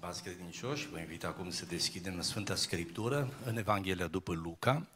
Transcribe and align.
Stimați 0.00 0.22
credincioși, 0.22 0.88
vă 0.88 0.98
invit 0.98 1.24
acum 1.24 1.50
să 1.50 1.64
deschidem 1.64 2.22
Sfânta 2.22 2.54
Scriptură 2.54 3.32
în 3.44 3.56
Evanghelia 3.56 4.06
după 4.06 4.32
Luca. 4.32 4.86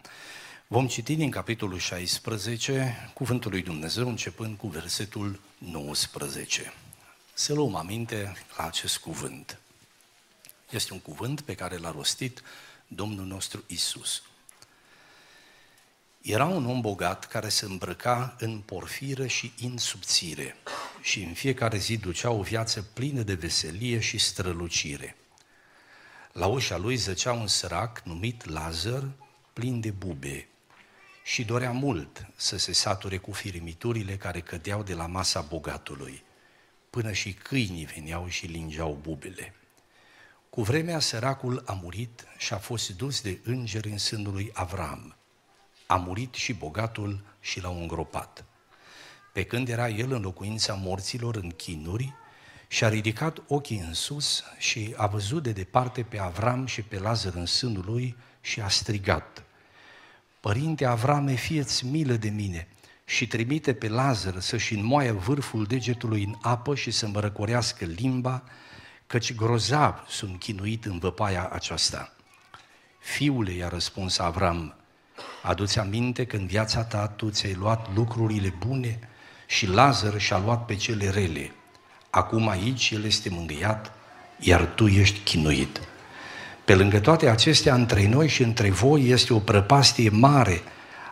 Vom 0.66 0.86
citi 0.86 1.16
din 1.16 1.30
capitolul 1.30 1.78
16 1.78 3.10
Cuvântul 3.14 3.50
lui 3.50 3.62
Dumnezeu, 3.62 4.08
începând 4.08 4.56
cu 4.56 4.66
versetul 4.66 5.40
19. 5.58 6.72
Să 7.34 7.54
luăm 7.54 7.74
aminte 7.74 8.36
la 8.56 8.64
acest 8.64 8.98
cuvânt. 8.98 9.58
Este 10.70 10.92
un 10.92 11.00
cuvânt 11.00 11.40
pe 11.40 11.54
care 11.54 11.76
l-a 11.76 11.90
rostit 11.90 12.42
Domnul 12.86 13.26
nostru 13.26 13.64
Isus. 13.66 14.22
Era 16.22 16.46
un 16.46 16.66
om 16.66 16.80
bogat 16.80 17.26
care 17.26 17.48
se 17.48 17.64
îmbrăca 17.64 18.36
în 18.38 18.58
porfiră 18.58 19.26
și 19.26 19.52
în 19.62 19.78
subțire 19.78 20.56
și 21.04 21.22
în 21.22 21.32
fiecare 21.32 21.78
zi 21.78 21.96
ducea 21.96 22.30
o 22.30 22.42
viață 22.42 22.82
plină 22.82 23.22
de 23.22 23.34
veselie 23.34 24.00
și 24.00 24.18
strălucire. 24.18 25.16
La 26.32 26.46
ușa 26.46 26.76
lui 26.76 26.96
zăcea 26.96 27.32
un 27.32 27.46
sărac 27.46 28.00
numit 28.04 28.44
Lazar, 28.44 29.10
plin 29.52 29.80
de 29.80 29.90
bube, 29.90 30.48
și 31.24 31.44
dorea 31.44 31.70
mult 31.70 32.26
să 32.36 32.56
se 32.56 32.72
sature 32.72 33.16
cu 33.16 33.32
firimiturile 33.32 34.16
care 34.16 34.40
cădeau 34.40 34.82
de 34.82 34.94
la 34.94 35.06
masa 35.06 35.40
bogatului, 35.40 36.22
până 36.90 37.12
și 37.12 37.32
câinii 37.32 37.84
veneau 37.84 38.28
și 38.28 38.46
lingeau 38.46 38.98
bubele. 39.02 39.54
Cu 40.50 40.62
vremea 40.62 40.98
săracul 40.98 41.62
a 41.66 41.72
murit 41.72 42.24
și 42.38 42.52
a 42.52 42.58
fost 42.58 42.90
dus 42.90 43.20
de 43.20 43.38
îngeri 43.42 43.90
în 43.90 43.98
sânul 43.98 44.32
lui 44.32 44.50
Avram. 44.52 45.16
A 45.86 45.96
murit 45.96 46.34
și 46.34 46.52
bogatul 46.52 47.24
și 47.40 47.60
l-au 47.60 47.80
îngropat. 47.80 48.44
Pe 49.34 49.44
când 49.44 49.68
era 49.68 49.88
el 49.88 50.12
în 50.12 50.20
locuința 50.22 50.74
morților 50.74 51.36
în 51.36 51.50
chinuri, 51.50 52.14
și-a 52.68 52.88
ridicat 52.88 53.42
ochii 53.46 53.82
în 53.86 53.94
sus 53.94 54.44
și 54.58 54.94
a 54.96 55.06
văzut 55.06 55.42
de 55.42 55.52
departe 55.52 56.02
pe 56.02 56.18
Avram 56.18 56.66
și 56.66 56.82
pe 56.82 56.98
Lazar 56.98 57.34
în 57.34 57.46
sânul 57.46 57.84
lui 57.86 58.16
și 58.40 58.60
a 58.60 58.68
strigat. 58.68 59.44
Părinte 60.40 60.84
Avrame, 60.84 61.34
fieți 61.34 61.86
milă 61.86 62.14
de 62.14 62.28
mine 62.28 62.68
și 63.04 63.26
trimite 63.26 63.74
pe 63.74 63.88
Lazar 63.88 64.40
să-și 64.40 64.74
înmoaie 64.74 65.10
vârful 65.10 65.64
degetului 65.64 66.24
în 66.24 66.34
apă 66.42 66.74
și 66.74 66.90
să-mi 66.90 67.20
răcorească 67.20 67.84
limba, 67.84 68.42
căci 69.06 69.34
grozav 69.34 70.04
sunt 70.08 70.38
chinuit 70.38 70.84
în 70.84 70.98
văpaia 70.98 71.48
aceasta. 71.48 72.12
Fiule, 73.00 73.52
i-a 73.52 73.68
răspuns 73.68 74.18
Avram, 74.18 74.74
aduți 75.42 75.78
aminte 75.78 76.26
că 76.26 76.36
în 76.36 76.46
viața 76.46 76.84
ta 76.84 77.08
tu 77.08 77.30
ți-ai 77.30 77.54
luat 77.54 77.94
lucrurile 77.94 78.54
bune 78.66 79.08
și 79.46 79.66
Lazar 79.66 80.20
și-a 80.20 80.42
luat 80.44 80.64
pe 80.64 80.74
cele 80.74 81.10
rele. 81.10 81.52
Acum 82.10 82.48
aici 82.48 82.90
el 82.90 83.04
este 83.04 83.28
mângâiat, 83.28 83.92
iar 84.38 84.64
tu 84.64 84.86
ești 84.86 85.18
chinuit. 85.18 85.80
Pe 86.64 86.74
lângă 86.74 86.98
toate 86.98 87.28
acestea, 87.28 87.74
între 87.74 88.08
noi 88.08 88.28
și 88.28 88.42
între 88.42 88.70
voi 88.70 89.08
este 89.08 89.32
o 89.32 89.38
prăpastie 89.38 90.10
mare, 90.10 90.62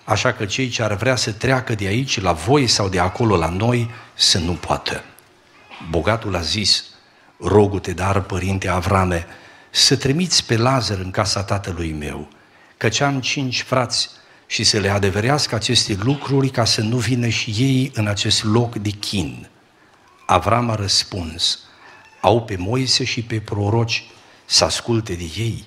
așa 0.04 0.32
că 0.32 0.44
cei 0.44 0.68
ce 0.68 0.82
ar 0.82 0.94
vrea 0.94 1.16
să 1.16 1.32
treacă 1.32 1.74
de 1.74 1.86
aici 1.86 2.20
la 2.20 2.32
voi 2.32 2.66
sau 2.66 2.88
de 2.88 2.98
acolo 2.98 3.36
la 3.36 3.48
noi, 3.48 3.90
să 4.14 4.38
nu 4.38 4.52
poată. 4.52 5.04
Bogatul 5.90 6.36
a 6.36 6.40
zis, 6.40 6.84
rogu-te, 7.38 7.92
dar, 7.92 8.20
părinte 8.20 8.68
Avrame, 8.68 9.26
să 9.70 9.96
trimiți 9.96 10.46
pe 10.46 10.56
Lazar 10.56 10.98
în 10.98 11.10
casa 11.10 11.42
tatălui 11.42 11.92
meu, 11.92 12.28
căci 12.76 13.00
am 13.00 13.20
cinci 13.20 13.62
frați 13.62 14.10
și 14.52 14.64
să 14.64 14.78
le 14.78 14.88
adeverească 14.88 15.54
aceste 15.54 15.96
lucruri 16.02 16.48
ca 16.48 16.64
să 16.64 16.80
nu 16.80 16.96
vină 16.96 17.28
și 17.28 17.54
ei 17.58 17.90
în 17.94 18.06
acest 18.06 18.44
loc 18.44 18.74
de 18.74 18.90
chin. 18.90 19.48
Avram 20.26 20.70
a 20.70 20.74
răspuns, 20.74 21.58
au 22.20 22.42
pe 22.42 22.56
Moise 22.56 23.04
și 23.04 23.22
pe 23.22 23.40
proroci 23.40 24.04
să 24.44 24.64
asculte 24.64 25.14
de 25.14 25.30
ei? 25.36 25.64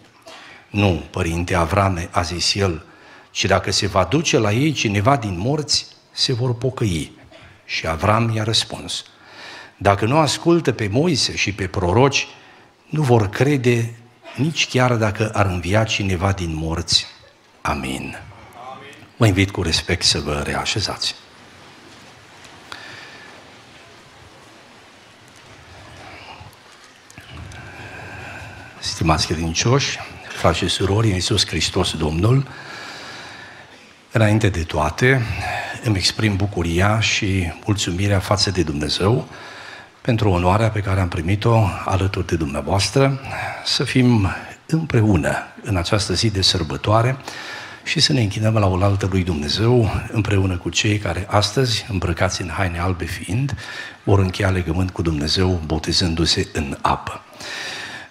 Nu, 0.69 1.03
părinte 1.09 1.55
Avrame, 1.55 2.09
a 2.11 2.22
zis 2.22 2.53
el, 2.55 2.86
ci 3.31 3.45
dacă 3.45 3.72
se 3.72 3.88
va 3.88 4.03
duce 4.03 4.38
la 4.38 4.52
ei 4.52 4.72
cineva 4.72 5.17
din 5.17 5.38
morți, 5.38 5.88
se 6.11 6.33
vor 6.33 6.55
pocăi. 6.55 7.11
Și 7.65 7.87
Avram 7.87 8.36
i-a 8.36 8.43
răspuns, 8.43 9.05
dacă 9.77 10.05
nu 10.05 10.17
ascultă 10.17 10.71
pe 10.71 10.87
Moise 10.87 11.36
și 11.36 11.54
pe 11.54 11.67
proroci, 11.67 12.27
nu 12.89 13.02
vor 13.02 13.30
crede 13.30 13.95
nici 14.36 14.67
chiar 14.67 14.95
dacă 14.95 15.30
ar 15.33 15.45
învia 15.45 15.83
cineva 15.83 16.31
din 16.31 16.55
morți. 16.55 17.05
Amin. 17.61 18.24
Mă 19.17 19.27
invit 19.27 19.52
cu 19.52 19.61
respect 19.61 20.03
să 20.03 20.20
vă 20.20 20.42
reașezați. 20.45 21.15
Stimați 28.80 29.27
credincioși, 29.27 29.99
frați 30.27 30.58
și 30.58 30.67
surori, 30.67 31.08
în 31.08 31.14
Iisus 31.14 31.48
Hristos 31.48 31.98
Domnul, 31.98 32.48
înainte 34.11 34.49
de 34.49 34.64
toate, 34.64 35.21
îmi 35.83 35.98
exprim 35.98 36.36
bucuria 36.36 36.99
și 36.99 37.52
mulțumirea 37.65 38.20
față 38.20 38.52
de 38.52 38.64
Dumnezeu 38.64 39.27
pentru 40.02 40.30
onoarea 40.30 40.70
pe 40.70 40.80
care 40.80 40.99
am 40.99 41.08
primit-o 41.08 41.70
alături 41.86 42.27
de 42.27 42.36
dumneavoastră, 42.36 43.20
să 43.65 43.83
fim 43.83 44.36
împreună 44.65 45.37
în 45.61 45.75
această 45.75 46.14
zi 46.14 46.30
de 46.30 46.42
sărbătoare 46.42 47.17
și 47.86 48.00
să 48.00 48.14
ne 48.14 48.22
închinăm 48.22 48.54
la 48.54 48.68
oaltă 48.68 49.08
lui 49.12 49.23
Dumnezeu 49.23 49.90
împreună 50.12 50.58
cu 50.58 50.70
cei 50.70 50.98
care 50.98 51.26
astăzi, 51.30 51.86
îmbrăcați 51.90 52.42
în 52.42 52.50
haine 52.50 52.80
albe 52.80 53.06
fiind, 53.06 53.56
vor 54.04 54.20
încheia 54.20 54.50
legământ 54.50 54.92
cu 54.92 55.02
Dumnezeu 55.02 55.62
botezându-se 55.66 56.48
în 56.54 56.78
apă. 56.82 57.22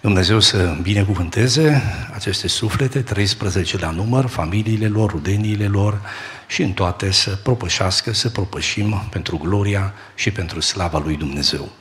Dumnezeu 0.00 0.40
să 0.40 0.76
binecuvânteze 0.82 1.82
aceste 2.14 2.48
suflete, 2.48 3.02
13 3.02 3.78
la 3.78 3.90
număr, 3.90 4.26
familiile 4.26 4.88
lor, 4.88 5.10
rudeniile 5.10 5.66
lor 5.66 6.00
și 6.46 6.62
în 6.62 6.72
toate 6.72 7.10
să 7.10 7.30
propășească, 7.30 8.12
să 8.12 8.28
propășim 8.28 9.02
pentru 9.10 9.36
gloria 9.36 9.94
și 10.14 10.30
pentru 10.30 10.60
slava 10.60 10.98
lui 10.98 11.16
Dumnezeu. 11.16 11.72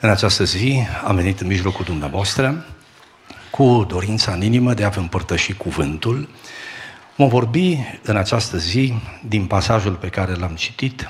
În 0.00 0.10
această 0.10 0.44
zi 0.44 0.82
am 1.04 1.16
venit 1.16 1.40
în 1.40 1.46
mijlocul 1.46 1.84
dumneavoastră 1.84 2.66
cu 3.50 3.84
dorința 3.88 4.32
în 4.32 4.42
inimă 4.42 4.74
de 4.74 4.84
a 4.84 4.88
vă 4.88 5.00
împărtăși 5.00 5.52
cuvântul. 5.52 6.28
Vom 7.18 7.28
vorbi 7.28 7.78
în 8.02 8.16
această 8.16 8.58
zi 8.58 8.94
din 9.28 9.46
pasajul 9.46 9.94
pe 9.94 10.08
care 10.08 10.34
l-am 10.34 10.54
citit, 10.54 11.08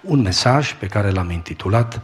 un 0.00 0.20
mesaj 0.20 0.72
pe 0.72 0.86
care 0.86 1.10
l-am 1.10 1.30
intitulat 1.30 2.00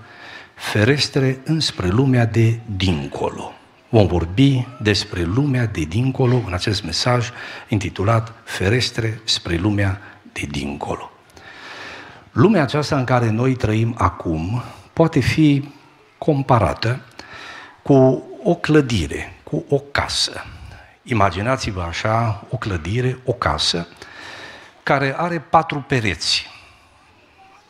Ferestre 0.55 1.41
înspre 1.45 1.89
lumea 1.89 2.27
de 2.27 2.61
dincolo. 2.77 3.53
Vom 3.89 4.07
vorbi 4.07 4.67
despre 4.81 5.23
lumea 5.23 5.67
de 5.67 5.81
dincolo 5.81 6.43
în 6.47 6.53
acest 6.53 6.85
mesaj 6.85 7.31
intitulat 7.69 8.33
Ferestre 8.45 9.21
spre 9.25 9.57
lumea 9.57 10.01
de 10.33 10.47
dincolo. 10.51 11.11
Lumea 12.33 12.63
aceasta 12.63 12.99
în 12.99 13.05
care 13.05 13.31
noi 13.31 13.55
trăim 13.55 13.95
acum 13.99 14.63
poate 14.93 15.21
fi 15.21 15.69
comparată 16.19 17.01
cu 17.83 18.23
o 18.43 18.55
clădire, 18.55 19.33
cu 19.43 19.65
o 19.69 19.79
casă. 19.79 20.45
Imaginați-vă 21.11 21.83
așa 21.83 22.47
o 22.51 22.57
clădire, 22.57 23.19
o 23.25 23.33
casă, 23.33 23.87
care 24.83 25.15
are 25.19 25.41
patru 25.41 25.81
pereți. 25.81 26.47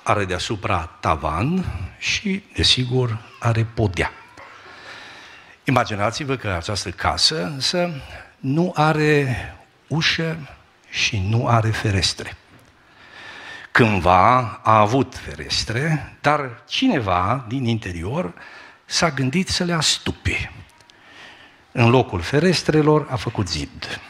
Are 0.03 0.25
deasupra 0.25 0.91
tavan 1.01 1.65
și, 1.99 2.43
desigur, 2.55 3.19
are 3.39 3.65
podea. 3.65 4.13
Imaginați-vă 5.65 6.37
că 6.37 6.49
această 6.49 6.91
casă 6.91 7.45
însă 7.45 8.03
nu 8.39 8.73
are 8.77 9.37
ușă 9.87 10.37
și 10.91 11.19
nu 11.29 11.49
are 11.49 11.71
ferestre. 11.71 12.37
Cândva 13.71 14.39
a 14.63 14.79
avut 14.79 15.15
ferestre, 15.15 16.17
dar 16.21 16.63
cineva 16.67 17.45
din 17.49 17.65
interior 17.65 18.35
s-a 18.85 19.11
gândit 19.11 19.49
să 19.49 19.65
le 19.65 19.73
astupe. 19.73 20.53
În 21.73 21.91
locul 21.91 22.21
ferestrelor 22.21 23.07
a 23.11 23.17
făcut 23.17 23.49
zid. 23.49 24.01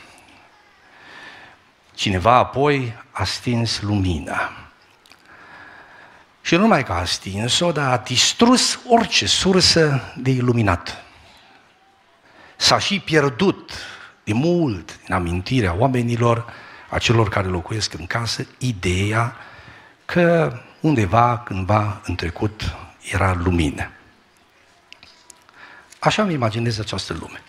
Cineva 1.94 2.34
apoi 2.36 2.94
a 3.10 3.24
stins 3.24 3.80
lumina. 3.80 4.52
Și 6.42 6.54
nu 6.54 6.60
numai 6.60 6.84
că 6.84 6.92
a 6.92 7.04
stins-o, 7.04 7.72
dar 7.72 7.92
a 7.92 7.96
distrus 7.96 8.80
orice 8.88 9.26
sursă 9.26 10.12
de 10.16 10.30
iluminat. 10.30 11.04
S-a 12.56 12.78
și 12.78 13.00
pierdut 13.00 13.72
de 14.24 14.32
mult 14.32 15.00
în 15.08 15.14
amintirea 15.14 15.74
oamenilor, 15.74 16.52
a 16.90 16.98
celor 16.98 17.28
care 17.28 17.46
locuiesc 17.46 17.92
în 17.92 18.06
casă, 18.06 18.46
ideea 18.58 19.36
că 20.04 20.58
undeva, 20.80 21.38
cândva, 21.38 22.00
în 22.04 22.14
trecut, 22.14 22.74
era 23.12 23.34
lumină. 23.34 23.90
Așa 25.98 26.22
îmi 26.22 26.32
imaginez 26.32 26.78
această 26.78 27.16
lume. 27.20 27.42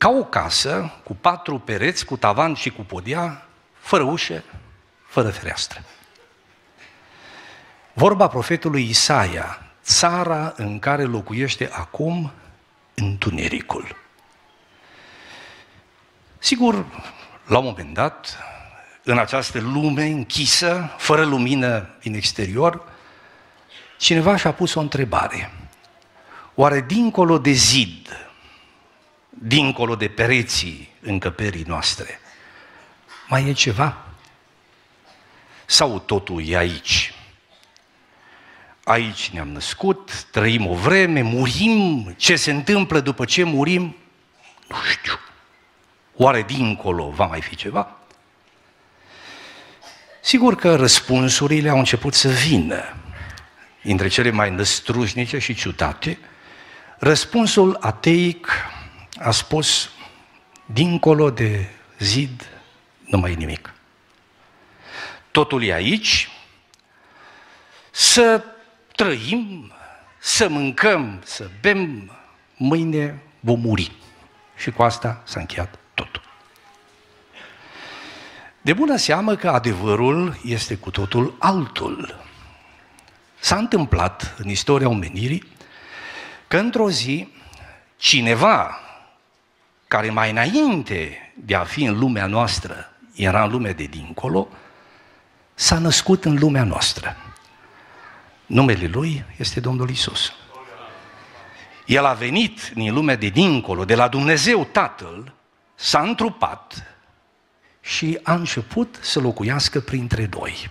Ca 0.00 0.08
o 0.08 0.24
casă 0.24 0.92
cu 1.04 1.14
patru 1.14 1.58
pereți, 1.58 2.04
cu 2.04 2.16
tavan 2.16 2.54
și 2.54 2.70
cu 2.70 2.82
podea, 2.82 3.46
fără 3.78 4.02
ușă, 4.02 4.42
fără 5.06 5.30
fereastră. 5.30 5.84
Vorba 7.92 8.28
profetului 8.28 8.88
Isaia, 8.88 9.62
țara 9.82 10.52
în 10.56 10.78
care 10.78 11.04
locuiește 11.04 11.70
acum 11.72 12.32
întunericul. 12.94 13.96
Sigur, 16.38 16.84
la 17.46 17.58
un 17.58 17.64
moment 17.64 17.94
dat, 17.94 18.38
în 19.04 19.18
această 19.18 19.60
lume 19.60 20.04
închisă, 20.04 20.94
fără 20.98 21.24
lumină 21.24 21.88
din 22.00 22.14
exterior, 22.14 22.84
cineva 23.98 24.36
și-a 24.36 24.52
pus 24.52 24.74
o 24.74 24.80
întrebare. 24.80 25.52
Oare 26.54 26.80
dincolo 26.80 27.38
de 27.38 27.50
zid, 27.50 28.29
dincolo 29.30 29.96
de 29.96 30.08
pereții 30.08 30.92
încăperii 31.00 31.64
noastre, 31.66 32.20
mai 33.28 33.48
e 33.48 33.52
ceva? 33.52 33.96
Sau 35.66 35.98
totul 35.98 36.48
e 36.48 36.56
aici? 36.56 37.14
Aici 38.84 39.28
ne-am 39.28 39.48
născut, 39.48 40.24
trăim 40.30 40.66
o 40.66 40.74
vreme, 40.74 41.22
murim, 41.22 42.14
ce 42.16 42.36
se 42.36 42.50
întâmplă 42.50 43.00
după 43.00 43.24
ce 43.24 43.42
murim? 43.42 43.96
Nu 44.68 44.76
știu. 44.90 45.18
Oare 46.16 46.42
dincolo 46.42 47.10
va 47.10 47.26
mai 47.26 47.40
fi 47.40 47.54
ceva? 47.54 47.96
Sigur 50.20 50.54
că 50.54 50.76
răspunsurile 50.76 51.68
au 51.68 51.78
început 51.78 52.14
să 52.14 52.28
vină, 52.28 52.96
dintre 53.82 54.08
cele 54.08 54.30
mai 54.30 54.50
năstrușnice 54.50 55.38
și 55.38 55.54
ciutate. 55.54 56.18
Răspunsul 56.98 57.76
ateic 57.80 58.48
a 59.18 59.30
spus, 59.30 59.90
dincolo 60.66 61.30
de 61.30 61.68
zid, 61.98 62.48
nu 63.06 63.18
mai 63.18 63.32
e 63.32 63.34
nimic. 63.34 63.74
Totul 65.30 65.64
e 65.64 65.72
aici, 65.72 66.30
să 67.90 68.44
trăim, 68.96 69.72
să 70.18 70.48
mâncăm, 70.48 71.20
să 71.24 71.50
bem, 71.60 72.10
mâine 72.56 73.22
vom 73.40 73.60
muri. 73.60 73.92
Și 74.56 74.70
cu 74.70 74.82
asta 74.82 75.22
s-a 75.24 75.40
încheiat 75.40 75.78
totul. 75.94 76.22
De 78.60 78.72
bună 78.72 78.96
seamă 78.96 79.36
că 79.36 79.48
adevărul 79.48 80.40
este 80.44 80.76
cu 80.76 80.90
totul 80.90 81.36
altul. 81.38 82.24
S-a 83.38 83.56
întâmplat 83.56 84.34
în 84.38 84.48
istoria 84.48 84.88
omenirii 84.88 85.46
că 86.48 86.56
într-o 86.56 86.90
zi 86.90 87.28
cineva 87.96 88.80
care 89.90 90.10
mai 90.10 90.30
înainte 90.30 91.32
de 91.34 91.54
a 91.54 91.64
fi 91.64 91.84
în 91.84 91.98
lumea 91.98 92.26
noastră 92.26 92.92
era 93.14 93.44
în 93.44 93.50
lumea 93.50 93.72
de 93.72 93.84
dincolo, 93.84 94.48
s-a 95.54 95.78
născut 95.78 96.24
în 96.24 96.38
lumea 96.38 96.64
noastră. 96.64 97.16
Numele 98.46 98.86
Lui 98.86 99.24
este 99.36 99.60
Domnul 99.60 99.90
Isus. 99.90 100.32
El 101.86 102.04
a 102.04 102.12
venit 102.12 102.72
din 102.74 102.94
lumea 102.94 103.16
de 103.16 103.28
dincolo, 103.28 103.84
de 103.84 103.94
la 103.94 104.08
Dumnezeu 104.08 104.64
Tatăl, 104.64 105.32
s-a 105.74 106.00
întrupat 106.00 106.94
și 107.80 108.18
a 108.22 108.34
început 108.34 108.98
să 109.00 109.20
locuiască 109.20 109.80
printre 109.80 110.28
noi. 110.32 110.70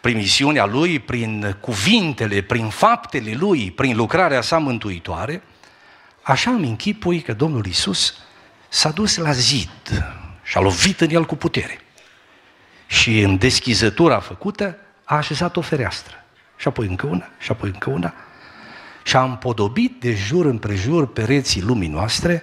Prin 0.00 0.16
misiunea 0.16 0.64
Lui, 0.64 0.98
prin 0.98 1.56
cuvintele, 1.60 2.40
prin 2.40 2.68
faptele 2.68 3.34
Lui, 3.34 3.70
prin 3.70 3.96
lucrarea 3.96 4.40
sa 4.40 4.58
mântuitoare, 4.58 5.42
așa 6.24 6.50
îmi 6.50 6.68
închipui 6.68 7.20
că 7.20 7.32
Domnul 7.32 7.66
Isus 7.66 8.14
s-a 8.68 8.90
dus 8.90 9.16
la 9.16 9.32
zid 9.32 9.70
și 10.42 10.56
a 10.56 10.60
lovit 10.60 11.00
în 11.00 11.10
el 11.10 11.24
cu 11.24 11.36
putere. 11.36 11.80
Și 12.86 13.20
în 13.20 13.38
deschizătura 13.38 14.20
făcută 14.20 14.76
a 15.04 15.16
așezat 15.16 15.56
o 15.56 15.60
fereastră 15.60 16.24
și 16.56 16.68
apoi 16.68 16.86
încă 16.86 17.06
una, 17.06 17.28
și 17.38 17.50
apoi 17.50 17.68
încă 17.68 17.90
una, 17.90 18.14
și 19.04 19.16
a 19.16 19.22
împodobit 19.22 20.00
de 20.00 20.14
jur 20.14 20.44
împrejur 20.44 21.12
pereții 21.12 21.62
lumii 21.62 21.88
noastre 21.88 22.42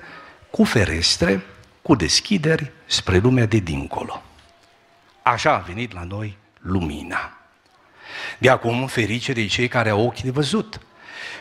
cu 0.50 0.64
ferestre, 0.64 1.44
cu 1.82 1.96
deschideri 1.96 2.72
spre 2.86 3.18
lumea 3.18 3.46
de 3.46 3.58
dincolo. 3.58 4.24
Așa 5.22 5.54
a 5.54 5.58
venit 5.58 5.94
la 5.94 6.04
noi 6.04 6.38
lumina. 6.60 7.38
De 8.38 8.50
acum, 8.50 8.88
ferice 8.88 9.34
de 9.34 9.46
cei 9.46 9.68
care 9.68 9.90
au 9.90 10.06
ochi 10.06 10.22
de 10.22 10.30
văzut, 10.30 10.80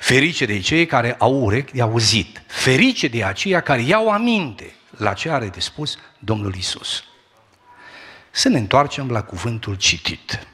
ferice 0.00 0.44
de 0.44 0.60
cei 0.60 0.86
care 0.86 1.14
au 1.18 1.42
urechi 1.42 1.72
de 1.72 1.82
auzit, 1.82 2.42
ferice 2.46 3.08
de 3.08 3.24
aceia 3.24 3.60
care 3.60 3.82
iau 3.82 4.10
aminte 4.10 4.74
la 4.96 5.12
ce 5.12 5.30
are 5.30 5.46
de 5.48 5.60
spus 5.60 5.98
Domnul 6.18 6.54
Isus. 6.54 7.04
Să 8.30 8.48
ne 8.48 8.58
întoarcem 8.58 9.10
la 9.10 9.22
cuvântul 9.22 9.74
citit. 9.74 10.46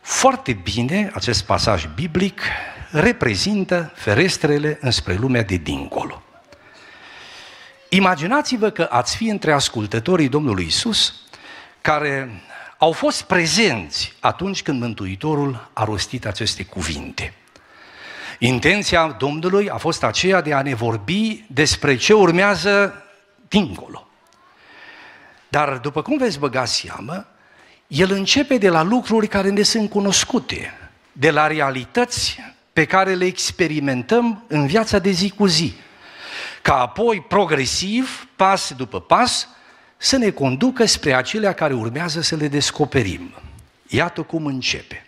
Foarte 0.00 0.52
bine, 0.52 1.10
acest 1.14 1.44
pasaj 1.44 1.86
biblic 1.94 2.40
reprezintă 2.90 3.92
ferestrele 3.94 4.78
înspre 4.80 5.14
lumea 5.14 5.42
de 5.42 5.56
dincolo. 5.56 6.22
Imaginați-vă 7.88 8.70
că 8.70 8.88
ați 8.90 9.16
fi 9.16 9.28
între 9.28 9.52
ascultătorii 9.52 10.28
Domnului 10.28 10.64
Isus 10.64 11.14
care 11.80 12.42
au 12.78 12.92
fost 12.92 13.22
prezenți 13.22 14.12
atunci 14.20 14.62
când 14.62 14.80
Mântuitorul 14.80 15.70
a 15.72 15.84
rostit 15.84 16.26
aceste 16.26 16.64
cuvinte. 16.64 17.34
Intenția 18.44 19.16
Domnului 19.18 19.70
a 19.70 19.76
fost 19.76 20.02
aceea 20.02 20.40
de 20.40 20.52
a 20.52 20.62
ne 20.62 20.74
vorbi 20.74 21.44
despre 21.46 21.96
ce 21.96 22.12
urmează 22.12 23.04
dincolo. 23.48 24.08
Dar 25.48 25.78
după 25.78 26.02
cum 26.02 26.18
veți 26.18 26.38
băga 26.38 26.64
seamă, 26.64 27.26
el 27.86 28.10
începe 28.10 28.58
de 28.58 28.68
la 28.68 28.82
lucruri 28.82 29.26
care 29.26 29.50
ne 29.50 29.62
sunt 29.62 29.90
cunoscute, 29.90 30.74
de 31.12 31.30
la 31.30 31.46
realități 31.46 32.38
pe 32.72 32.84
care 32.84 33.14
le 33.14 33.24
experimentăm 33.24 34.44
în 34.46 34.66
viața 34.66 34.98
de 34.98 35.10
zi 35.10 35.30
cu 35.30 35.46
zi, 35.46 35.74
ca 36.62 36.80
apoi, 36.80 37.20
progresiv, 37.20 38.28
pas 38.36 38.72
după 38.76 39.00
pas, 39.00 39.48
să 39.96 40.16
ne 40.16 40.30
conducă 40.30 40.84
spre 40.84 41.14
acelea 41.14 41.52
care 41.52 41.74
urmează 41.74 42.20
să 42.20 42.36
le 42.36 42.48
descoperim. 42.48 43.34
Iată 43.88 44.22
cum 44.22 44.46
începe. 44.46 45.06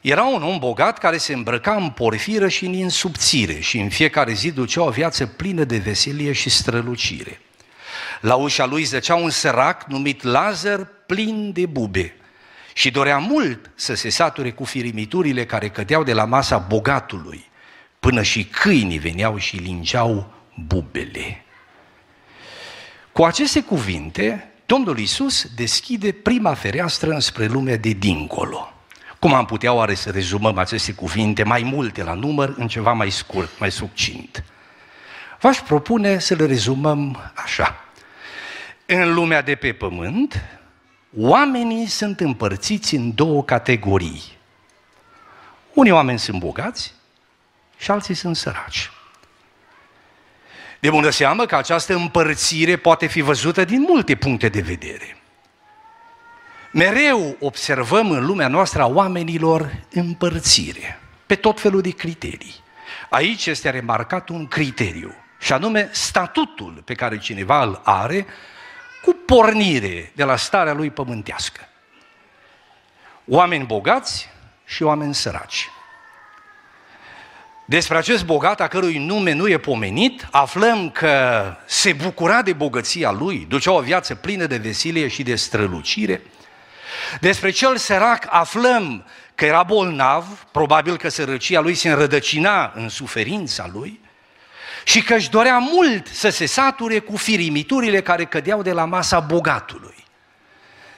Era 0.00 0.24
un 0.24 0.42
om 0.42 0.58
bogat 0.58 0.98
care 0.98 1.16
se 1.16 1.32
îmbrăca 1.32 1.74
în 1.74 1.90
porfiră 1.90 2.48
și 2.48 2.64
în 2.66 2.72
insubțire 2.72 3.58
și 3.60 3.78
în 3.78 3.88
fiecare 3.88 4.32
zi 4.32 4.50
ducea 4.50 4.82
o 4.82 4.90
viață 4.90 5.26
plină 5.26 5.64
de 5.64 5.76
veselie 5.76 6.32
și 6.32 6.50
strălucire. 6.50 7.40
La 8.20 8.34
ușa 8.34 8.66
lui 8.66 8.82
zăcea 8.82 9.14
un 9.14 9.30
sărac 9.30 9.84
numit 9.84 10.22
Lazar, 10.22 10.88
plin 11.06 11.52
de 11.52 11.66
bube 11.66 12.14
și 12.72 12.90
dorea 12.90 13.18
mult 13.18 13.70
să 13.74 13.94
se 13.94 14.08
sature 14.08 14.52
cu 14.52 14.64
firimiturile 14.64 15.46
care 15.46 15.68
cădeau 15.68 16.02
de 16.02 16.12
la 16.12 16.24
masa 16.24 16.58
bogatului, 16.58 17.48
până 17.98 18.22
și 18.22 18.44
câinii 18.44 18.98
veneau 18.98 19.38
și 19.38 19.56
lingeau 19.56 20.32
bubele. 20.66 21.44
Cu 23.12 23.24
aceste 23.24 23.62
cuvinte, 23.62 24.50
Domnul 24.66 24.98
Isus 24.98 25.46
deschide 25.54 26.12
prima 26.12 26.54
fereastră 26.54 27.10
înspre 27.10 27.46
lumea 27.46 27.76
de 27.76 27.90
dincolo. 27.90 28.79
Cum 29.20 29.34
am 29.34 29.44
putea 29.44 29.72
oare 29.72 29.94
să 29.94 30.10
rezumăm 30.10 30.58
aceste 30.58 30.92
cuvinte, 30.92 31.42
mai 31.42 31.62
multe 31.62 32.02
la 32.02 32.14
număr, 32.14 32.54
în 32.56 32.68
ceva 32.68 32.92
mai 32.92 33.10
scurt, 33.10 33.58
mai 33.58 33.70
succint? 33.70 34.44
V-aș 35.40 35.58
propune 35.58 36.18
să 36.18 36.34
le 36.34 36.46
rezumăm 36.46 37.32
așa. 37.34 37.84
În 38.86 39.14
lumea 39.14 39.42
de 39.42 39.54
pe 39.54 39.72
pământ, 39.72 40.44
oamenii 41.16 41.86
sunt 41.86 42.20
împărțiți 42.20 42.94
în 42.94 43.14
două 43.14 43.44
categorii. 43.44 44.22
Unii 45.74 45.92
oameni 45.92 46.18
sunt 46.18 46.38
bogați 46.38 46.94
și 47.78 47.90
alții 47.90 48.14
sunt 48.14 48.36
săraci. 48.36 48.90
De 50.78 50.90
bună 50.90 51.10
seamă 51.10 51.46
că 51.46 51.56
această 51.56 51.94
împărțire 51.94 52.76
poate 52.76 53.06
fi 53.06 53.20
văzută 53.20 53.64
din 53.64 53.84
multe 53.88 54.14
puncte 54.14 54.48
de 54.48 54.60
vedere. 54.60 55.19
Mereu 56.72 57.36
observăm 57.40 58.10
în 58.10 58.24
lumea 58.26 58.48
noastră 58.48 58.82
a 58.82 58.86
oamenilor 58.86 59.72
împărțire, 59.90 61.00
pe 61.26 61.34
tot 61.34 61.60
felul 61.60 61.80
de 61.80 61.90
criterii. 61.90 62.54
Aici 63.10 63.46
este 63.46 63.70
remarcat 63.70 64.28
un 64.28 64.46
criteriu, 64.46 65.14
și 65.40 65.52
anume 65.52 65.88
statutul 65.92 66.82
pe 66.84 66.94
care 66.94 67.18
cineva 67.18 67.62
îl 67.62 67.80
are 67.84 68.26
cu 69.04 69.16
pornire 69.26 70.12
de 70.14 70.24
la 70.24 70.36
starea 70.36 70.72
lui 70.72 70.90
pământească. 70.90 71.60
Oameni 73.26 73.64
bogați 73.64 74.28
și 74.64 74.82
oameni 74.82 75.14
săraci. 75.14 75.68
Despre 77.64 77.96
acest 77.96 78.24
bogat, 78.24 78.60
a 78.60 78.68
cărui 78.68 78.98
nume 78.98 79.32
nu 79.32 79.48
e 79.48 79.58
pomenit, 79.58 80.28
aflăm 80.30 80.90
că 80.90 81.44
se 81.66 81.92
bucura 81.92 82.42
de 82.42 82.52
bogăția 82.52 83.10
lui, 83.10 83.46
ducea 83.48 83.72
o 83.72 83.80
viață 83.80 84.14
plină 84.14 84.46
de 84.46 84.56
veselie 84.56 85.08
și 85.08 85.22
de 85.22 85.34
strălucire. 85.34 86.22
Despre 87.20 87.50
cel 87.50 87.76
sărac 87.76 88.26
aflăm 88.28 89.04
că 89.34 89.44
era 89.44 89.62
bolnav, 89.62 90.46
probabil 90.52 90.96
că 90.96 91.08
sărăcia 91.08 91.60
lui 91.60 91.74
se 91.74 91.90
înrădăcina 91.90 92.72
în 92.74 92.88
suferința 92.88 93.70
lui, 93.72 94.00
și 94.84 95.02
că 95.02 95.14
își 95.14 95.30
dorea 95.30 95.58
mult 95.58 96.06
să 96.06 96.28
se 96.28 96.46
sature 96.46 96.98
cu 96.98 97.16
firimiturile 97.16 98.00
care 98.00 98.24
cădeau 98.24 98.62
de 98.62 98.72
la 98.72 98.84
masa 98.84 99.20
bogatului. 99.20 100.04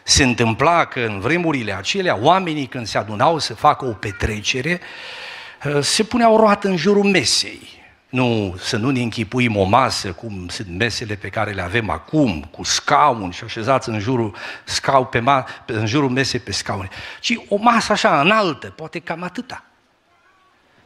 Se 0.02 0.22
întâmpla 0.22 0.84
că 0.84 1.00
în 1.00 1.20
vremurile 1.20 1.76
acelea, 1.76 2.18
oamenii 2.20 2.66
când 2.66 2.86
se 2.86 2.98
adunau 2.98 3.38
să 3.38 3.54
facă 3.54 3.84
o 3.84 3.92
petrecere, 3.92 4.80
se 5.80 6.02
puneau 6.02 6.36
roată 6.36 6.68
în 6.68 6.76
jurul 6.76 7.04
mesei. 7.04 7.81
Nu, 8.12 8.56
să 8.58 8.76
nu 8.76 8.90
ne 8.90 9.00
închipuim 9.00 9.56
o 9.56 9.64
masă, 9.64 10.12
cum 10.12 10.48
sunt 10.48 10.68
mesele 10.68 11.14
pe 11.14 11.28
care 11.28 11.52
le 11.52 11.62
avem 11.62 11.90
acum, 11.90 12.42
cu 12.42 12.62
scaun 12.62 13.30
și 13.30 13.44
așezați 13.44 13.88
în 13.88 13.98
jurul, 13.98 14.36
scau 14.64 15.06
pe 15.06 15.18
ma, 15.18 15.46
în 15.66 15.86
jurul 15.86 16.08
mesei 16.08 16.40
pe 16.40 16.52
scaune, 16.52 16.88
ci 17.20 17.34
o 17.48 17.56
masă 17.56 17.92
așa 17.92 18.20
înaltă, 18.20 18.70
poate 18.70 18.98
cam 18.98 19.22
atâta, 19.22 19.64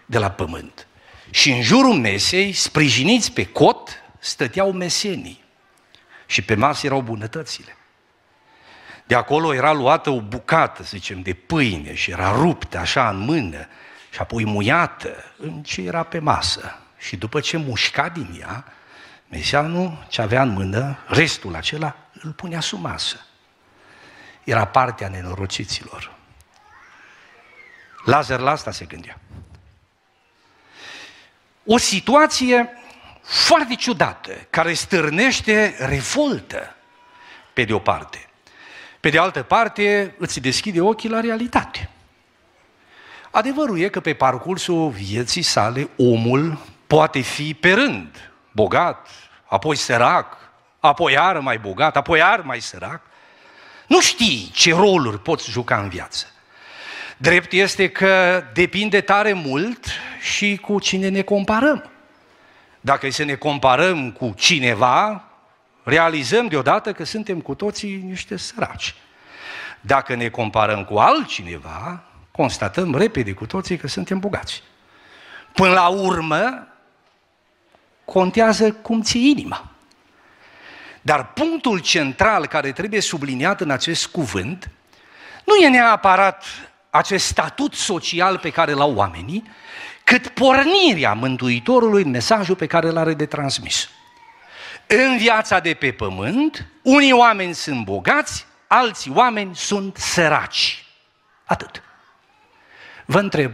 de 0.05 0.19
la 0.19 0.31
pământ. 0.31 0.87
Și 1.31 1.51
în 1.51 1.63
jurul 1.63 1.95
mesei, 1.95 2.53
sprijiniți 2.53 3.33
pe 3.33 3.47
cot, 3.47 3.91
stăteau 4.19 4.73
mesenii. 4.73 5.45
Și 6.27 6.43
pe 6.43 6.55
masă 6.55 6.87
erau 6.87 7.01
bunătățile. 7.01 7.77
De 9.07 9.15
acolo 9.15 9.55
era 9.55 9.73
luată 9.73 10.11
o 10.11 10.21
bucată, 10.21 10.83
să 10.83 10.91
zicem, 10.97 11.21
de 11.21 11.33
pâine 11.33 11.95
și 11.95 12.11
era 12.11 12.31
ruptă 12.31 12.79
așa 12.79 13.09
în 13.09 13.19
mână 13.19 13.67
și 14.11 14.21
apoi 14.21 14.45
muiată 14.45 15.09
în 15.39 15.63
ce 15.63 15.83
era 15.83 16.03
pe 16.03 16.19
masă. 16.19 16.81
Și 16.99 17.17
după 17.17 17.41
ce 17.41 17.57
mușca 17.57 18.09
din 18.09 18.39
ea, 18.41 18.65
Mesianul 19.29 20.07
ce 20.09 20.23
avea 20.23 20.43
în 20.43 20.49
mână, 20.49 20.99
restul 21.07 21.55
acela, 21.55 21.97
îl 22.23 22.33
punea 22.33 22.61
sub 22.61 22.81
masă. 22.81 23.27
Era 24.45 24.65
partea 24.65 25.09
nenorociților. 25.09 26.15
Lazar 28.05 28.41
la 28.41 28.51
asta 28.51 28.71
se 28.71 28.85
gândea. 28.85 29.19
O 31.65 31.79
situație 31.79 32.69
foarte 33.23 33.75
ciudată, 33.75 34.33
care 34.51 34.73
stârnește 34.73 35.77
revoltă, 35.79 36.77
pe 37.53 37.65
de 37.65 37.73
o 37.73 37.79
parte. 37.79 38.29
Pe 39.01 39.09
de 39.09 39.19
altă 39.19 39.43
parte, 39.43 40.15
îți 40.19 40.41
deschide 40.41 40.81
ochii 40.81 41.09
la 41.09 41.21
realitate. 41.21 41.91
Adevărul 43.31 43.79
e 43.79 43.89
că 43.89 44.01
pe 44.01 44.15
parcursul 44.15 44.91
vieții 44.91 45.43
sale, 45.43 45.89
omul 45.97 46.76
poate 46.87 47.21
fi 47.21 47.55
pe 47.55 47.73
rând, 47.73 48.31
bogat, 48.53 49.09
apoi 49.45 49.77
sărac, 49.77 50.37
apoi 50.81 51.13
iar 51.13 51.39
mai 51.39 51.59
bogat, 51.59 51.97
apoi 51.97 52.19
iar 52.19 52.41
mai 52.41 52.61
sărac. 52.61 53.01
Nu 53.87 54.01
știi 54.01 54.51
ce 54.53 54.75
roluri 54.75 55.21
poți 55.21 55.51
juca 55.51 55.77
în 55.79 55.89
viață. 55.89 56.27
Drept 57.17 57.53
este 57.53 57.89
că 57.89 58.45
depinde 58.53 59.01
tare 59.01 59.33
mult 59.33 59.87
și 60.21 60.57
cu 60.57 60.81
cine 60.81 61.09
ne 61.09 61.23
comparăm. 61.23 61.91
Dacă 62.81 63.11
să 63.11 63.25
ne 63.25 63.35
comparăm 63.35 64.13
cu 64.13 64.35
cineva, 64.37 65.25
realizăm 65.83 66.47
deodată 66.47 66.93
că 66.93 67.05
suntem 67.05 67.41
cu 67.41 67.55
toții 67.55 67.97
niște 67.97 68.37
săraci. 68.37 68.95
Dacă 69.81 70.15
ne 70.15 70.29
comparăm 70.29 70.85
cu 70.85 70.97
altcineva, 70.97 72.03
constatăm 72.31 72.95
repede 72.95 73.33
cu 73.33 73.47
toții 73.47 73.77
că 73.77 73.87
suntem 73.87 74.19
bogați. 74.19 74.63
Până 75.53 75.73
la 75.73 75.89
urmă, 75.89 76.67
contează 78.07 78.73
cum 78.73 79.03
ți 79.03 79.29
inima. 79.31 79.71
Dar 81.01 81.33
punctul 81.33 81.79
central 81.79 82.47
care 82.47 82.73
trebuie 82.73 83.01
subliniat 83.01 83.61
în 83.61 83.71
acest 83.71 84.07
cuvânt 84.07 84.71
nu 85.45 85.55
e 85.55 85.69
neapărat 85.69 86.45
acest 86.91 87.27
statut 87.27 87.75
social 87.75 88.39
pe 88.39 88.51
care 88.51 88.73
l-au 88.73 88.95
oamenii, 88.95 89.51
cât 90.05 90.29
pornirea 90.29 91.13
Mântuitorului 91.13 92.03
în 92.03 92.11
mesajul 92.11 92.57
pe 92.57 92.67
care 92.67 92.91
l-are 92.91 93.15
de 93.15 93.27
transmis. 93.27 93.89
În 94.87 95.17
viața 95.17 95.59
de 95.59 95.75
pe 95.75 95.93
pământ, 95.93 96.67
unii 96.83 97.13
oameni 97.13 97.55
sunt 97.55 97.85
bogați, 97.85 98.47
alții 98.67 99.13
oameni 99.15 99.57
sunt 99.57 99.97
săraci. 99.97 100.85
Atât. 101.45 101.83
Vă 103.05 103.19
întreb, 103.19 103.53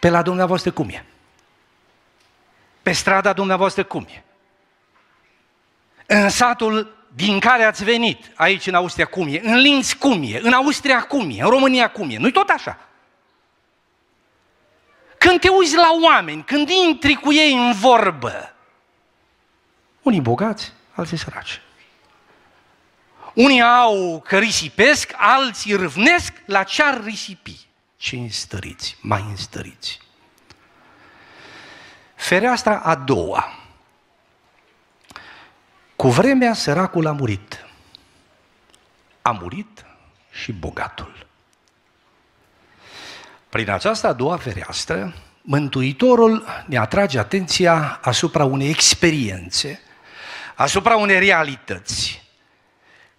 pe 0.00 0.08
la 0.08 0.22
dumneavoastră 0.22 0.70
cum 0.70 0.88
e? 0.88 1.04
Pe 2.82 2.92
strada 2.92 3.32
dumneavoastră 3.32 3.84
cum 3.84 4.06
e? 4.10 4.22
În 6.06 6.28
satul 6.28 6.96
din 7.14 7.38
care 7.38 7.64
ați 7.64 7.84
venit, 7.84 8.32
aici 8.34 8.66
în 8.66 8.74
Austria 8.74 9.06
cum 9.06 9.28
e? 9.28 9.40
În 9.42 9.56
Linz 9.56 9.92
cum 9.92 10.22
e? 10.24 10.40
În 10.42 10.52
Austria 10.52 11.02
cum 11.02 11.30
e? 11.30 11.42
În 11.42 11.50
România 11.50 11.90
cum 11.90 12.10
e? 12.10 12.16
Nu-i 12.16 12.32
tot 12.32 12.48
așa? 12.48 12.78
Când 15.18 15.40
te 15.40 15.48
uiți 15.48 15.76
la 15.76 15.90
oameni, 16.02 16.44
când 16.44 16.68
intri 16.88 17.14
cu 17.14 17.32
ei 17.32 17.52
în 17.52 17.72
vorbă, 17.72 18.54
unii 20.02 20.20
bogați, 20.20 20.72
alții 20.92 21.16
săraci. 21.16 21.60
Unii 23.34 23.62
au 23.62 24.22
că 24.26 24.38
risipesc, 24.38 25.12
alții 25.16 25.74
râvnesc 25.74 26.32
la 26.44 26.62
ce 26.62 26.82
ar 26.82 27.04
risipi. 27.04 27.68
Ce 27.96 28.16
înstăriți, 28.16 28.96
mai 29.00 29.24
înstăriți. 29.28 30.00
Fereastra 32.20 32.78
a 32.78 32.94
doua. 32.94 33.52
Cu 35.96 36.08
vremea 36.08 36.54
săracul 36.54 37.06
a 37.06 37.12
murit. 37.12 37.66
A 39.22 39.30
murit 39.30 39.84
și 40.30 40.52
bogatul. 40.52 41.26
Prin 43.48 43.70
această 43.70 44.06
a 44.06 44.12
doua 44.12 44.36
fereastră, 44.36 45.14
Mântuitorul 45.42 46.64
ne 46.66 46.78
atrage 46.78 47.18
atenția 47.18 47.98
asupra 48.02 48.44
unei 48.44 48.68
experiențe, 48.68 49.80
asupra 50.54 50.96
unei 50.96 51.18
realități, 51.18 52.22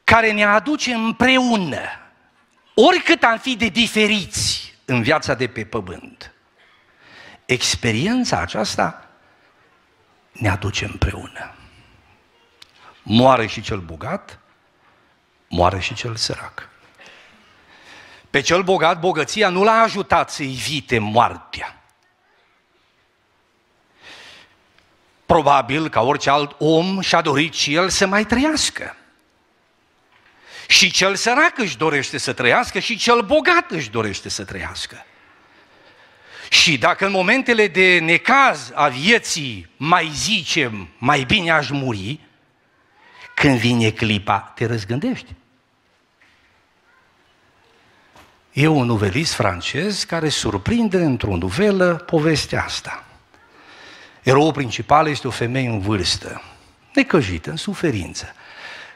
care 0.03 0.31
ne 0.31 0.43
aduce 0.43 0.93
împreună, 0.93 1.81
oricât 2.73 3.23
am 3.23 3.37
fi 3.37 3.55
de 3.55 3.67
diferiți 3.67 4.73
în 4.85 5.01
viața 5.01 5.33
de 5.33 5.47
pe 5.47 5.65
pământ. 5.65 6.30
Experiența 7.51 8.39
aceasta 8.39 9.07
ne 10.31 10.49
aduce 10.49 10.85
împreună. 10.85 11.55
Moare 13.03 13.47
și 13.47 13.61
cel 13.61 13.79
bogat, 13.79 14.39
moare 15.47 15.79
și 15.79 15.93
cel 15.93 16.15
sărac. 16.15 16.69
Pe 18.29 18.41
cel 18.41 18.63
bogat, 18.63 18.99
bogăția 18.99 19.49
nu 19.49 19.63
l-a 19.63 19.81
ajutat 19.81 20.29
să 20.29 20.43
evite 20.43 20.99
moartea. 20.99 21.81
Probabil, 25.25 25.89
ca 25.89 26.01
orice 26.01 26.29
alt 26.29 26.55
om, 26.59 26.99
și-a 26.99 27.21
dorit 27.21 27.53
și 27.53 27.73
el 27.73 27.89
să 27.89 28.05
mai 28.05 28.25
trăiască. 28.25 28.95
Și 30.67 30.91
cel 30.91 31.15
sărac 31.15 31.57
își 31.57 31.77
dorește 31.77 32.17
să 32.17 32.33
trăiască 32.33 32.79
și 32.79 32.97
cel 32.97 33.21
bogat 33.21 33.71
își 33.71 33.89
dorește 33.89 34.29
să 34.29 34.45
trăiască. 34.45 35.05
Și 36.51 36.77
dacă 36.77 37.05
în 37.05 37.11
momentele 37.11 37.67
de 37.67 37.99
necaz 37.99 38.71
a 38.73 38.87
vieții 38.87 39.69
mai 39.77 40.11
zicem, 40.13 40.87
mai 40.97 41.23
bine 41.23 41.51
aș 41.51 41.69
muri, 41.69 42.19
când 43.35 43.57
vine 43.57 43.89
clipa, 43.89 44.51
te 44.55 44.65
răzgândești. 44.65 45.33
E 48.51 48.67
un 48.67 48.85
novelist 48.85 49.33
francez 49.33 50.03
care 50.03 50.29
surprinde 50.29 50.97
într-o 50.97 51.35
novelă 51.35 51.93
povestea 51.95 52.63
asta. 52.63 53.03
Eroul 54.23 54.51
principal 54.51 55.07
este 55.07 55.27
o 55.27 55.31
femeie 55.31 55.67
în 55.67 55.79
vârstă, 55.79 56.41
necăjită, 56.93 57.49
în 57.49 57.57
suferință, 57.57 58.33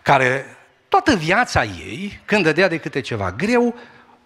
care 0.02 0.58
toată 0.90 1.16
viața 1.16 1.64
ei, 1.64 2.22
când 2.26 2.44
dădea 2.44 2.68
de 2.68 2.78
câte 2.78 3.02
ceva 3.02 3.32
greu, 3.32 3.76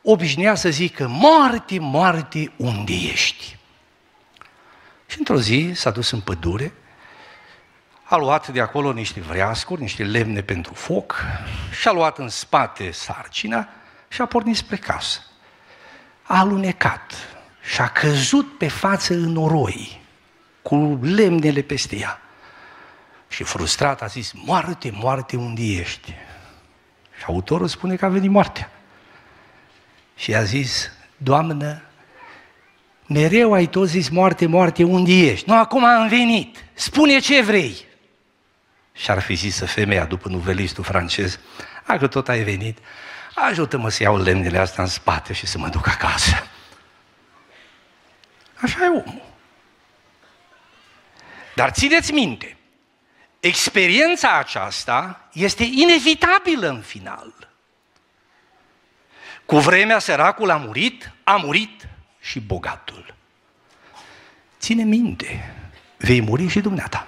obișnuia 0.03 0.55
să 0.55 0.69
zică, 0.69 1.07
moarte, 1.07 1.79
moarte, 1.79 2.51
unde 2.55 2.93
ești? 2.93 3.57
Și 5.05 5.17
într-o 5.17 5.39
zi 5.39 5.71
s-a 5.73 5.89
dus 5.89 6.11
în 6.11 6.21
pădure, 6.21 6.73
a 8.03 8.15
luat 8.15 8.47
de 8.47 8.61
acolo 8.61 8.91
niște 8.91 9.19
vreascuri, 9.19 9.81
niște 9.81 10.03
lemne 10.03 10.41
pentru 10.41 10.73
foc, 10.73 11.23
și-a 11.79 11.91
luat 11.91 12.17
în 12.17 12.29
spate 12.29 12.91
sarcina 12.91 13.67
și 14.07 14.21
a 14.21 14.25
pornit 14.25 14.55
spre 14.55 14.75
casă. 14.75 15.19
A 16.23 16.39
alunecat 16.39 17.13
și 17.61 17.81
a 17.81 17.87
căzut 17.87 18.57
pe 18.57 18.67
față 18.67 19.13
în 19.13 19.35
oroi, 19.35 20.01
cu 20.61 20.99
lemnele 21.01 21.61
peste 21.61 21.95
ea. 21.95 22.21
Și 23.27 23.43
frustrat 23.43 24.01
a 24.01 24.05
zis, 24.05 24.31
moarte, 24.31 24.91
moarte, 24.93 25.37
unde 25.37 25.63
ești? 25.63 26.13
Și 27.17 27.23
autorul 27.27 27.67
spune 27.67 27.95
că 27.95 28.05
a 28.05 28.09
venit 28.09 28.29
moartea. 28.29 28.71
Și 30.19 30.35
a 30.35 30.43
zis, 30.43 30.91
Doamnă, 31.17 31.81
mereu 33.07 33.53
ai 33.53 33.67
tot 33.67 33.87
zis 33.87 34.09
moarte, 34.09 34.45
moarte, 34.45 34.83
unde 34.83 35.11
ești? 35.11 35.49
Nu, 35.49 35.57
acum 35.57 35.83
am 35.83 36.07
venit, 36.07 36.63
spune 36.73 37.19
ce 37.19 37.41
vrei. 37.41 37.85
Și 38.93 39.11
ar 39.11 39.21
fi 39.21 39.33
zis 39.33 39.59
femeia, 39.59 40.05
după 40.05 40.29
nuvelistul 40.29 40.83
francez, 40.83 41.39
dacă 41.87 42.07
tot 42.07 42.29
ai 42.29 42.43
venit, 42.43 42.77
ajută-mă 43.35 43.89
să 43.89 44.03
iau 44.03 44.17
lemnele 44.17 44.57
astea 44.57 44.83
în 44.83 44.89
spate 44.89 45.33
și 45.33 45.45
să 45.45 45.57
mă 45.57 45.67
duc 45.67 45.87
acasă. 45.87 46.47
Așa 48.61 48.83
e 48.83 48.87
omul. 48.87 49.21
Dar 51.55 51.71
țineți 51.71 52.11
minte, 52.11 52.57
experiența 53.39 54.37
aceasta 54.37 55.29
este 55.33 55.63
inevitabilă 55.63 56.69
în 56.69 56.81
final. 56.81 57.48
Cu 59.49 59.57
vremea 59.57 59.99
săracul 59.99 60.49
a 60.49 60.55
murit, 60.55 61.11
a 61.23 61.35
murit 61.35 61.87
și 62.19 62.39
bogatul. 62.39 63.15
Ține 64.59 64.83
minte, 64.83 65.55
vei 65.97 66.21
muri 66.21 66.47
și 66.47 66.59
dumneata. 66.59 67.07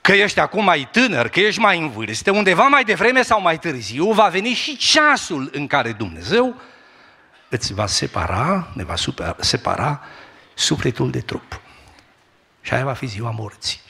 Că 0.00 0.12
ești 0.12 0.38
acum 0.38 0.64
mai 0.64 0.88
tânăr, 0.92 1.28
că 1.28 1.40
ești 1.40 1.60
mai 1.60 1.78
în 1.78 1.90
vârstă, 1.90 2.30
undeva 2.30 2.66
mai 2.66 2.84
devreme 2.84 3.22
sau 3.22 3.40
mai 3.40 3.58
târziu 3.58 4.12
va 4.12 4.28
veni 4.28 4.52
și 4.52 4.76
ceasul 4.76 5.50
în 5.52 5.66
care 5.66 5.92
Dumnezeu 5.92 6.60
îți 7.48 7.74
va 7.74 7.86
separa, 7.86 8.68
ne 8.74 8.84
va 8.84 8.94
separa 9.38 10.02
sufletul 10.54 11.10
de 11.10 11.20
trup. 11.20 11.60
Și 12.60 12.74
aia 12.74 12.84
va 12.84 12.94
fi 12.94 13.06
ziua 13.06 13.30
morții. 13.30 13.80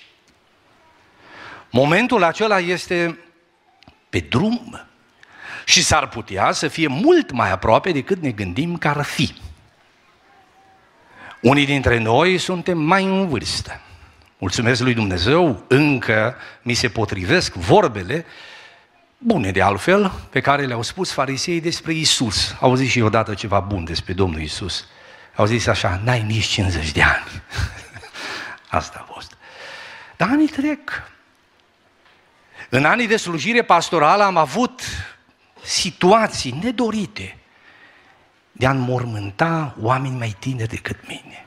Momentul 1.71 2.23
acela 2.23 2.59
este 2.59 3.19
pe 4.09 4.19
drum 4.19 4.87
și 5.65 5.83
s-ar 5.83 6.09
putea 6.09 6.53
să 6.53 6.69
fie 6.69 6.87
mult 6.87 7.31
mai 7.31 7.51
aproape 7.51 7.93
decât 7.93 8.23
ne 8.23 8.31
gândim 8.31 8.77
că 8.77 8.89
ar 8.89 9.03
fi. 9.03 9.35
Unii 11.41 11.67
dintre 11.67 11.99
noi 11.99 12.39
suntem 12.39 12.79
mai 12.79 13.05
în 13.05 13.29
vârstă. 13.29 13.81
Mulțumesc 14.39 14.81
lui 14.81 14.95
Dumnezeu, 14.95 15.65
încă 15.69 16.37
mi 16.63 16.75
se 16.75 16.89
potrivesc 16.89 17.55
vorbele 17.55 18.25
bune 19.19 19.51
de 19.51 19.63
altfel, 19.63 20.13
pe 20.31 20.41
care 20.41 20.65
le-au 20.65 20.83
spus 20.83 21.13
farisei 21.13 21.61
despre 21.61 21.93
Isus. 21.93 22.57
Au 22.61 22.75
zis 22.75 22.91
și 22.91 23.01
odată 23.01 23.35
ceva 23.35 23.61
bun 23.61 23.85
despre 23.85 24.13
Domnul 24.13 24.41
Isus. 24.41 24.87
Au 25.35 25.47
zis 25.47 25.67
așa, 25.67 26.01
n-ai 26.05 26.23
nici 26.23 26.45
50 26.45 26.93
de 26.93 27.03
ani. 27.03 27.43
Asta 28.69 29.07
a 29.09 29.13
fost. 29.13 29.37
Dar 30.17 30.29
anii 30.29 30.49
trec. 30.49 31.11
În 32.69 32.85
anii 32.85 33.07
de 33.07 33.17
slujire 33.17 33.63
pastorală 33.63 34.23
am 34.23 34.37
avut 34.37 34.81
situații 35.63 36.59
nedorite 36.63 37.37
de 38.53 38.67
a 38.67 38.71
înmormânta 38.71 39.75
oameni 39.81 40.17
mai 40.17 40.37
tineri 40.39 40.69
decât 40.69 41.07
mine. 41.07 41.47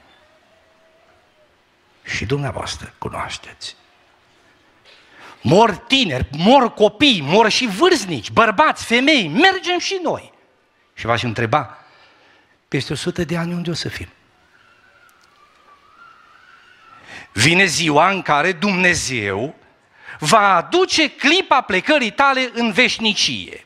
Și 2.04 2.26
dumneavoastră 2.26 2.94
cunoașteți. 2.98 3.76
Mor 5.42 5.76
tineri, 5.76 6.28
mor 6.38 6.74
copii, 6.74 7.22
mor 7.22 7.50
și 7.50 7.68
vârstnici, 7.68 8.32
bărbați, 8.32 8.86
femei, 8.86 9.28
mergem 9.28 9.80
și 9.80 10.00
noi. 10.04 10.34
Și 10.94 11.06
v-aș 11.06 11.24
întreba, 11.24 11.78
peste 12.68 12.94
100 12.94 13.24
de 13.24 13.38
ani 13.38 13.54
unde 13.54 13.70
o 13.70 13.74
să 13.74 13.90
fim? 13.90 14.08
Vine 17.34 17.66
ziua 17.66 18.10
în 18.10 18.22
care 18.22 18.52
Dumnezeu 18.52 19.56
va 20.20 20.56
aduce 20.56 21.12
clipa 21.12 21.62
plecării 21.62 22.12
tale 22.12 22.52
în 22.54 22.72
veșnicie. 22.72 23.66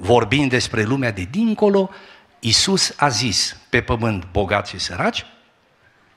Vorbind 0.00 0.50
despre 0.50 0.82
lumea 0.82 1.10
de 1.10 1.22
dincolo, 1.30 1.90
Iisus 2.38 2.94
a 2.96 3.08
zis, 3.08 3.56
pe 3.68 3.82
pământ 3.82 4.26
bogați 4.32 4.70
și 4.70 4.78
săraci, 4.78 5.26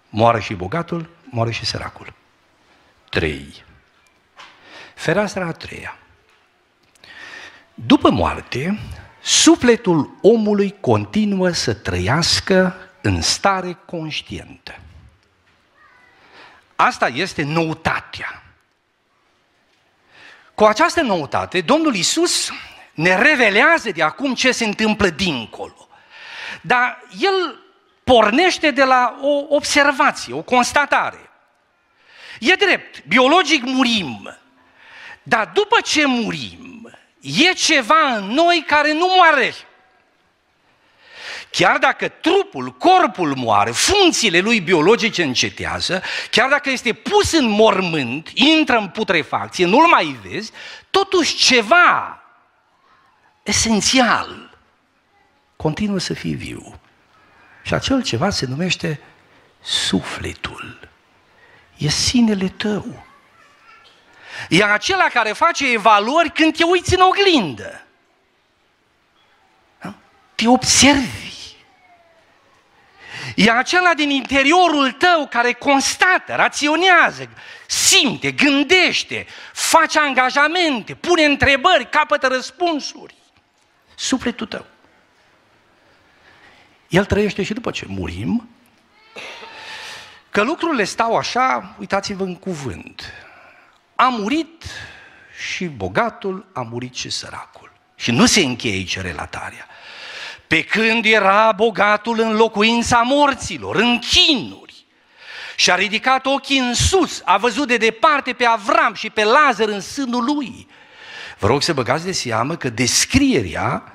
moară 0.09 0.39
și 0.39 0.53
bogatul, 0.53 1.09
moare 1.23 1.51
și 1.51 1.65
săracul. 1.65 2.13
Trei. 3.09 3.63
Fereastra 4.95 5.45
a 5.45 5.51
treia. 5.51 5.97
După 7.73 8.09
moarte, 8.09 8.79
sufletul 9.21 10.17
omului 10.21 10.75
continuă 10.79 11.49
să 11.49 11.73
trăiască 11.73 12.75
în 13.01 13.21
stare 13.21 13.77
conștientă. 13.85 14.79
Asta 16.75 17.07
este 17.07 17.43
noutatea. 17.43 18.43
Cu 20.55 20.63
această 20.63 21.01
noutate, 21.01 21.61
Domnul 21.61 21.95
Isus 21.95 22.51
ne 22.93 23.15
revelează 23.15 23.91
de 23.91 24.03
acum 24.03 24.33
ce 24.33 24.51
se 24.51 24.65
întâmplă 24.65 25.09
dincolo. 25.09 25.87
Dar 26.61 27.03
El 27.19 27.59
pornește 28.03 28.71
de 28.71 28.83
la 28.83 29.19
o 29.21 29.55
observație, 29.55 30.33
o 30.33 30.41
constatare. 30.41 31.29
E 32.39 32.53
drept, 32.53 33.03
biologic 33.07 33.63
murim, 33.63 34.37
dar 35.23 35.51
după 35.53 35.77
ce 35.83 36.05
murim, 36.05 36.91
e 37.19 37.53
ceva 37.53 38.15
în 38.15 38.23
noi 38.23 38.63
care 38.67 38.93
nu 38.93 39.07
moare. 39.15 39.53
Chiar 41.49 41.77
dacă 41.77 42.07
trupul, 42.07 42.71
corpul 42.71 43.35
moare, 43.35 43.71
funcțiile 43.71 44.39
lui 44.39 44.59
biologice 44.59 45.23
încetează, 45.23 46.03
chiar 46.29 46.49
dacă 46.49 46.69
este 46.69 46.93
pus 46.93 47.31
în 47.31 47.49
mormânt, 47.49 48.29
intră 48.33 48.77
în 48.77 48.87
putrefacție, 48.87 49.65
nu-l 49.65 49.87
mai 49.87 50.19
vezi, 50.27 50.51
totuși 50.89 51.35
ceva 51.35 52.20
esențial 53.43 54.57
continuă 55.55 55.99
să 55.99 56.13
fie 56.13 56.35
viu. 56.35 56.79
Și 57.63 57.73
acel 57.73 58.03
ceva 58.03 58.29
se 58.29 58.45
numește 58.45 58.99
sufletul. 59.61 60.89
E 61.77 61.87
sinele 61.89 62.47
tău. 62.47 63.05
E 64.49 64.63
acela 64.63 65.07
care 65.13 65.31
face 65.31 65.71
evaluări 65.71 66.31
când 66.31 66.57
te 66.57 66.63
uiți 66.63 66.93
în 66.93 67.01
oglindă. 67.01 67.85
Te 70.35 70.47
observi. 70.47 71.29
E 73.35 73.51
acela 73.51 73.93
din 73.93 74.09
interiorul 74.09 74.91
tău 74.91 75.27
care 75.27 75.53
constată, 75.53 76.35
raționează, 76.35 77.29
simte, 77.67 78.31
gândește, 78.31 79.27
face 79.53 79.99
angajamente, 79.99 80.95
pune 80.95 81.23
întrebări, 81.23 81.89
capătă 81.89 82.27
răspunsuri. 82.27 83.15
Sufletul 84.01 84.47
tău. 84.47 84.65
El 86.87 87.05
trăiește 87.05 87.43
și 87.43 87.53
după 87.53 87.71
ce 87.71 87.85
murim. 87.87 88.49
Că 90.29 90.41
lucrurile 90.41 90.83
stau 90.83 91.17
așa, 91.17 91.75
uitați-vă 91.79 92.23
în 92.23 92.35
cuvânt. 92.35 93.13
A 93.95 94.07
murit 94.07 94.63
și 95.53 95.65
bogatul, 95.65 96.45
a 96.53 96.61
murit 96.61 96.95
și 96.95 97.09
săracul. 97.09 97.71
Și 97.95 98.11
nu 98.11 98.25
se 98.25 98.39
încheie 98.39 98.73
aici 98.73 98.99
relatarea. 98.99 99.67
Pe 100.47 100.63
când 100.63 101.05
era 101.05 101.51
bogatul 101.51 102.19
în 102.19 102.35
locuința 102.35 103.01
morților, 103.01 103.75
în 103.75 103.99
chinuri, 103.99 104.85
și 105.55 105.71
a 105.71 105.75
ridicat 105.75 106.25
ochii 106.25 106.57
în 106.57 106.73
sus, 106.73 107.21
a 107.25 107.37
văzut 107.37 107.67
de 107.67 107.77
departe 107.77 108.33
pe 108.33 108.45
Avram 108.45 108.93
și 108.93 109.09
pe 109.09 109.23
Lazar 109.23 109.67
în 109.67 109.81
sânul 109.81 110.23
lui. 110.23 110.67
Vă 111.39 111.47
rog 111.47 111.61
să 111.61 111.73
băgați 111.73 112.05
de 112.05 112.11
seamă 112.11 112.55
că 112.55 112.69
descrierea 112.69 113.90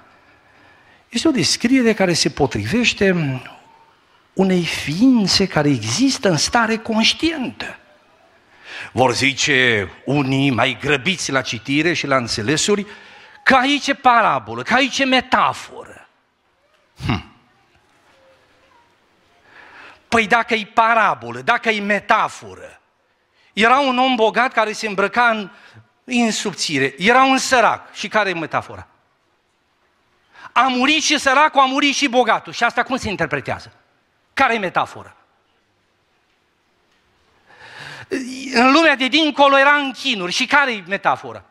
este 1.09 1.29
o 1.29 1.31
descriere 1.31 1.95
care 1.95 2.13
se 2.13 2.31
potrivește 2.31 3.41
unei 4.33 4.65
ființe 4.65 5.47
care 5.47 5.69
există 5.69 6.29
în 6.29 6.37
stare 6.37 6.77
conștientă. 6.77 7.79
Vor 8.93 9.15
zice 9.15 9.91
unii 10.05 10.51
mai 10.51 10.79
grăbiți 10.81 11.33
la 11.33 11.41
citire 11.41 11.93
și 11.93 12.07
la 12.07 12.17
înțelesuri 12.17 12.87
că 13.45 13.55
aici 13.55 13.87
e 13.87 13.95
parabolă, 13.95 14.63
că 14.63 14.75
aici 14.75 14.99
e 14.99 15.05
metaforă. 15.05 16.09
Hm. 17.07 17.33
Păi 20.09 20.27
dacă 20.27 20.55
e 20.55 20.71
parabolă, 20.75 21.41
dacă 21.41 21.69
e 21.69 21.81
metaforă, 21.81 22.81
era 23.53 23.79
un 23.79 23.99
om 23.99 24.15
bogat 24.15 24.53
care 24.53 24.73
se 24.73 24.87
îmbrăca 24.87 25.29
în, 25.29 25.51
în 26.05 26.31
subțire, 26.31 26.95
era 26.99 27.25
un 27.25 27.39
sărac. 27.39 27.95
Și 27.95 28.09
care 28.09 28.29
e 28.31 28.35
metafora? 28.35 28.89
A 30.57 30.69
murit 30.69 31.03
și 31.03 31.19
săracul, 31.19 31.61
a 31.61 31.65
murit 31.65 31.95
și 31.95 32.09
bogatul. 32.09 32.53
Și 32.53 32.65
asta 32.65 32.83
cum 32.83 32.97
se 32.97 33.09
interpretează? 33.09 33.73
Care 34.35 34.55
e 34.55 34.59
metafora? 34.59 35.17
În 38.53 38.73
lumea 38.73 38.97
de 38.97 39.09
dincolo 39.09 39.59
era 39.59 39.75
în 39.75 39.93
chinuri. 39.93 40.33
Și 40.33 40.47
care 40.47 40.73
e 40.73 40.83
metafora? 40.87 41.45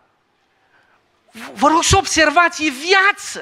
Vă 1.53 1.67
rog 1.67 1.83
să 1.83 1.97
observați, 1.97 2.65
e 2.65 2.69
viață. 2.69 3.41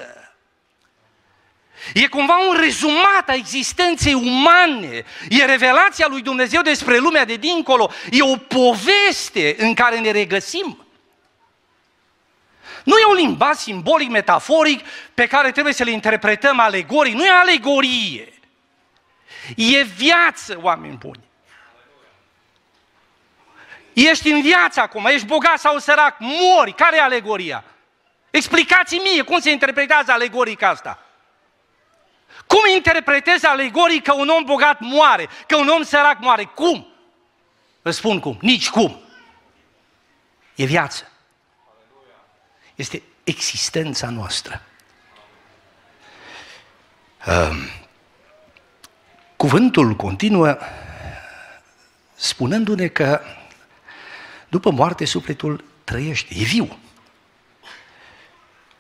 E 1.94 2.08
cumva 2.08 2.38
un 2.50 2.56
rezumat 2.60 3.30
a 3.30 3.34
existenței 3.34 4.14
umane. 4.14 5.06
E 5.30 5.46
revelația 5.46 6.08
lui 6.08 6.22
Dumnezeu 6.22 6.62
despre 6.62 6.98
lumea 6.98 7.26
de 7.26 7.36
dincolo. 7.36 7.92
E 8.12 8.22
o 8.22 8.38
poveste 8.38 9.56
în 9.58 9.74
care 9.74 10.00
ne 10.00 10.12
regăsim. 10.12 10.86
Nu 12.84 12.98
e 12.98 13.06
un 13.10 13.16
limbaj 13.16 13.56
simbolic, 13.56 14.10
metaforic, 14.10 14.86
pe 15.14 15.28
care 15.28 15.52
trebuie 15.52 15.74
să 15.74 15.84
le 15.84 15.92
interpretăm 15.92 16.60
alegorii. 16.60 17.14
Nu 17.14 17.26
e 17.26 17.30
alegorie. 17.30 18.34
E 19.56 19.84
viață, 19.84 20.60
oameni 20.62 20.98
buni. 20.98 21.24
Ești 23.94 24.30
în 24.30 24.42
viață 24.42 24.80
acum, 24.80 25.06
ești 25.06 25.28
bogat 25.28 25.60
sau 25.60 25.78
sărac, 25.78 26.16
mori. 26.20 26.74
Care 26.74 26.96
e 26.96 27.02
alegoria? 27.02 27.64
Explicați 28.30 28.96
mie 28.96 29.22
cum 29.22 29.40
se 29.40 29.52
interpretează 29.52 30.12
alegorica 30.12 30.70
asta. 30.70 31.00
Cum 32.48 32.60
interpretezi 32.76 33.46
alegoric 33.46 34.04
că 34.04 34.14
un 34.14 34.28
om 34.28 34.44
bogat 34.44 34.80
moare, 34.80 35.30
că 35.48 35.56
un 35.56 35.68
om 35.68 35.84
sărac 35.84 36.20
moare? 36.20 36.44
Cum? 36.44 36.88
Răspund 37.82 38.22
cum. 38.22 38.38
Nici 38.42 38.70
cum. 38.70 39.02
E 40.56 40.66
viață 40.66 41.13
este 42.76 43.02
existența 43.24 44.10
noastră. 44.10 44.62
Cuvântul 49.36 49.96
continuă 49.96 50.58
spunându-ne 52.16 52.88
că 52.88 53.22
după 54.48 54.72
moarte 54.72 55.06
sufletul 55.06 55.64
trăiește, 55.84 56.34
e 56.38 56.44
viu. 56.44 56.78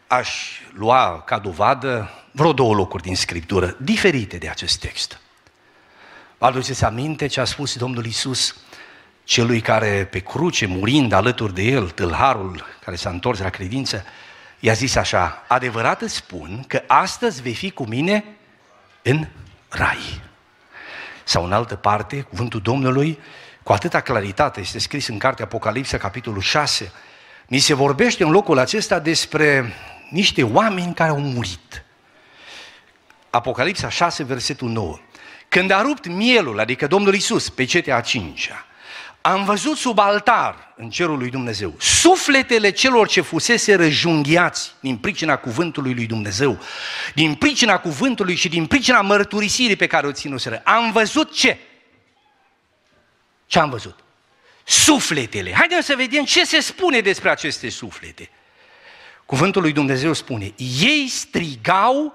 Aș 0.08 0.62
lua 0.73 1.21
ca 1.21 1.39
dovadă 1.39 2.10
vreo 2.32 2.53
două 2.53 2.73
locuri 2.73 3.03
din 3.03 3.15
Scriptură, 3.15 3.75
diferite 3.79 4.38
de 4.38 4.49
acest 4.49 4.79
text. 4.79 5.19
Vă 6.38 6.45
aduceți 6.45 6.84
aminte 6.84 7.27
ce 7.27 7.39
a 7.39 7.45
spus 7.45 7.75
Domnul 7.75 8.06
Isus 8.06 8.56
celui 9.23 9.62
care 9.62 10.07
pe 10.12 10.19
cruce, 10.19 10.65
murind 10.65 11.12
alături 11.12 11.53
de 11.53 11.62
el, 11.62 11.89
tâlharul 11.89 12.65
care 12.83 12.95
s-a 12.95 13.09
întors 13.09 13.39
la 13.39 13.49
credință, 13.49 14.05
i-a 14.59 14.73
zis 14.73 14.95
așa, 14.95 15.43
adevărat 15.47 16.01
îți 16.01 16.15
spun 16.15 16.63
că 16.67 16.83
astăzi 16.88 17.41
vei 17.41 17.53
fi 17.53 17.71
cu 17.71 17.86
mine 17.86 18.23
în 19.01 19.27
rai. 19.69 20.21
Sau 21.23 21.45
în 21.45 21.53
altă 21.53 21.75
parte, 21.75 22.21
cuvântul 22.21 22.62
Domnului, 22.62 23.19
cu 23.63 23.71
atâta 23.71 23.99
claritate, 23.99 24.59
este 24.59 24.79
scris 24.79 25.07
în 25.07 25.17
cartea 25.17 25.45
Apocalipsa, 25.45 25.97
capitolul 25.97 26.41
6, 26.41 26.91
ni 27.47 27.59
se 27.59 27.73
vorbește 27.73 28.23
în 28.23 28.31
locul 28.31 28.57
acesta 28.57 28.99
despre 28.99 29.73
niște 30.09 30.43
oameni 30.43 30.93
care 30.93 31.09
au 31.09 31.19
murit. 31.19 31.83
Apocalipsa 33.29 33.89
6, 33.89 34.23
versetul 34.23 34.69
9. 34.69 34.99
Când 35.49 35.71
a 35.71 35.81
rupt 35.81 36.07
mielul, 36.07 36.59
adică 36.59 36.88
Domnul 36.88 37.13
Isus, 37.13 37.49
pe 37.49 37.65
cetea 37.65 37.95
a 37.95 38.01
cincea, 38.01 38.65
am 39.25 39.43
văzut 39.43 39.77
sub 39.77 39.99
altar, 39.99 40.73
în 40.75 40.89
cerul 40.89 41.17
lui 41.17 41.29
Dumnezeu, 41.29 41.73
sufletele 41.79 42.69
celor 42.69 43.07
ce 43.07 43.21
fusese 43.21 43.75
răjunghiați 43.75 44.73
din 44.79 44.97
pricina 44.97 45.36
cuvântului 45.38 45.93
lui 45.93 46.05
Dumnezeu, 46.05 46.59
din 47.13 47.36
pricina 47.36 47.79
cuvântului 47.79 48.36
și 48.36 48.49
din 48.49 48.65
pricina 48.65 49.01
mărturisirii 49.01 49.75
pe 49.75 49.88
care 49.88 50.07
o 50.07 50.12
ținuseră. 50.12 50.62
Am 50.63 50.91
văzut 50.91 51.33
ce? 51.36 51.57
Ce 53.45 53.59
am 53.59 53.69
văzut? 53.69 53.99
Sufletele. 54.63 55.53
Haideți 55.53 55.86
să 55.86 55.95
vedem 55.95 56.23
ce 56.23 56.45
se 56.45 56.59
spune 56.59 56.99
despre 56.99 57.29
aceste 57.29 57.69
suflete. 57.69 58.29
Cuvântul 59.25 59.62
lui 59.62 59.71
Dumnezeu 59.71 60.13
spune, 60.13 60.53
ei 60.79 61.07
strigau 61.07 62.13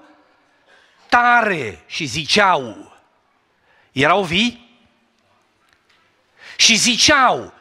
tare 1.07 1.83
și 1.87 2.05
ziceau, 2.05 2.93
erau 3.91 4.23
vii? 4.23 4.68
Și 6.59 6.75
ziceau, 6.75 7.53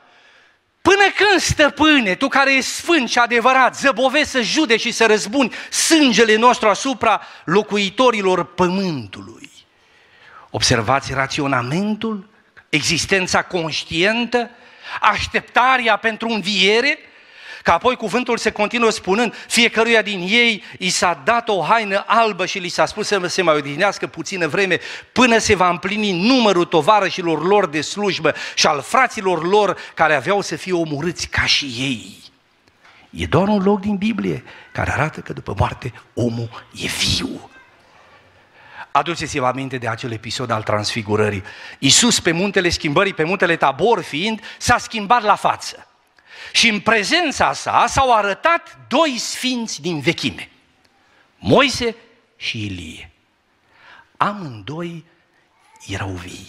Până 0.82 1.02
când, 1.16 1.40
stăpâne, 1.40 2.14
tu 2.14 2.28
care 2.28 2.56
ești 2.56 2.70
sfânt 2.70 3.08
și 3.08 3.18
adevărat, 3.18 3.76
zăbovezi 3.76 4.30
să 4.30 4.40
judeci 4.40 4.80
și 4.80 4.90
să 4.90 5.06
răzbuni 5.06 5.52
sângele 5.70 6.36
nostru 6.36 6.68
asupra 6.68 7.20
locuitorilor 7.44 8.44
pământului? 8.44 9.50
Observați 10.50 11.12
raționamentul, 11.12 12.28
existența 12.68 13.42
conștientă, 13.42 14.50
așteptarea 15.00 15.96
pentru 15.96 16.28
înviere, 16.28 16.98
Că 17.68 17.74
apoi 17.74 17.96
cuvântul 17.96 18.36
se 18.36 18.50
continuă 18.50 18.90
spunând, 18.90 19.34
fiecăruia 19.48 20.02
din 20.02 20.20
ei 20.20 20.64
i 20.78 20.88
s-a 20.88 21.20
dat 21.24 21.48
o 21.48 21.62
haină 21.62 22.04
albă 22.06 22.46
și 22.46 22.58
li 22.58 22.68
s-a 22.68 22.86
spus 22.86 23.06
să 23.06 23.26
se 23.26 23.42
mai 23.42 23.54
odihnească 23.54 24.06
puțină 24.06 24.46
vreme 24.46 24.78
până 25.12 25.38
se 25.38 25.54
va 25.54 25.68
împlini 25.68 26.26
numărul 26.26 26.64
tovarășilor 26.64 27.46
lor 27.46 27.66
de 27.66 27.80
slujbă 27.80 28.34
și 28.54 28.66
al 28.66 28.80
fraților 28.80 29.46
lor 29.46 29.76
care 29.94 30.14
aveau 30.14 30.40
să 30.40 30.56
fie 30.56 30.72
omorâți 30.72 31.26
ca 31.26 31.44
și 31.44 31.64
ei. 31.64 32.16
E 33.10 33.26
doar 33.26 33.48
un 33.48 33.62
loc 33.62 33.80
din 33.80 33.96
Biblie 33.96 34.44
care 34.72 34.92
arată 34.92 35.20
că 35.20 35.32
după 35.32 35.54
moarte 35.58 35.92
omul 36.14 36.66
e 36.74 36.86
viu. 36.86 37.50
Aduceți-vă 38.90 39.46
aminte 39.46 39.78
de 39.78 39.88
acel 39.88 40.12
episod 40.12 40.50
al 40.50 40.62
transfigurării. 40.62 41.42
Iisus 41.78 42.20
pe 42.20 42.32
muntele 42.32 42.68
schimbării, 42.68 43.14
pe 43.14 43.24
muntele 43.24 43.56
Tabor 43.56 44.02
fiind, 44.02 44.40
s-a 44.58 44.78
schimbat 44.78 45.22
la 45.22 45.34
față. 45.34 45.87
Și 46.58 46.68
în 46.68 46.80
prezența 46.80 47.52
sa 47.52 47.84
s-au 47.88 48.14
arătat 48.14 48.78
doi 48.88 49.18
sfinți 49.18 49.80
din 49.80 50.00
vechime, 50.00 50.50
Moise 51.36 51.96
și 52.36 52.64
Ilie. 52.64 53.10
Amândoi 54.16 55.04
erau 55.86 56.08
vii. 56.08 56.46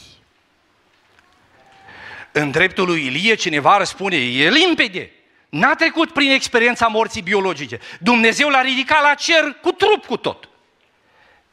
În 2.31 2.51
dreptul 2.51 2.85
lui 2.85 3.05
Ilie 3.05 3.35
cineva 3.35 3.77
răspunde, 3.77 4.15
e 4.15 4.49
limpede, 4.49 5.11
n-a 5.49 5.75
trecut 5.75 6.13
prin 6.13 6.31
experiența 6.31 6.87
morții 6.87 7.21
biologice. 7.21 7.79
Dumnezeu 7.99 8.49
l-a 8.49 8.61
ridicat 8.61 9.01
la 9.01 9.13
cer 9.13 9.57
cu 9.61 9.71
trup 9.71 10.05
cu 10.05 10.17
tot. 10.17 10.49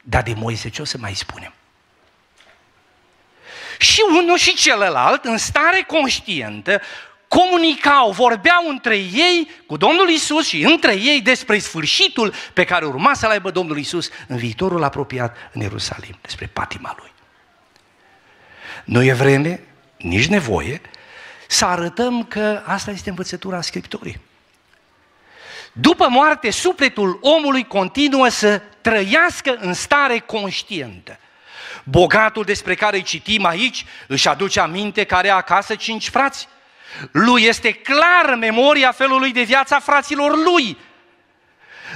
Dar 0.03 0.23
de 0.23 0.35
Moise 0.35 0.69
ce 0.69 0.83
o 0.83 0.85
să 0.85 0.99
mai 0.99 1.15
spunem? 1.15 1.53
Și 3.79 4.01
unul 4.11 4.37
și 4.37 4.55
celălalt, 4.55 5.25
în 5.25 5.39
stare 5.39 5.83
conștientă, 5.83 6.81
comunicau, 7.37 8.11
vorbeau 8.11 8.69
între 8.69 8.97
ei 8.97 9.51
cu 9.67 9.77
Domnul 9.77 10.09
Isus 10.09 10.47
și 10.47 10.63
între 10.63 10.93
ei 10.93 11.21
despre 11.21 11.59
sfârșitul 11.59 12.33
pe 12.53 12.65
care 12.65 12.85
urma 12.85 13.15
să-l 13.15 13.31
aibă 13.31 13.51
Domnul 13.51 13.79
Isus 13.79 14.11
în 14.27 14.37
viitorul 14.37 14.83
apropiat 14.83 15.37
în 15.53 15.61
Ierusalim, 15.61 16.19
despre 16.21 16.47
patima 16.47 16.95
lui. 16.99 17.13
Nu 18.85 19.03
e 19.03 19.13
vreme, 19.13 19.63
nici 19.97 20.27
nevoie, 20.27 20.81
să 21.49 21.65
arătăm 21.65 22.25
că 22.25 22.63
asta 22.65 22.91
este 22.91 23.09
învățătura 23.09 23.61
Scripturii. 23.61 24.21
După 25.73 26.09
moarte, 26.09 26.51
sufletul 26.51 27.19
omului 27.23 27.67
continuă 27.67 28.29
să 28.29 28.63
trăiască 28.81 29.57
în 29.61 29.73
stare 29.73 30.19
conștientă. 30.19 31.19
Bogatul 31.85 32.45
despre 32.45 32.75
care 32.75 32.97
îi 32.97 33.03
citim 33.03 33.45
aici 33.45 33.85
își 34.07 34.29
aduce 34.29 34.61
aminte 34.61 35.05
că 35.05 35.15
are 35.15 35.31
acasă 35.31 35.75
cinci 35.75 36.09
frați 36.09 36.49
lui 37.13 37.43
este 37.43 37.73
clar 37.73 38.35
memoria 38.35 38.93
felului 38.93 39.33
de 39.33 39.43
viață 39.43 39.75
a 39.75 39.79
fraților 39.79 40.37
lui. 40.45 40.77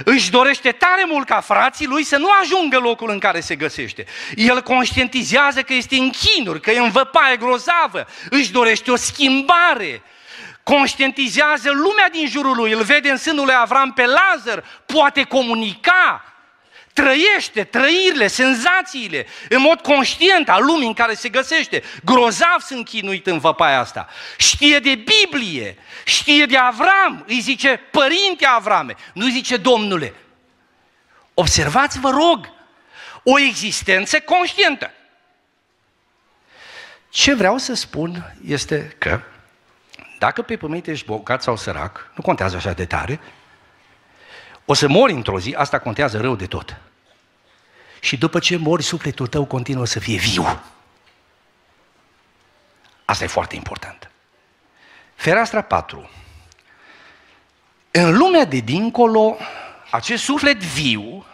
Își 0.03 0.31
dorește 0.31 0.71
tare 0.71 1.03
mult 1.07 1.27
ca 1.27 1.39
frații 1.39 1.87
lui 1.87 2.03
să 2.03 2.17
nu 2.17 2.29
ajungă 2.41 2.77
locul 2.77 3.09
în 3.09 3.19
care 3.19 3.39
se 3.39 3.55
găsește. 3.55 4.05
El 4.35 4.61
conștientizează 4.61 5.61
că 5.61 5.73
este 5.73 5.95
în 5.95 6.09
chinuri, 6.09 6.61
că 6.61 6.71
e 6.71 6.79
în 6.79 6.91
văpaie 6.91 7.37
grozavă. 7.37 8.07
Își 8.29 8.51
dorește 8.51 8.91
o 8.91 8.95
schimbare. 8.95 10.01
Conștientizează 10.63 11.71
lumea 11.71 12.09
din 12.11 12.27
jurul 12.27 12.55
lui. 12.55 12.71
Îl 12.71 12.83
vede 12.83 13.09
în 13.09 13.17
sânul 13.17 13.45
lui 13.45 13.55
Avram 13.57 13.93
pe 13.93 14.05
Lazar. 14.05 14.63
Poate 14.85 15.23
comunica 15.23 16.30
trăiește 16.93 17.63
trăirile, 17.63 18.27
senzațiile, 18.27 19.25
în 19.49 19.61
mod 19.61 19.81
conștient 19.81 20.49
al 20.49 20.63
lumii 20.65 20.87
în 20.87 20.93
care 20.93 21.13
se 21.13 21.29
găsește. 21.29 21.83
Grozav 22.03 22.59
sunt 22.59 22.87
chinuit 22.87 23.27
în 23.27 23.39
văpaia 23.39 23.79
asta. 23.79 24.07
Știe 24.37 24.79
de 24.79 24.95
Biblie, 24.95 25.77
știe 26.05 26.45
de 26.45 26.57
Avram, 26.57 27.23
îi 27.27 27.39
zice 27.39 27.79
Părinte 27.91 28.45
Avrame, 28.45 28.95
nu 29.13 29.25
îi 29.25 29.31
zice 29.31 29.57
Domnule. 29.57 30.13
Observați, 31.33 31.99
vă 31.99 32.09
rog, 32.09 32.51
o 33.23 33.39
existență 33.39 34.19
conștientă. 34.19 34.91
Ce 37.09 37.33
vreau 37.33 37.57
să 37.57 37.73
spun 37.73 38.35
este 38.47 38.95
că 38.97 39.21
dacă 40.19 40.41
pe 40.41 40.57
pământ 40.57 40.87
ești 40.87 41.05
bogat 41.05 41.43
sau 41.43 41.57
sărac, 41.57 42.11
nu 42.15 42.21
contează 42.21 42.55
așa 42.55 42.71
de 42.71 42.85
tare, 42.85 43.19
o 44.71 44.73
să 44.73 44.87
mori 44.87 45.13
într-o 45.13 45.39
zi, 45.39 45.53
asta 45.57 45.79
contează 45.79 46.19
rău 46.19 46.35
de 46.35 46.47
tot. 46.47 46.77
Și 47.99 48.17
după 48.17 48.39
ce 48.39 48.55
mori, 48.55 48.83
sufletul 48.83 49.27
tău 49.27 49.45
continuă 49.45 49.85
să 49.85 49.99
fie 49.99 50.17
viu. 50.17 50.61
Asta 53.05 53.23
e 53.23 53.27
foarte 53.27 53.55
important. 53.55 54.11
Fereastra 55.15 55.61
4. 55.61 56.09
În 57.91 58.17
lumea 58.17 58.45
de 58.45 58.59
dincolo, 58.59 59.37
acest 59.89 60.23
suflet 60.23 60.57
viu 60.57 61.25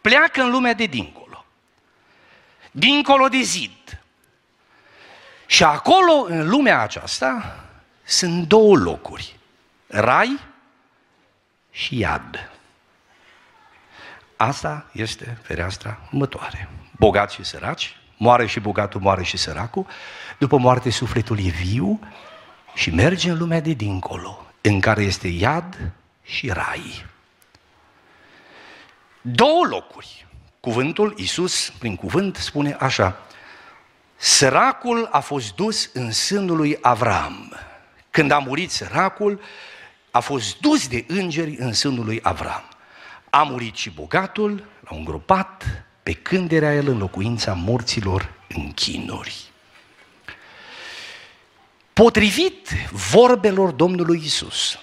pleacă 0.00 0.42
în 0.42 0.50
lumea 0.50 0.72
de 0.72 0.86
dincolo. 0.86 1.44
Dincolo 2.70 3.28
de 3.28 3.40
zid. 3.40 4.00
Și 5.46 5.64
acolo, 5.64 6.24
în 6.28 6.48
lumea 6.48 6.80
aceasta, 6.80 7.56
sunt 8.04 8.48
două 8.48 8.76
locuri. 8.76 9.38
Rai 9.86 10.50
și 11.72 11.98
iad. 11.98 12.50
Asta 14.36 14.86
este 14.92 15.38
fereastra 15.42 15.98
următoare. 16.06 16.68
Bogați 16.96 17.34
și 17.34 17.44
săraci, 17.44 17.96
moare 18.16 18.46
și 18.46 18.60
bogatul, 18.60 19.00
moare 19.00 19.22
și 19.22 19.36
săracul, 19.36 19.86
după 20.38 20.56
moarte 20.56 20.90
sufletul 20.90 21.38
e 21.38 21.48
viu 21.48 22.00
și 22.74 22.90
merge 22.90 23.30
în 23.30 23.38
lumea 23.38 23.60
de 23.60 23.72
dincolo, 23.72 24.46
în 24.60 24.80
care 24.80 25.02
este 25.02 25.28
iad 25.28 25.92
și 26.22 26.50
rai. 26.50 27.04
Două 29.20 29.66
locuri. 29.68 30.26
Cuvântul, 30.60 31.14
Iisus, 31.16 31.72
prin 31.78 31.96
cuvânt, 31.96 32.36
spune 32.36 32.76
așa, 32.78 33.16
Săracul 34.16 35.08
a 35.10 35.20
fost 35.20 35.54
dus 35.54 35.90
în 35.92 36.12
sânul 36.12 36.56
lui 36.56 36.78
Avram. 36.80 37.56
Când 38.10 38.30
a 38.30 38.38
murit 38.38 38.70
săracul, 38.70 39.40
a 40.12 40.20
fost 40.20 40.60
dus 40.60 40.88
de 40.88 41.04
îngeri 41.08 41.56
în 41.58 41.72
sânul 41.72 42.04
lui 42.04 42.20
Avram. 42.22 42.62
A 43.30 43.42
murit 43.42 43.76
și 43.76 43.90
bogatul, 43.90 44.64
l-au 44.80 44.98
îngropat, 44.98 45.84
pe 46.02 46.12
când 46.12 46.52
era 46.52 46.74
el 46.74 46.88
în 46.88 46.98
locuința 46.98 47.52
morților 47.52 48.32
în 48.48 48.72
chinuri. 48.72 49.50
Potrivit 51.92 52.68
vorbelor 52.90 53.70
Domnului 53.70 54.20
Isus, 54.24 54.78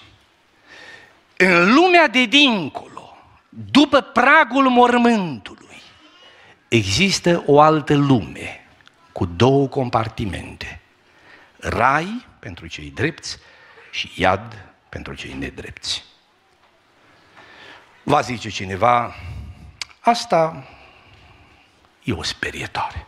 în 1.37 1.73
lumea 1.73 2.07
de 2.07 2.25
dincolo, 2.25 3.17
după 3.49 4.01
pragul 4.01 4.69
mormântului, 4.69 5.81
există 6.67 7.43
o 7.45 7.59
altă 7.59 7.95
lume 7.95 8.67
cu 9.11 9.25
două 9.25 9.67
compartimente. 9.67 10.81
Rai 11.57 12.25
pentru 12.39 12.67
cei 12.67 12.91
drepți 12.95 13.37
și 13.91 14.11
iad 14.15 14.68
pentru 14.89 15.13
cei 15.13 15.33
nedrepți. 15.33 16.03
Va 18.03 18.21
zice 18.21 18.49
cineva, 18.49 19.15
asta 19.99 20.67
e 22.03 22.13
o 22.13 22.23
sperietoare. 22.23 23.07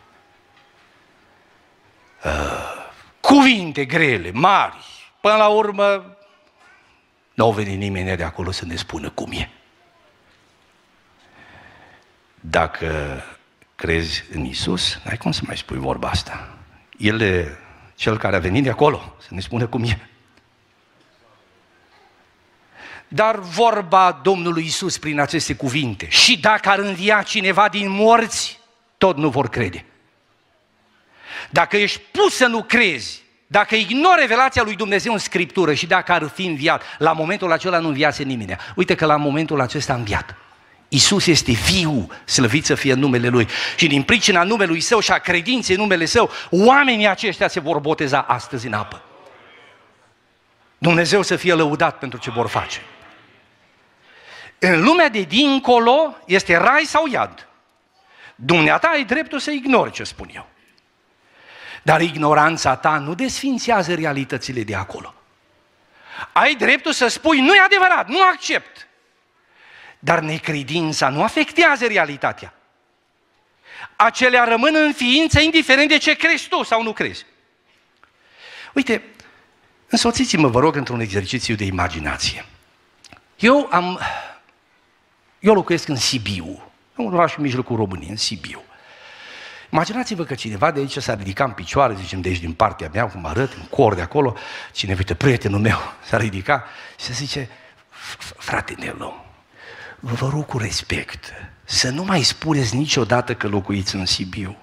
Uh, 2.24 2.90
cuvinte 3.20 3.84
grele, 3.84 4.30
mari, 4.30 4.76
până 5.20 5.36
la 5.36 5.48
urmă 5.48 6.16
nu 7.34 7.44
au 7.44 7.52
venit 7.52 7.78
nimeni 7.78 8.16
de 8.16 8.24
acolo 8.24 8.50
să 8.50 8.64
ne 8.64 8.76
spună 8.76 9.10
cum 9.10 9.32
e. 9.32 9.50
Dacă 12.40 13.22
crezi 13.74 14.24
în 14.32 14.44
Isus, 14.44 15.00
n-ai 15.04 15.16
cum 15.16 15.32
să 15.32 15.42
mai 15.46 15.56
spui 15.56 15.78
vorba 15.78 16.08
asta. 16.08 16.48
El 16.98 17.20
e 17.20 17.58
cel 17.94 18.18
care 18.18 18.36
a 18.36 18.40
venit 18.40 18.62
de 18.62 18.70
acolo 18.70 19.16
să 19.18 19.28
ne 19.30 19.40
spună 19.40 19.66
cum 19.66 19.84
e. 19.84 20.11
Dar 23.14 23.38
vorba 23.38 24.20
Domnului 24.22 24.64
Isus 24.64 24.98
prin 24.98 25.20
aceste 25.20 25.54
cuvinte, 25.54 26.08
și 26.08 26.40
dacă 26.40 26.68
ar 26.68 26.78
învia 26.78 27.22
cineva 27.22 27.68
din 27.68 27.90
morți, 27.90 28.58
tot 28.98 29.16
nu 29.16 29.28
vor 29.28 29.48
crede. 29.48 29.84
Dacă 31.50 31.76
ești 31.76 32.00
pus 32.10 32.34
să 32.34 32.46
nu 32.46 32.62
crezi, 32.62 33.22
dacă 33.46 33.74
ignori 33.74 34.20
revelația 34.20 34.62
lui 34.62 34.76
Dumnezeu 34.76 35.12
în 35.12 35.18
Scriptură 35.18 35.74
și 35.74 35.86
dacă 35.86 36.12
ar 36.12 36.28
fi 36.34 36.46
înviat, 36.46 36.82
la 36.98 37.12
momentul 37.12 37.52
acela 37.52 37.78
nu 37.78 37.88
înviase 37.88 38.22
nimeni. 38.22 38.56
Uite 38.74 38.94
că 38.94 39.06
la 39.06 39.16
momentul 39.16 39.60
acesta 39.60 39.92
a 39.92 39.96
înviat. 39.96 40.34
Isus 40.88 41.26
este 41.26 41.52
viu, 41.52 42.10
slăvit 42.24 42.64
să 42.64 42.74
fie 42.74 42.94
numele 42.94 43.28
Lui. 43.28 43.48
Și 43.76 43.86
din 43.86 44.02
pricina 44.02 44.42
numelui 44.42 44.80
Său 44.80 45.00
și 45.00 45.10
a 45.10 45.18
credinței 45.18 45.76
numele 45.76 46.04
Său, 46.04 46.30
oamenii 46.50 47.08
aceștia 47.08 47.48
se 47.48 47.60
vor 47.60 47.78
boteza 47.78 48.20
astăzi 48.20 48.66
în 48.66 48.72
apă. 48.72 49.02
Dumnezeu 50.78 51.22
să 51.22 51.36
fie 51.36 51.54
lăudat 51.54 51.98
pentru 51.98 52.18
ce 52.18 52.30
vor 52.30 52.48
face. 52.48 52.80
În 54.64 54.82
lumea 54.82 55.08
de 55.08 55.22
dincolo 55.22 56.16
este 56.26 56.56
rai 56.56 56.84
sau 56.84 57.06
iad. 57.06 57.48
Dumneata 58.34 58.88
ai 58.88 59.04
dreptul 59.04 59.38
să 59.38 59.50
ignori 59.50 59.90
ce 59.90 60.04
spun 60.04 60.30
eu. 60.34 60.48
Dar 61.82 62.00
ignoranța 62.00 62.76
ta 62.76 62.98
nu 62.98 63.14
desfințează 63.14 63.94
realitățile 63.94 64.62
de 64.62 64.74
acolo. 64.74 65.14
Ai 66.32 66.54
dreptul 66.54 66.92
să 66.92 67.06
spui, 67.06 67.40
nu 67.40 67.54
e 67.54 67.60
adevărat, 67.60 68.08
nu 68.08 68.22
accept. 68.22 68.88
Dar 69.98 70.18
necredința 70.18 71.08
nu 71.08 71.22
afectează 71.22 71.86
realitatea. 71.86 72.54
Acelea 73.96 74.44
rămân 74.44 74.74
în 74.74 74.92
ființă 74.92 75.40
indiferent 75.40 75.88
de 75.88 75.98
ce 75.98 76.14
crezi 76.14 76.48
tu 76.48 76.62
sau 76.62 76.82
nu 76.82 76.92
crezi. 76.92 77.26
Uite, 78.72 79.02
însoțiți-mă, 79.88 80.48
vă 80.48 80.60
rog, 80.60 80.76
într-un 80.76 81.00
exercițiu 81.00 81.54
de 81.54 81.64
imaginație. 81.64 82.44
Eu 83.38 83.68
am... 83.70 84.00
Eu 85.42 85.54
locuiesc 85.54 85.88
în 85.88 85.96
Sibiu, 85.96 86.62
un 86.96 87.14
oraș 87.14 87.36
în 87.36 87.42
mijlocul 87.42 87.76
României, 87.76 88.10
în 88.10 88.16
Sibiu. 88.16 88.62
Imaginați-vă 89.70 90.24
că 90.24 90.34
cineva 90.34 90.70
de 90.70 90.80
aici 90.80 90.98
s-a 90.98 91.14
ridicat 91.14 91.46
în 91.46 91.52
picioare, 91.52 91.94
zicem 91.94 92.20
de 92.20 92.28
aici 92.28 92.38
din 92.38 92.52
partea 92.52 92.90
mea, 92.92 93.06
cum 93.06 93.26
arăt, 93.26 93.52
în 93.52 93.62
cor 93.62 93.94
de 93.94 94.00
acolo, 94.00 94.36
cine 94.72 94.94
uite, 94.96 95.14
prietenul 95.14 95.60
meu 95.60 95.78
s-a 96.08 96.16
ridicat 96.16 96.66
și 96.98 97.04
se 97.04 97.12
zice, 97.12 97.48
frate 98.36 98.74
Nelo, 98.78 99.24
vă 100.00 100.28
rog 100.28 100.46
cu 100.46 100.58
respect, 100.58 101.32
să 101.64 101.90
nu 101.90 102.04
mai 102.04 102.22
spuneți 102.22 102.76
niciodată 102.76 103.34
că 103.34 103.48
locuiți 103.48 103.94
în 103.94 104.06
Sibiu. 104.06 104.56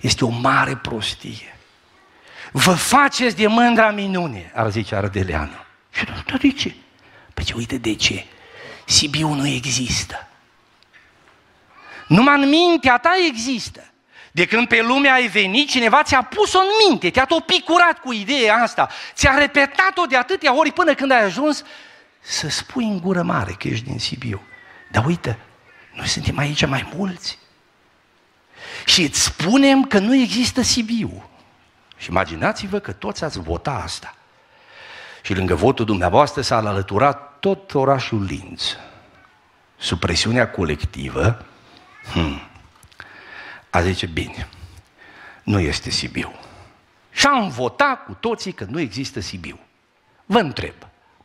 Este 0.00 0.24
o 0.24 0.28
mare 0.28 0.76
prostie. 0.76 1.56
Vă 2.52 2.74
faceți 2.74 3.36
de 3.36 3.46
mândra 3.46 3.90
minune, 3.90 4.50
ar 4.54 4.70
zice 4.70 4.94
Ardeleanu. 4.94 5.64
Și 5.90 6.04
dar 6.04 6.38
de 6.40 6.52
ce? 6.52 6.74
Păi 7.34 7.44
ce, 7.44 7.54
uite 7.54 7.78
de 7.78 7.94
ce. 7.94 8.26
Sibiu 8.86 9.32
nu 9.32 9.46
există. 9.46 10.28
Numai 12.06 12.42
în 12.42 12.48
mintea 12.48 12.98
ta 12.98 13.10
există. 13.28 13.90
De 14.32 14.46
când 14.46 14.68
pe 14.68 14.82
lume 14.82 15.08
ai 15.08 15.26
venit, 15.26 15.68
cineva 15.68 16.02
ți-a 16.02 16.22
pus-o 16.22 16.58
în 16.58 16.66
minte, 16.88 17.10
te-a 17.10 17.24
tot 17.24 17.46
picurat 17.46 17.98
cu 17.98 18.12
ideea 18.12 18.56
asta, 18.56 18.88
ți-a 19.14 19.38
repetat-o 19.38 20.04
de 20.04 20.16
atâtea 20.16 20.56
ori 20.56 20.72
până 20.72 20.94
când 20.94 21.10
ai 21.10 21.24
ajuns 21.24 21.64
să 22.20 22.48
spui 22.48 22.84
în 22.84 23.00
gură 23.00 23.22
mare 23.22 23.52
că 23.58 23.68
ești 23.68 23.84
din 23.84 23.98
Sibiu. 23.98 24.42
Dar 24.90 25.04
uite, 25.04 25.38
noi 25.94 26.06
suntem 26.06 26.38
aici 26.38 26.66
mai 26.66 26.92
mulți. 26.94 27.38
Și 28.84 29.02
îți 29.02 29.22
spunem 29.22 29.84
că 29.84 29.98
nu 29.98 30.14
există 30.14 30.62
Sibiu. 30.62 31.30
Și 31.96 32.10
imaginați-vă 32.10 32.78
că 32.78 32.92
toți 32.92 33.24
ați 33.24 33.40
votat 33.40 33.82
asta. 33.82 34.14
Și 35.22 35.34
lângă 35.34 35.54
votul 35.54 35.84
dumneavoastră 35.84 36.40
s-a 36.40 36.56
alăturat 36.56 37.35
tot 37.46 37.74
orașul 37.74 38.24
Linz. 38.24 38.76
Sub 39.76 39.98
presiunea 39.98 40.50
colectivă, 40.50 41.46
Hmm. 42.12 42.40
A 43.70 43.80
zice, 43.80 44.06
bine, 44.06 44.48
nu 45.42 45.60
este 45.60 45.90
Sibiu. 45.90 46.34
Și 47.10 47.26
am 47.26 47.48
votat 47.48 48.04
cu 48.04 48.16
toții 48.20 48.52
că 48.52 48.66
nu 48.68 48.80
există 48.80 49.20
Sibiu. 49.20 49.58
Vă 50.24 50.38
întreb, 50.38 50.74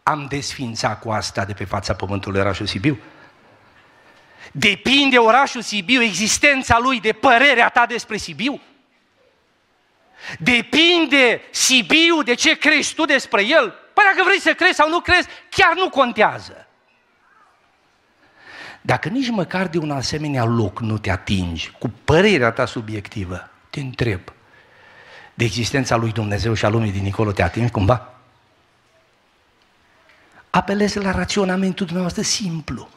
am 0.03 0.25
desfințat 0.29 0.99
cu 0.99 1.09
asta 1.09 1.45
de 1.45 1.53
pe 1.53 1.65
fața 1.65 1.93
pământului 1.93 2.39
orașul 2.39 2.65
Sibiu? 2.65 2.99
Depinde 4.51 5.17
orașul 5.17 5.61
Sibiu, 5.61 6.01
existența 6.01 6.79
lui 6.79 6.99
de 6.99 7.11
părerea 7.11 7.69
ta 7.69 7.85
despre 7.85 8.17
Sibiu? 8.17 8.61
Depinde 10.39 11.41
Sibiu 11.51 12.23
de 12.23 12.33
ce 12.33 12.57
crezi 12.57 12.93
tu 12.93 13.05
despre 13.05 13.45
el? 13.45 13.80
Păi 14.01 14.13
dacă 14.13 14.27
vrei 14.27 14.39
să 14.39 14.53
crezi 14.53 14.75
sau 14.75 14.89
nu 14.89 14.99
crezi, 14.99 15.27
chiar 15.49 15.73
nu 15.75 15.89
contează. 15.89 16.67
Dacă 18.81 19.09
nici 19.09 19.29
măcar 19.29 19.67
de 19.67 19.77
un 19.77 19.91
asemenea 19.91 20.43
loc 20.43 20.79
nu 20.79 20.97
te 20.97 21.11
atingi 21.11 21.71
cu 21.79 21.91
părerea 22.05 22.51
ta 22.51 22.65
subiectivă, 22.65 23.49
te 23.69 23.79
întreb, 23.79 24.21
de 25.33 25.43
existența 25.43 25.95
lui 25.95 26.11
Dumnezeu 26.11 26.53
și 26.53 26.65
a 26.65 26.69
lumii 26.69 26.91
din 26.91 27.03
Nicolo 27.03 27.31
te 27.31 27.43
atingi 27.43 27.71
cumva? 27.71 28.13
Apelezi 30.49 30.99
la 30.99 31.11
raționamentul 31.11 31.85
dumneavoastră 31.85 32.23
simplu. 32.23 32.89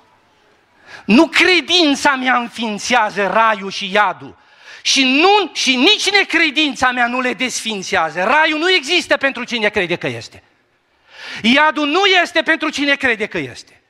Nu 1.07 1.27
credința 1.27 2.15
mea 2.15 2.37
înființează 2.37 3.27
raiul 3.27 3.71
și 3.71 3.93
iadul. 3.93 4.37
Și, 4.83 5.21
nu, 5.21 5.51
și 5.53 5.77
nici 5.77 6.11
necredința 6.11 6.91
mea 6.91 7.07
nu 7.07 7.21
le 7.21 7.33
desfințează. 7.33 8.23
Raiul 8.23 8.59
nu 8.59 8.71
există 8.71 9.17
pentru 9.17 9.45
cine 9.45 9.69
crede 9.69 9.97
că 9.97 10.07
este. 10.07 10.43
Iadul 11.43 11.87
nu 11.87 12.05
este 12.05 12.43
pentru 12.43 12.69
cine 12.69 12.95
crede 12.95 13.27
că 13.27 13.39
este. 13.39 13.83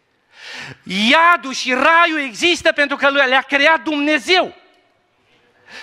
Iadul 0.83 1.53
și 1.53 1.73
raiul 1.73 2.21
există 2.27 2.73
pentru 2.73 2.97
că 2.97 3.11
le-a 3.11 3.45
creat 3.49 3.83
Dumnezeu. 3.83 4.55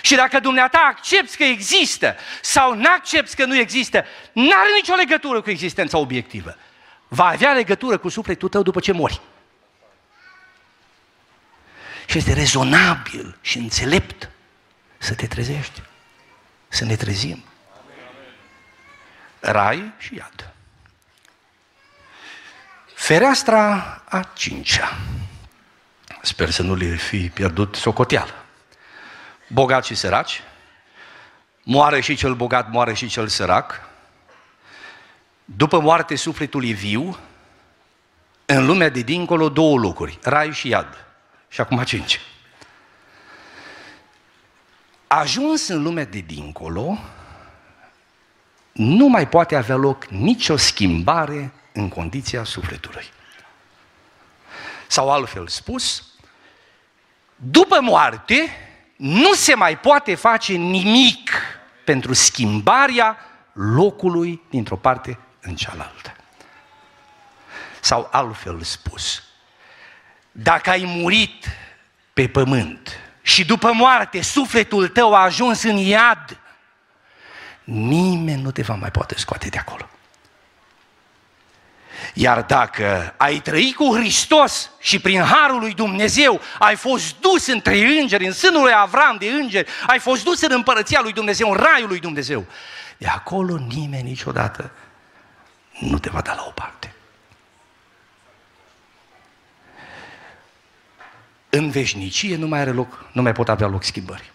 Și 0.00 0.14
dacă 0.14 0.40
dumneata 0.40 0.86
accepti 0.90 1.36
că 1.36 1.44
există 1.44 2.16
sau 2.40 2.74
nu 2.74 2.90
accepti 2.96 3.34
că 3.34 3.44
nu 3.44 3.56
există, 3.56 4.04
n-are 4.32 4.68
nicio 4.74 4.94
legătură 4.94 5.40
cu 5.40 5.50
existența 5.50 5.98
obiectivă. 5.98 6.56
Va 7.08 7.26
avea 7.26 7.52
legătură 7.52 7.98
cu 7.98 8.08
sufletul 8.08 8.48
tău 8.48 8.62
după 8.62 8.80
ce 8.80 8.92
mori. 8.92 9.20
Și 12.06 12.18
este 12.18 12.32
rezonabil 12.32 13.38
și 13.40 13.58
înțelept 13.58 14.30
să 14.98 15.14
te 15.14 15.26
trezești, 15.26 15.82
să 16.68 16.84
ne 16.84 16.96
trezim. 16.96 17.44
Rai 19.40 19.92
și 19.98 20.14
iad. 20.14 20.52
Fereastra 23.02 24.02
a 24.08 24.22
cincea. 24.34 24.96
Sper 26.20 26.50
să 26.50 26.62
nu 26.62 26.74
le 26.74 26.94
fi 26.94 27.28
pierdut 27.28 27.74
socoteală. 27.74 28.44
Bogați 29.48 29.86
și 29.86 29.94
săraci. 29.94 30.42
Moare 31.62 32.00
și 32.00 32.14
cel 32.14 32.34
bogat, 32.34 32.70
moare 32.70 32.94
și 32.94 33.06
cel 33.06 33.28
sărac. 33.28 33.80
După 35.44 35.80
moarte 35.80 36.14
sufletul 36.14 36.64
e 36.64 36.72
viu. 36.72 37.16
În 38.46 38.66
lumea 38.66 38.88
de 38.88 39.00
dincolo 39.00 39.48
două 39.48 39.78
lucruri, 39.78 40.18
rai 40.22 40.52
și 40.52 40.68
iad. 40.68 41.06
Și 41.48 41.60
acum 41.60 41.82
cinci. 41.82 42.20
Ajuns 45.06 45.68
în 45.68 45.82
lumea 45.82 46.04
de 46.04 46.18
dincolo, 46.18 46.98
nu 48.72 49.06
mai 49.06 49.28
poate 49.28 49.56
avea 49.56 49.76
loc 49.76 50.06
nicio 50.06 50.56
schimbare 50.56 51.52
în 51.72 51.88
condiția 51.88 52.44
sufletului. 52.44 53.04
Sau 54.86 55.10
altfel 55.10 55.48
spus, 55.48 56.04
după 57.36 57.80
moarte 57.80 58.56
nu 58.96 59.34
se 59.34 59.54
mai 59.54 59.78
poate 59.78 60.14
face 60.14 60.52
nimic 60.52 61.30
pentru 61.84 62.12
schimbarea 62.12 63.16
locului 63.52 64.42
dintr-o 64.50 64.76
parte 64.76 65.18
în 65.40 65.54
cealaltă. 65.54 66.16
Sau 67.80 68.08
altfel 68.12 68.62
spus, 68.62 69.22
dacă 70.32 70.70
ai 70.70 70.84
murit 70.86 71.46
pe 72.12 72.28
pământ 72.28 72.98
și 73.22 73.44
după 73.44 73.72
moarte 73.72 74.20
sufletul 74.20 74.88
tău 74.88 75.14
a 75.14 75.22
ajuns 75.22 75.62
în 75.62 75.76
iad, 75.76 76.38
nimeni 77.64 78.42
nu 78.42 78.50
te 78.50 78.62
va 78.62 78.74
mai 78.74 78.90
poate 78.90 79.18
scoate 79.18 79.48
de 79.48 79.58
acolo. 79.58 79.88
Iar 82.14 82.42
dacă 82.42 83.14
ai 83.16 83.40
trăit 83.40 83.74
cu 83.74 83.94
Hristos 83.96 84.70
și 84.80 84.98
prin 84.98 85.22
Harul 85.22 85.60
lui 85.60 85.74
Dumnezeu 85.74 86.40
ai 86.58 86.76
fost 86.76 87.20
dus 87.20 87.46
între 87.46 87.98
îngeri, 87.98 88.26
în 88.26 88.32
sânul 88.32 88.62
lui 88.62 88.72
Avram 88.74 89.16
de 89.18 89.26
îngeri, 89.26 89.68
ai 89.86 89.98
fost 89.98 90.24
dus 90.24 90.40
în 90.40 90.52
împărăția 90.52 91.00
lui 91.00 91.12
Dumnezeu, 91.12 91.50
în 91.50 91.56
raiul 91.56 91.88
lui 91.88 92.00
Dumnezeu, 92.00 92.44
de 92.98 93.06
acolo 93.06 93.56
nimeni 93.56 94.08
niciodată 94.08 94.70
nu 95.78 95.98
te 95.98 96.10
va 96.10 96.20
da 96.20 96.34
la 96.34 96.44
o 96.46 96.50
parte. 96.50 96.94
În 101.48 101.70
veșnicie 101.70 102.36
nu 102.36 102.46
mai 102.46 102.60
are 102.60 102.70
loc, 102.70 103.04
nu 103.12 103.22
mai 103.22 103.32
pot 103.32 103.48
avea 103.48 103.66
loc 103.66 103.84
schimbări. 103.84 104.32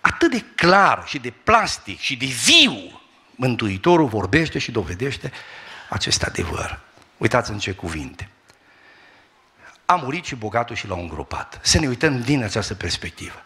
Atât 0.00 0.30
de 0.30 0.40
clar 0.54 1.02
și 1.06 1.18
de 1.18 1.30
plastic 1.30 2.00
și 2.00 2.16
de 2.16 2.26
viu 2.26 2.99
Mântuitorul 3.40 4.06
vorbește 4.06 4.58
și 4.58 4.70
dovedește 4.70 5.32
acest 5.88 6.22
adevăr. 6.22 6.80
Uitați 7.16 7.50
în 7.50 7.58
ce 7.58 7.72
cuvinte. 7.72 8.28
A 9.84 9.94
murit 9.94 10.24
și 10.24 10.34
bogatul 10.34 10.76
și 10.76 10.86
l-a 10.86 10.94
îngropat. 10.94 11.58
Să 11.62 11.78
ne 11.78 11.86
uităm 11.86 12.20
din 12.20 12.42
această 12.42 12.74
perspectivă. 12.74 13.42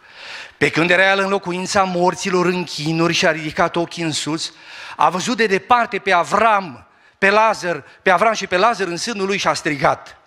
Pe 0.57 0.69
când 0.69 0.89
era 0.89 1.11
el 1.11 1.19
în 1.19 1.29
locuința 1.29 1.83
morților 1.83 2.45
în 2.45 2.63
chinuri 2.63 3.13
și 3.13 3.27
a 3.27 3.31
ridicat 3.31 3.75
ochii 3.75 4.03
în 4.03 4.11
sus, 4.11 4.53
a 4.95 5.09
văzut 5.09 5.37
de 5.37 5.45
departe 5.45 5.97
pe 5.97 6.11
Avram, 6.11 6.87
pe 7.17 7.29
Lazar, 7.29 7.83
pe 8.01 8.09
Avram 8.09 8.33
și 8.33 8.47
pe 8.47 8.57
Lazar 8.57 8.87
în 8.87 8.97
sânul 8.97 9.25
lui 9.25 9.37
și 9.37 9.47
a 9.47 9.53
strigat. 9.53 10.17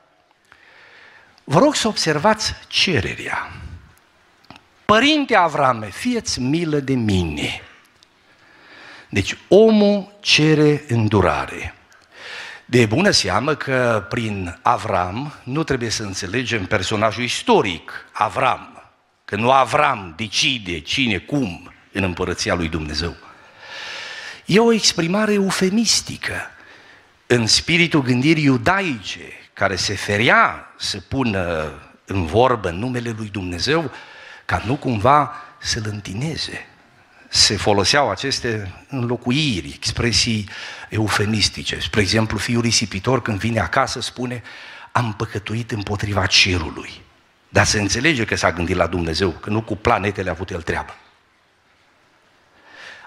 Vă 1.44 1.58
rog 1.58 1.74
să 1.74 1.88
observați 1.88 2.54
cererea. 2.66 3.52
Părinte 4.84 5.36
Avrame, 5.36 5.86
fieți 5.86 6.40
milă 6.40 6.78
de 6.78 6.94
mine. 6.94 7.62
Deci 9.08 9.36
omul 9.48 10.16
cere 10.20 10.84
îndurare. 10.88 11.74
De 12.64 12.86
bună 12.86 13.10
seamă 13.10 13.54
că 13.54 14.06
prin 14.08 14.58
Avram 14.62 15.34
nu 15.42 15.62
trebuie 15.62 15.90
să 15.90 16.02
înțelegem 16.02 16.64
personajul 16.64 17.22
istoric, 17.22 17.92
Avram, 18.12 18.82
că 19.24 19.36
nu 19.36 19.50
Avram 19.50 20.14
decide 20.16 20.80
cine, 20.80 21.18
cum 21.18 21.72
în 21.92 22.02
împărăția 22.02 22.54
lui 22.54 22.68
Dumnezeu. 22.68 23.16
E 24.44 24.58
o 24.58 24.72
exprimare 24.72 25.32
eufemistică 25.32 26.50
în 27.26 27.46
spiritul 27.46 28.02
gândirii 28.02 28.44
iudaice, 28.44 29.32
care 29.52 29.76
se 29.76 29.94
ferea 29.94 30.74
să 30.76 31.00
pună 31.00 31.72
în 32.04 32.26
vorbă 32.26 32.70
numele 32.70 33.14
lui 33.16 33.28
Dumnezeu, 33.28 33.90
ca 34.44 34.62
nu 34.66 34.76
cumva 34.76 35.32
să-l 35.58 35.84
întineze 35.86 36.67
se 37.28 37.56
foloseau 37.56 38.10
aceste 38.10 38.74
înlocuiri, 38.88 39.72
expresii 39.74 40.48
eufemistice. 40.88 41.78
Spre 41.80 42.00
exemplu, 42.00 42.38
fiul 42.38 42.62
risipitor 42.62 43.22
când 43.22 43.38
vine 43.38 43.60
acasă 43.60 44.00
spune 44.00 44.42
am 44.92 45.14
păcătuit 45.14 45.70
împotriva 45.70 46.26
cerului. 46.26 47.02
Dar 47.48 47.64
se 47.64 47.80
înțelege 47.80 48.24
că 48.24 48.36
s-a 48.36 48.52
gândit 48.52 48.76
la 48.76 48.86
Dumnezeu, 48.86 49.30
că 49.30 49.50
nu 49.50 49.62
cu 49.62 49.76
planetele 49.76 50.28
a 50.28 50.32
avut 50.32 50.50
el 50.50 50.62
treabă. 50.62 50.96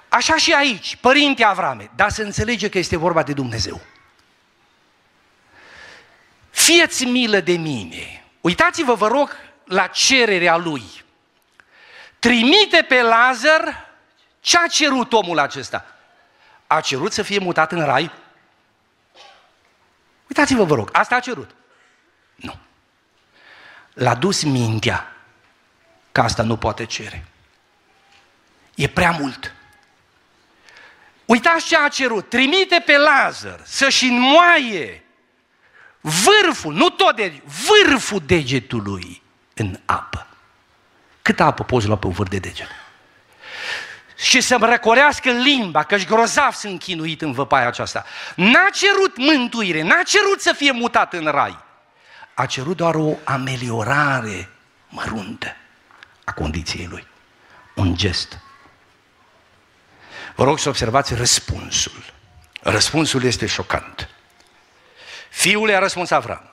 Așa 0.10 0.38
și 0.38 0.52
aici, 0.52 0.96
părinte 0.96 1.44
Avrame, 1.44 1.92
dar 1.96 2.10
se 2.10 2.24
înțelege 2.24 2.70
că 2.70 2.78
este 2.78 2.98
vorba 2.98 3.24
de 3.24 3.34
Dumnezeu. 3.34 3.82
Fieți 6.50 7.06
milă 7.06 7.40
de 7.40 7.54
mine. 7.54 8.26
Uitați-vă, 8.42 8.94
vă 8.94 9.08
rog, 9.08 9.30
la 9.66 9.88
cererea 9.88 10.58
lui. 10.58 10.84
Trimite 12.20 12.86
pe 12.88 13.02
Lazar 13.02 13.91
ce 14.42 14.58
a 14.58 14.68
cerut 14.68 15.14
omul 15.14 15.40
acesta? 15.40 15.86
A 16.68 16.82
cerut 16.82 17.14
să 17.14 17.22
fie 17.22 17.40
mutat 17.40 17.72
în 17.72 17.86
rai? 17.86 18.12
Uitați-vă, 20.28 20.64
vă 20.64 20.76
rog, 20.76 20.90
asta 20.92 21.16
a 21.16 21.20
cerut. 21.20 21.56
Nu. 22.36 22.58
L-a 23.94 24.16
dus 24.16 24.44
mintea 24.44 25.16
că 26.12 26.22
asta 26.22 26.44
nu 26.44 26.58
poate 26.58 26.86
cere. 26.86 27.26
E 28.76 28.88
prea 28.88 29.12
mult. 29.12 29.54
Uitați 31.26 31.66
ce 31.66 31.78
a 31.78 31.88
cerut. 31.88 32.30
Trimite 32.30 32.84
pe 32.86 32.98
Lazar 32.98 33.60
să-și 33.64 34.06
înmoaie 34.06 35.04
vârful, 36.02 36.74
nu 36.74 36.90
tot 36.90 37.16
de 37.16 37.42
vârful 37.46 38.22
degetului 38.26 39.22
în 39.54 39.80
apă. 39.86 40.28
Cât 41.22 41.40
apă 41.40 41.64
poți 41.64 41.88
lua 41.88 41.98
pe 41.98 42.08
un 42.08 42.14
vârf 42.14 42.30
de 42.30 42.40
deget? 42.40 42.81
Și 44.22 44.42
să-mi 44.42 44.66
răcorească 44.66 45.32
limba, 45.32 45.84
că-și 45.84 46.06
grozav 46.06 46.54
sunt 46.54 46.80
chinuit 46.80 47.22
în 47.22 47.32
văpaia 47.32 47.68
aceasta. 47.68 48.06
N-a 48.36 48.70
cerut 48.74 49.18
mântuire, 49.18 49.82
n-a 49.82 50.02
cerut 50.04 50.42
să 50.42 50.54
fie 50.54 50.72
mutat 50.72 51.14
în 51.14 51.26
rai. 51.26 51.58
A 52.34 52.46
cerut 52.46 52.78
doar 52.78 52.96
o 52.96 53.14
ameliorare 53.24 54.50
măruntă 54.90 55.56
a 56.24 56.32
condiției 56.32 56.88
lui. 56.88 57.08
Un 57.76 57.96
gest. 57.96 58.38
Vă 60.36 60.44
rog 60.44 60.60
să 60.60 60.70
observați 60.70 61.14
răspunsul. 61.14 62.04
Răspunsul 62.62 63.24
este 63.24 63.46
șocant. 63.46 64.10
Fiul 65.30 65.70
i-a 65.70 65.80
răspuns 65.80 66.12
Avram. 66.12 66.51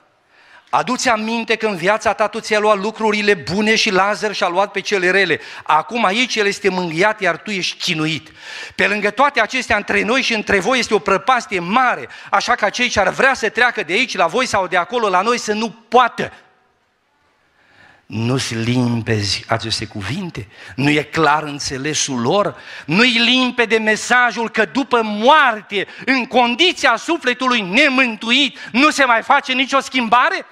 Aduți 0.69 1.09
aminte 1.09 1.55
că 1.55 1.67
în 1.67 1.75
viața 1.75 2.13
ta 2.13 2.27
tu 2.27 2.39
ți-ai 2.39 2.61
luat 2.61 2.77
lucrurile 2.77 3.33
bune 3.33 3.75
și 3.75 3.91
Lazar 3.91 4.33
și-a 4.33 4.47
luat 4.47 4.71
pe 4.71 4.79
cele 4.79 5.11
rele. 5.11 5.39
Acum 5.63 6.05
aici 6.05 6.35
el 6.35 6.45
este 6.45 6.69
mângâiat, 6.69 7.21
iar 7.21 7.37
tu 7.37 7.49
ești 7.49 7.77
chinuit. 7.77 8.31
Pe 8.75 8.87
lângă 8.87 9.09
toate 9.09 9.41
acestea, 9.41 9.77
între 9.77 10.03
noi 10.03 10.21
și 10.21 10.33
între 10.33 10.59
voi 10.59 10.79
este 10.79 10.93
o 10.93 10.99
prăpastie 10.99 11.59
mare, 11.59 12.07
așa 12.31 12.55
că 12.55 12.69
cei 12.69 12.89
ce 12.89 12.99
ar 12.99 13.09
vrea 13.09 13.33
să 13.33 13.49
treacă 13.49 13.83
de 13.83 13.93
aici 13.93 14.15
la 14.15 14.27
voi 14.27 14.45
sau 14.45 14.67
de 14.67 14.77
acolo 14.77 15.09
la 15.09 15.21
noi 15.21 15.37
să 15.37 15.53
nu 15.53 15.69
poată. 15.87 16.31
Nu-s 18.05 18.49
limpezi 18.49 19.43
aceste 19.47 19.85
cuvinte? 19.85 20.47
Nu 20.75 20.89
e 20.89 21.01
clar 21.01 21.43
înțelesul 21.43 22.21
lor? 22.21 22.55
Nu-i 22.85 23.17
limpede 23.17 23.77
mesajul 23.77 24.49
că 24.49 24.65
după 24.65 25.01
moarte, 25.03 25.87
în 26.05 26.25
condiția 26.25 26.95
sufletului 26.95 27.61
nemântuit, 27.61 28.57
nu 28.71 28.89
se 28.89 29.05
mai 29.05 29.21
face 29.21 29.53
nicio 29.53 29.79
schimbare? 29.79 30.45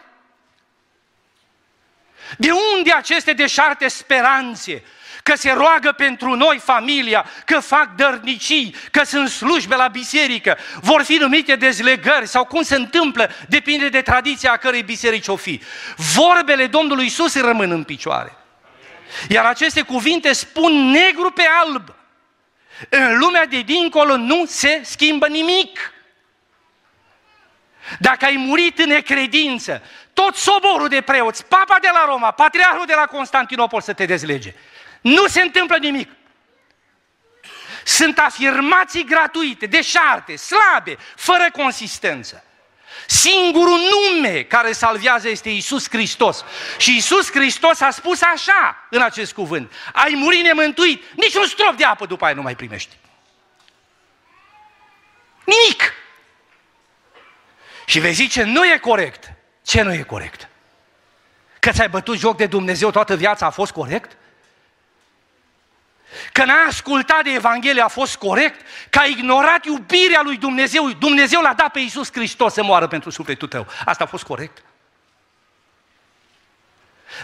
De 2.38 2.50
unde 2.76 2.92
aceste 2.92 3.34
deșarte 3.34 3.88
speranțe? 3.88 4.84
Că 5.24 5.36
se 5.36 5.52
roagă 5.52 5.92
pentru 5.92 6.36
noi 6.36 6.60
familia, 6.64 7.26
că 7.46 7.60
fac 7.60 7.96
dărnicii, 7.96 8.76
că 8.92 9.04
sunt 9.04 9.30
slujbe 9.30 9.76
la 9.76 9.88
biserică, 9.88 10.58
vor 10.82 11.04
fi 11.04 11.16
numite 11.16 11.56
dezlegări 11.56 12.28
sau 12.28 12.46
cum 12.46 12.62
se 12.62 12.76
întâmplă, 12.76 13.30
depinde 13.48 13.90
de 13.90 14.02
tradiția 14.02 14.52
a 14.52 14.58
cărei 14.58 14.84
biserici 14.84 15.28
o 15.28 15.36
fi. 15.36 15.62
Vorbele 15.96 16.68
Domnului 16.68 17.06
Isus 17.06 17.36
rămân 17.36 17.72
în 17.72 17.84
picioare. 17.84 18.36
Iar 19.30 19.46
aceste 19.46 19.82
cuvinte 19.82 20.34
spun 20.34 20.90
negru 20.90 21.32
pe 21.32 21.44
alb. 21.64 21.96
În 22.90 23.18
lumea 23.18 23.46
de 23.46 23.62
dincolo 23.62 24.18
nu 24.18 24.46
se 24.48 24.82
schimbă 24.84 25.28
nimic. 25.28 25.92
Dacă 28.00 28.26
ai 28.26 28.36
murit 28.36 28.80
în 28.80 28.88
necredință, 28.88 29.82
tot 30.14 30.36
soborul 30.36 30.88
de 30.88 31.02
preoți, 31.02 31.46
papa 31.46 31.78
de 31.82 31.90
la 31.92 32.06
Roma, 32.06 32.32
patriarhul 32.32 32.86
de 32.86 32.94
la 32.94 33.06
Constantinopol 33.06 33.82
să 33.82 33.94
te 33.94 34.06
dezlege. 34.06 34.54
Nu 35.02 35.28
se 35.28 35.42
întâmplă 35.42 35.78
nimic. 35.78 36.10
Sunt 37.84 38.20
afirmații 38.20 39.06
gratuite, 39.06 39.66
deșarte, 39.66 40.36
slabe, 40.36 40.98
fără 41.16 41.52
consistență. 41.52 42.44
Singurul 43.06 43.80
nume 43.80 44.42
care 44.42 44.72
salvează 44.72 45.30
este 45.30 45.50
Isus 45.50 45.90
Hristos. 45.90 46.44
Și 46.78 46.96
Isus 46.96 47.32
Hristos 47.32 47.82
a 47.82 47.90
spus 47.90 48.22
așa 48.22 48.88
în 48.90 49.02
acest 49.02 49.34
cuvânt. 49.34 49.72
Ai 49.94 50.14
murit 50.16 50.44
nemântuit, 50.44 51.04
niciun 51.16 51.46
strop 51.46 51.76
de 51.76 51.84
apă 51.84 52.06
după 52.06 52.26
aia 52.26 52.34
nu 52.34 52.42
mai 52.42 52.56
primești. 52.56 52.98
Nimic. 55.44 55.94
Și 57.90 58.00
vei 58.00 58.14
zice, 58.14 58.44
nu 58.44 58.66
e 58.66 58.78
corect. 58.78 59.32
Ce 59.62 59.82
nu 59.82 59.94
e 59.94 60.02
corect? 60.02 60.50
Că 61.60 61.72
ți-ai 61.72 61.90
bătut 61.90 62.18
joc 62.18 62.38
de 62.38 62.46
Dumnezeu 62.46 62.92
toată 62.92 63.16
viața 63.16 63.46
a 63.46 63.50
fost 63.50 63.72
corect? 63.72 64.18
Că 66.32 66.44
n-ai 66.44 66.64
ascultat 66.68 67.24
de 67.24 67.30
Evanghelie 67.30 67.82
a 67.82 67.88
fost 67.88 68.16
corect? 68.16 68.66
Că 68.90 69.00
ai 69.00 69.12
ignorat 69.12 69.66
iubirea 69.66 70.22
lui 70.22 70.38
Dumnezeu? 70.38 70.90
Dumnezeu 70.90 71.42
l-a 71.42 71.54
dat 71.54 71.72
pe 71.72 71.80
Iisus 71.80 72.12
Hristos 72.12 72.54
să 72.54 72.64
moară 72.64 72.88
pentru 72.88 73.10
sufletul 73.10 73.48
tău. 73.48 73.68
Asta 73.86 74.04
a 74.04 74.08
fost 74.08 74.24
corect? 74.24 74.64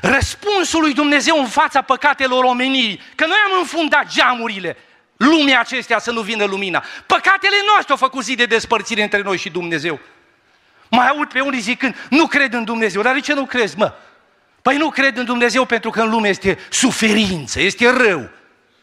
Răspunsul 0.02 0.82
lui 0.82 0.94
Dumnezeu 0.94 1.40
în 1.40 1.48
fața 1.48 1.82
păcatelor 1.82 2.44
omenirii, 2.44 3.02
că 3.16 3.26
noi 3.26 3.38
am 3.46 3.60
înfundat 3.60 4.08
geamurile 4.08 4.78
lumea 5.18 5.60
acestea 5.60 6.00
să 6.00 6.12
nu 6.12 6.22
vină 6.22 6.46
lumina. 6.46 6.84
Păcatele 7.06 7.56
noastre 7.66 7.92
au 7.92 7.98
făcut 7.98 8.24
zi 8.24 8.36
de 8.36 8.46
despărțire 8.46 9.04
între 9.04 9.22
noi 9.22 9.38
și 9.38 9.50
Dumnezeu. 9.50 10.00
Mai 10.96 11.08
aud 11.08 11.32
pe 11.32 11.40
unii 11.40 11.60
zicând, 11.60 11.96
nu 12.10 12.28
cred 12.28 12.54
în 12.54 12.64
Dumnezeu. 12.64 13.02
Dar 13.02 13.14
de 13.14 13.20
ce 13.20 13.34
nu 13.34 13.46
crezi, 13.46 13.78
mă? 13.78 13.94
Păi 14.62 14.78
nu 14.78 14.90
cred 14.90 15.18
în 15.18 15.26
Dumnezeu 15.26 15.66
pentru 15.66 15.90
că 15.90 16.02
în 16.02 16.10
lume 16.10 16.28
este 16.28 16.60
suferință, 16.70 17.60
este 17.60 17.90
rău. 17.90 18.30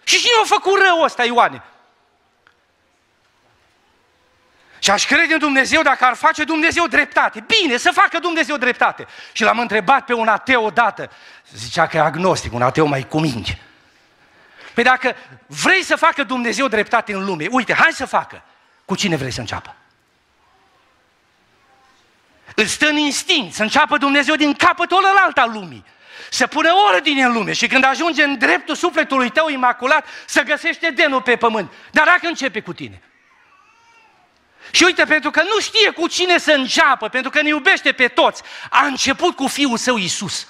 Și 0.04 0.16
cine 0.16 0.32
a 0.42 0.46
făcut 0.46 0.80
rău 0.86 1.02
ăsta, 1.02 1.24
Ioane? 1.24 1.62
Și 4.78 4.90
aș 4.90 5.06
crede 5.06 5.32
în 5.32 5.38
Dumnezeu 5.38 5.82
dacă 5.82 6.04
ar 6.04 6.14
face 6.14 6.44
Dumnezeu 6.44 6.86
dreptate. 6.86 7.44
Bine, 7.46 7.76
să 7.76 7.90
facă 7.90 8.18
Dumnezeu 8.18 8.56
dreptate. 8.56 9.06
Și 9.32 9.42
l-am 9.42 9.58
întrebat 9.58 10.04
pe 10.04 10.12
un 10.12 10.28
ateu 10.28 10.64
odată. 10.64 11.10
Zicea 11.54 11.86
că 11.86 11.96
e 11.96 12.00
agnostic, 12.00 12.52
un 12.52 12.62
ateu 12.62 12.86
mai 12.86 13.06
cuminge. 13.08 13.58
Păi 14.74 14.84
dacă 14.84 15.16
vrei 15.46 15.82
să 15.82 15.96
facă 15.96 16.22
Dumnezeu 16.22 16.68
dreptate 16.68 17.12
în 17.12 17.24
lume, 17.24 17.46
uite, 17.50 17.74
hai 17.74 17.92
să 17.92 18.06
facă. 18.06 18.42
Cu 18.84 18.94
cine 18.94 19.16
vrei 19.16 19.30
să 19.30 19.40
înceapă? 19.40 19.74
Îl 22.60 22.66
stă 22.66 22.86
în 22.88 22.96
instinct 22.96 23.54
să 23.54 23.62
înceapă 23.62 23.96
Dumnezeu 23.96 24.34
din 24.34 24.54
capătul 24.54 25.04
ălalt 25.10 25.38
al 25.38 25.50
lumii. 25.52 25.84
Să 26.30 26.46
pună 26.46 26.70
ordine 26.92 27.22
în 27.22 27.32
lume 27.32 27.52
și 27.52 27.66
când 27.66 27.84
ajunge 27.84 28.22
în 28.22 28.38
dreptul 28.38 28.74
sufletului 28.74 29.30
tău 29.30 29.48
imaculat, 29.48 30.06
să 30.26 30.42
găsește 30.42 30.90
denul 30.90 31.22
pe 31.22 31.36
pământ. 31.36 31.72
Dar 31.90 32.04
dacă 32.04 32.26
începe 32.26 32.60
cu 32.60 32.72
tine? 32.72 33.02
Și 34.70 34.84
uite, 34.84 35.04
pentru 35.04 35.30
că 35.30 35.42
nu 35.42 35.60
știe 35.60 35.90
cu 35.90 36.06
cine 36.06 36.38
să 36.38 36.52
înceapă, 36.52 37.08
pentru 37.08 37.30
că 37.30 37.42
ne 37.42 37.48
iubește 37.48 37.92
pe 37.92 38.08
toți, 38.08 38.42
a 38.70 38.86
început 38.86 39.36
cu 39.36 39.46
Fiul 39.46 39.76
Său 39.76 39.96
Iisus, 39.96 40.46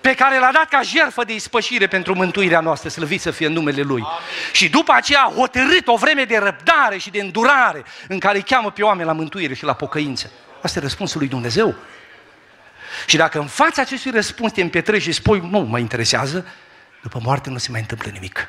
pe 0.00 0.14
care 0.14 0.38
l-a 0.38 0.50
dat 0.52 0.68
ca 0.68 0.82
jertfă 0.82 1.24
de 1.24 1.34
ispășire 1.34 1.86
pentru 1.86 2.14
mântuirea 2.14 2.60
noastră, 2.60 2.88
slăvit 2.88 3.20
să 3.20 3.30
fie 3.30 3.46
în 3.46 3.52
numele 3.52 3.82
Lui. 3.82 4.02
Amin. 4.02 4.18
Și 4.52 4.68
după 4.68 4.92
aceea 4.92 5.22
a 5.22 5.32
hotărât 5.36 5.86
o 5.86 5.96
vreme 5.96 6.24
de 6.24 6.38
răbdare 6.38 6.98
și 6.98 7.10
de 7.10 7.20
îndurare 7.20 7.84
în 8.08 8.18
care 8.18 8.36
îi 8.36 8.42
cheamă 8.42 8.70
pe 8.70 8.82
oameni 8.82 9.06
la 9.06 9.12
mântuire 9.12 9.54
și 9.54 9.64
la 9.64 9.74
pocăință. 9.74 10.30
Asta 10.66 10.78
e 10.78 10.82
răspunsul 10.82 11.18
lui 11.18 11.28
Dumnezeu. 11.28 11.74
Și 13.06 13.16
dacă 13.16 13.38
în 13.38 13.46
fața 13.46 13.82
acestui 13.82 14.10
răspuns 14.10 14.52
te 14.52 14.62
împetreci 14.62 15.02
și 15.02 15.12
spui, 15.12 15.40
nu 15.40 15.58
mă 15.58 15.78
interesează, 15.78 16.46
după 17.02 17.20
moarte 17.22 17.50
nu 17.50 17.58
se 17.58 17.70
mai 17.70 17.80
întâmplă 17.80 18.10
nimic. 18.10 18.48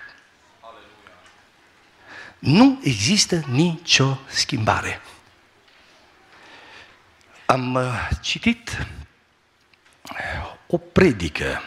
Nu 2.40 2.80
există 2.84 3.44
nicio 3.50 4.20
schimbare. 4.28 5.02
Am 7.46 7.74
uh, 7.74 8.10
citit 8.22 8.88
o 10.68 10.78
predică 10.78 11.64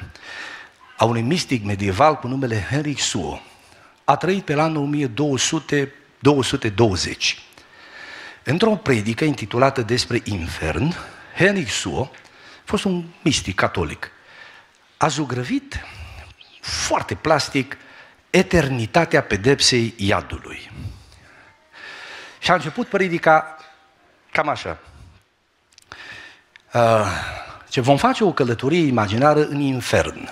a 0.97 1.05
unui 1.05 1.23
mistic 1.23 1.65
medieval 1.65 2.17
cu 2.17 2.27
numele 2.27 2.67
Henrik 2.71 2.99
Suo. 3.01 3.43
A 4.05 4.17
trăit 4.17 4.45
pe 4.45 4.53
anul 4.53 4.83
1200, 4.83 5.95
220. 6.19 7.43
Într-o 8.51 8.77
predică 8.77 9.25
intitulată 9.25 9.83
despre 9.83 10.21
infern, 10.25 10.95
Henrik 11.37 11.69
Suo, 11.69 12.11
a 12.13 12.63
fost 12.65 12.85
un 12.85 13.05
mistic 13.23 13.55
catolic, 13.55 14.11
a 14.97 15.09
zugrăvit 15.09 15.85
foarte 16.61 17.15
plastic 17.15 17.77
eternitatea 18.31 19.23
pedepsei 19.23 19.95
iadului. 19.97 20.71
Și 22.39 22.51
a 22.51 22.55
început 22.55 22.87
predica 22.89 23.57
cam 24.33 24.49
așa. 24.49 24.79
Uh, 26.73 27.07
ce 27.69 27.81
vom 27.81 27.97
face 27.97 28.25
o 28.25 28.33
călătorie 28.33 28.87
imaginară 28.87 29.47
în 29.47 29.61
infern. 29.61 30.29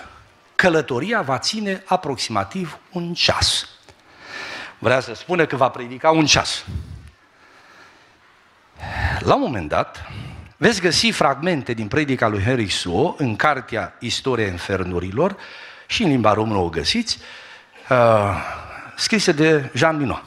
Călătoria 0.55 1.23
va 1.23 1.39
ține 1.39 1.83
aproximativ 1.87 2.79
un 2.93 3.15
ceas. 3.15 3.69
Vrea 4.79 5.01
să 5.01 5.15
spună 5.15 5.47
că 5.47 5.57
va 5.57 5.69
predica 5.69 6.11
un 6.11 6.27
ceas. 6.27 6.65
La 9.19 9.35
un 9.35 9.41
moment 9.41 9.69
dat, 9.69 10.11
veți 10.57 10.81
găsi 10.81 11.11
fragmente 11.11 11.73
din 11.73 11.89
predica 11.89 12.29
lui 12.29 12.43
Henry 12.43 12.69
Suo 12.69 13.15
în 13.19 13.37
cartea 13.37 13.97
Istoria 13.99 14.47
Infernurilor 14.47 15.37
și 15.87 16.03
în 16.03 16.09
limba 16.09 16.33
română 16.33 16.59
o 16.59 16.69
găsiți, 16.69 17.19
uh, 17.91 17.97
scrise 18.97 19.33
de 19.33 19.71
Jean 19.75 19.97
Minot. 19.97 20.25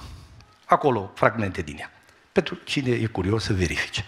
Acolo 0.65 1.11
fragmente 1.15 1.61
din 1.61 1.77
ea. 1.79 1.91
Pentru 2.31 2.59
cine 2.63 2.91
e 2.91 3.05
curios 3.05 3.43
să 3.43 3.53
verifice. 3.53 4.05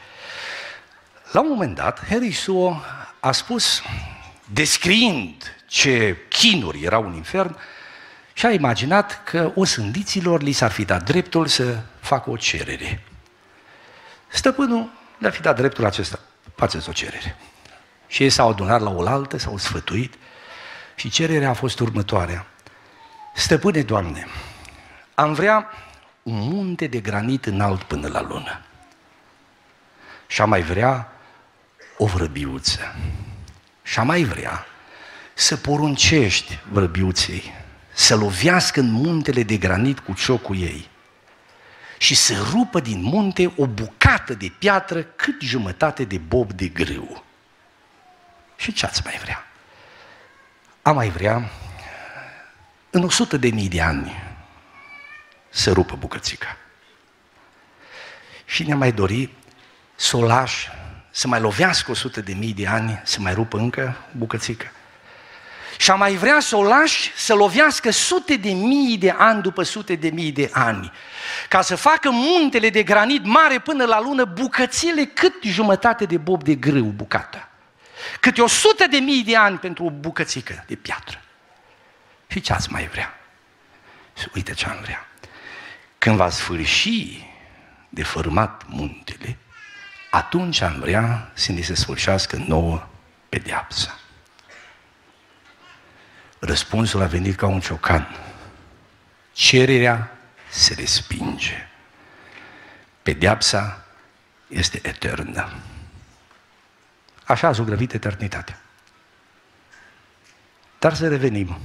La 1.32 1.42
un 1.42 1.48
moment 1.50 1.76
dat, 1.76 2.06
Henry 2.06 2.32
Suo 2.32 2.82
a 3.20 3.32
spus, 3.32 3.82
descriind 4.46 5.56
ce 5.68 6.18
chinuri 6.30 6.84
erau 6.84 7.06
în 7.06 7.14
infern, 7.14 7.58
și 8.34 8.46
a 8.46 8.52
imaginat 8.52 9.24
că 9.24 9.52
osândiților 9.56 10.42
li 10.42 10.52
s-ar 10.52 10.72
fi 10.72 10.86
dat 10.86 11.04
dreptul 11.04 11.48
să 11.48 11.80
facă 12.00 12.30
o 12.30 12.36
cerere. 12.36 13.04
Stăpânul 14.34 14.90
le-a 15.18 15.30
fi 15.30 15.42
dat 15.42 15.56
dreptul 15.56 15.86
acesta, 15.86 16.20
faceți 16.56 16.90
o 16.90 16.92
cerere. 16.92 17.36
Și 18.08 18.24
ei 18.24 18.30
s-au 18.30 18.50
adunat 18.50 18.82
la 18.82 18.90
oaltă, 18.90 19.38
s-au 19.38 19.58
sfătuit 19.58 20.14
și 20.96 21.10
cererea 21.10 21.50
a 21.50 21.54
fost 21.54 21.80
următoarea. 21.80 22.46
Stăpâne, 23.36 23.82
Doamne, 23.82 24.28
am 25.14 25.34
vrea 25.34 25.70
un 26.24 26.40
munte 26.40 26.88
de 26.88 27.00
granit 27.00 27.46
înalt 27.46 27.84
până 27.84 28.08
la 28.08 28.22
lună. 28.22 28.62
Și 30.28 30.42
am 30.42 30.50
mai 30.50 30.62
vrea 30.62 31.12
o 31.98 32.06
vrăbiuță. 32.06 32.96
Și 33.84 34.00
am 34.00 34.08
mai 34.08 34.24
vrea 34.24 34.66
să 35.34 35.58
poruncești 35.58 36.60
vrăbiuței 36.72 37.54
să 37.94 38.16
lovească 38.16 38.80
în 38.80 38.92
muntele 38.92 39.44
de 39.44 39.58
granit 39.58 40.00
cu 40.00 40.14
ciocul 40.14 40.58
ei 40.58 40.92
și 42.04 42.16
să 42.16 42.48
rupă 42.52 42.80
din 42.80 43.02
munte 43.02 43.54
o 43.58 43.68
bucată 43.68 44.34
de 44.34 44.54
piatră 44.60 45.04
cât 45.04 45.42
jumătate 45.42 46.04
de 46.04 46.18
bob 46.18 46.52
de 46.52 46.68
grâu. 46.68 47.24
Și 48.56 48.74
ce 48.74 48.86
ați 48.86 49.02
mai 49.04 49.18
vrea? 49.22 49.48
Am 50.82 50.96
mai 50.96 51.10
vrea 51.10 51.50
în 52.90 53.04
100 53.04 53.38
de 53.38 53.48
mii 53.50 53.70
de 53.70 53.82
ani 53.82 54.24
să 55.50 55.72
rupă 55.72 55.96
bucățica. 55.96 56.58
Și 58.46 58.64
ne 58.64 58.74
mai 58.74 58.92
dori 58.92 59.30
să 59.96 60.18
o 60.18 60.26
lași, 60.26 60.70
să 61.12 61.28
mai 61.28 61.40
lovească 61.40 61.92
100 61.92 62.22
de 62.22 62.34
mii 62.34 62.54
de 62.54 62.68
ani, 62.68 63.02
să 63.04 63.20
mai 63.20 63.34
rupă 63.34 63.58
încă 63.58 63.98
bucățică. 64.12 64.72
Și 65.84 65.92
am 65.92 66.00
mai 66.00 66.16
vrea 66.16 66.40
să 66.40 66.56
o 66.56 66.64
lași 66.64 67.12
să 67.16 67.34
lovească 67.34 67.90
sute 67.90 68.36
de 68.36 68.52
mii 68.52 68.98
de 68.98 69.10
ani 69.10 69.42
după 69.42 69.64
sute 69.64 69.96
de 69.96 70.10
mii 70.10 70.32
de 70.32 70.50
ani, 70.54 70.92
ca 71.50 71.62
să 71.62 71.76
facă 71.76 72.10
muntele 72.10 72.70
de 72.70 72.84
granit 72.84 73.26
mare 73.26 73.60
până 73.60 73.86
la 73.86 74.02
lună 74.02 74.26
bucățile 74.26 75.06
cât 75.06 75.34
jumătate 75.42 76.06
de 76.06 76.18
bob 76.18 76.44
de 76.44 76.56
grâu 76.56 76.86
bucata. 76.86 77.50
Câte 78.20 78.42
o 78.42 78.48
sută 78.48 78.88
de 78.88 78.98
mii 78.98 79.24
de 79.24 79.36
ani 79.36 79.58
pentru 79.58 79.84
o 79.84 79.90
bucățică 79.90 80.64
de 80.68 80.76
piatră. 80.76 81.22
Și 82.28 82.42
ce 82.42 82.54
ați 82.54 82.72
mai 82.72 82.88
vrea? 82.88 83.20
Și 84.18 84.28
uite 84.36 84.54
ce 84.54 84.66
am 84.66 84.78
vrea. 84.82 85.08
Când 85.98 86.16
va 86.16 86.30
sfârși 86.30 87.28
de 87.90 88.04
fărmat 88.04 88.64
muntele, 88.68 89.38
atunci 90.10 90.62
am 90.62 90.80
vrea 90.80 91.32
să 91.34 91.52
ne 91.52 91.62
se 91.62 91.76
sfârșească 91.76 92.44
nouă 92.48 92.88
pedeapsa. 93.30 93.98
Răspunsul 96.46 97.02
a 97.02 97.06
venit 97.06 97.36
ca 97.36 97.48
un 97.48 97.60
ciocan. 97.60 98.16
Cererea 99.32 100.18
se 100.50 100.74
respinge. 100.74 101.68
Pedeapsa 103.02 103.86
este 104.48 104.80
eternă. 104.84 105.50
Așa 107.26 107.48
a 107.48 107.52
zugrăvit 107.52 107.94
eternitatea. 107.94 108.62
Dar 110.80 110.94
să 110.94 111.08
revenim. 111.08 111.58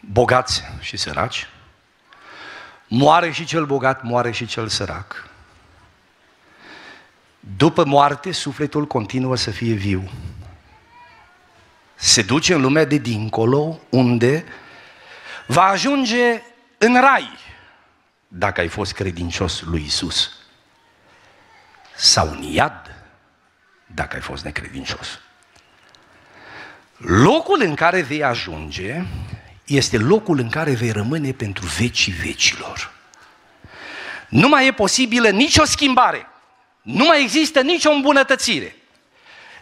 Bogați 0.00 0.62
și 0.80 0.96
săraci, 0.96 1.48
moare 2.88 3.30
și 3.30 3.44
cel 3.44 3.66
bogat, 3.66 4.02
moare 4.02 4.30
și 4.30 4.46
cel 4.46 4.68
sărac. 4.68 5.28
După 7.56 7.84
moarte, 7.84 8.32
sufletul 8.32 8.86
continuă 8.86 9.36
să 9.36 9.50
fie 9.50 9.74
viu 9.74 10.10
se 12.02 12.22
duce 12.22 12.54
în 12.54 12.60
lumea 12.60 12.84
de 12.84 12.96
dincolo, 12.96 13.80
unde 13.88 14.44
va 15.46 15.62
ajunge 15.62 16.42
în 16.78 17.00
rai, 17.00 17.38
dacă 18.28 18.60
ai 18.60 18.68
fost 18.68 18.92
credincios 18.92 19.60
lui 19.60 19.82
Isus, 19.86 20.32
sau 21.96 22.30
în 22.30 22.42
iad, 22.42 22.94
dacă 23.86 24.16
ai 24.16 24.22
fost 24.22 24.44
necredincios. 24.44 25.20
Locul 26.96 27.62
în 27.62 27.74
care 27.74 28.00
vei 28.00 28.22
ajunge 28.22 29.04
este 29.64 29.98
locul 29.98 30.38
în 30.38 30.48
care 30.48 30.74
vei 30.74 30.90
rămâne 30.90 31.32
pentru 31.32 31.66
vecii 31.66 32.12
vecilor. 32.12 32.92
Nu 34.28 34.48
mai 34.48 34.66
e 34.66 34.72
posibilă 34.72 35.28
nicio 35.28 35.64
schimbare, 35.64 36.26
nu 36.82 37.04
mai 37.04 37.22
există 37.22 37.60
nicio 37.60 37.90
îmbunătățire. 37.90 38.76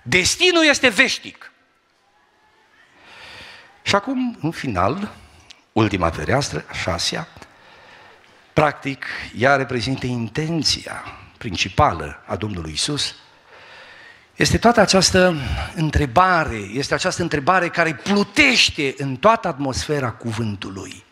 Destinul 0.02 0.64
este 0.64 0.88
veșnic. 0.88 1.49
Și 3.82 3.94
acum, 3.94 4.38
în 4.42 4.50
final, 4.50 5.12
ultima 5.72 6.10
fereastră, 6.10 6.64
a 6.68 6.72
șasea, 6.72 7.28
practic, 8.52 9.04
ea 9.36 9.56
reprezintă 9.56 10.06
intenția 10.06 11.02
principală 11.38 12.22
a 12.26 12.36
Domnului 12.36 12.72
Isus. 12.72 13.14
Este 14.36 14.58
toată 14.58 14.80
această 14.80 15.34
întrebare, 15.74 16.56
este 16.56 16.94
această 16.94 17.22
întrebare 17.22 17.68
care 17.68 17.94
plutește 17.94 18.94
în 18.96 19.16
toată 19.16 19.48
atmosfera 19.48 20.10
cuvântului. 20.10 21.04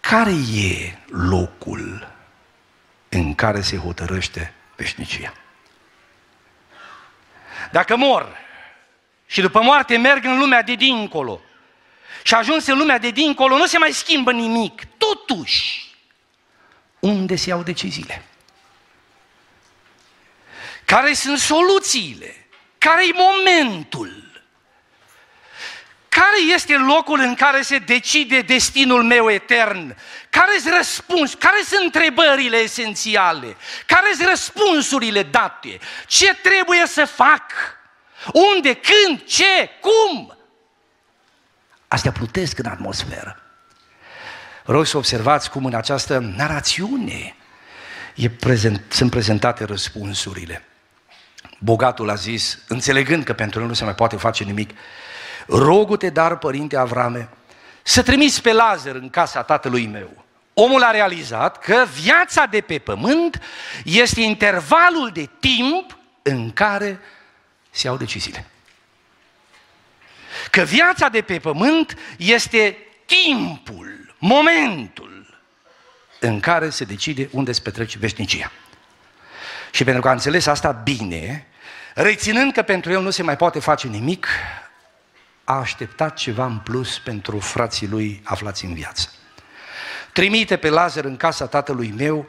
Care 0.00 0.32
e 0.54 0.98
locul 1.06 2.14
în 3.08 3.34
care 3.34 3.60
se 3.60 3.76
hotărăște 3.76 4.54
veșnicia? 4.76 5.32
Dacă 7.72 7.96
mor 7.96 8.45
și 9.26 9.40
după 9.40 9.60
moarte 9.62 9.96
merg 9.96 10.24
în 10.24 10.38
lumea 10.38 10.62
de 10.62 10.74
dincolo 10.74 11.40
și 12.22 12.34
ajuns 12.34 12.66
în 12.66 12.78
lumea 12.78 12.98
de 12.98 13.10
dincolo, 13.10 13.56
nu 13.56 13.66
se 13.66 13.78
mai 13.78 13.92
schimbă 13.92 14.32
nimic. 14.32 14.82
Totuși, 14.96 15.94
unde 16.98 17.36
se 17.36 17.48
iau 17.48 17.62
deciziile? 17.62 18.24
Care 20.84 21.12
sunt 21.12 21.38
soluțiile? 21.38 22.46
Care 22.78 23.06
e 23.06 23.12
momentul? 23.14 24.24
Care 26.08 26.54
este 26.54 26.76
locul 26.76 27.20
în 27.20 27.34
care 27.34 27.62
se 27.62 27.78
decide 27.78 28.40
destinul 28.40 29.02
meu 29.02 29.30
etern? 29.30 29.96
Care 30.30 30.58
sunt 30.58 30.74
răspuns? 30.74 31.34
Care 31.34 31.62
sunt 31.64 31.84
întrebările 31.84 32.56
esențiale? 32.56 33.56
Care 33.86 34.12
sunt 34.14 34.28
răspunsurile 34.28 35.22
date? 35.22 35.78
Ce 36.06 36.34
trebuie 36.34 36.86
să 36.86 37.04
fac? 37.04 37.52
Unde, 38.54 38.74
când, 38.74 39.24
ce, 39.24 39.70
cum? 39.80 40.36
Astea 41.88 42.12
plutesc 42.12 42.58
în 42.58 42.66
atmosferă. 42.66 43.40
Rog 44.64 44.86
să 44.86 44.96
observați 44.96 45.50
cum 45.50 45.64
în 45.64 45.74
această 45.74 46.18
narațiune 46.18 47.36
e 48.14 48.28
prezent, 48.28 48.82
sunt 48.88 49.10
prezentate 49.10 49.64
răspunsurile. 49.64 50.64
Bogatul 51.58 52.10
a 52.10 52.14
zis, 52.14 52.58
înțelegând 52.68 53.24
că 53.24 53.32
pentru 53.32 53.60
el 53.60 53.66
nu 53.66 53.74
se 53.74 53.84
mai 53.84 53.94
poate 53.94 54.16
face 54.16 54.44
nimic, 54.44 54.70
rogu-te 55.46 56.10
dar, 56.10 56.38
părinte 56.38 56.76
Avrame, 56.76 57.28
să 57.82 58.02
trimiți 58.02 58.42
pe 58.42 58.52
Lazar 58.52 58.94
în 58.94 59.10
casa 59.10 59.42
tatălui 59.42 59.86
meu. 59.86 60.24
Omul 60.54 60.82
a 60.82 60.90
realizat 60.90 61.58
că 61.58 61.86
viața 62.00 62.46
de 62.46 62.60
pe 62.60 62.78
pământ 62.78 63.40
este 63.84 64.20
intervalul 64.20 65.10
de 65.12 65.28
timp 65.40 65.98
în 66.22 66.52
care 66.52 67.00
se 67.76 67.86
iau 67.86 67.96
deciziile. 67.96 68.46
Că 70.50 70.62
viața 70.62 71.08
de 71.08 71.22
pe 71.22 71.38
pământ 71.38 71.98
este 72.16 72.76
timpul, 73.04 74.14
momentul 74.18 75.40
în 76.20 76.40
care 76.40 76.70
se 76.70 76.84
decide 76.84 77.28
unde 77.32 77.52
se 77.52 77.60
petrece 77.60 77.98
veșnicia. 77.98 78.52
Și 79.70 79.84
pentru 79.84 80.02
că 80.02 80.08
a 80.08 80.12
înțeles 80.12 80.46
asta 80.46 80.72
bine, 80.72 81.46
reținând 81.94 82.52
că 82.52 82.62
pentru 82.62 82.92
el 82.92 83.02
nu 83.02 83.10
se 83.10 83.22
mai 83.22 83.36
poate 83.36 83.58
face 83.58 83.86
nimic, 83.86 84.26
a 85.44 85.54
așteptat 85.54 86.16
ceva 86.16 86.44
în 86.44 86.58
plus 86.58 86.98
pentru 86.98 87.38
frații 87.38 87.86
lui 87.86 88.20
aflați 88.24 88.64
în 88.64 88.74
viață. 88.74 89.10
Trimite 90.12 90.56
pe 90.56 90.68
Lazar 90.68 91.04
în 91.04 91.16
casa 91.16 91.46
tatălui 91.46 91.94
meu 91.96 92.28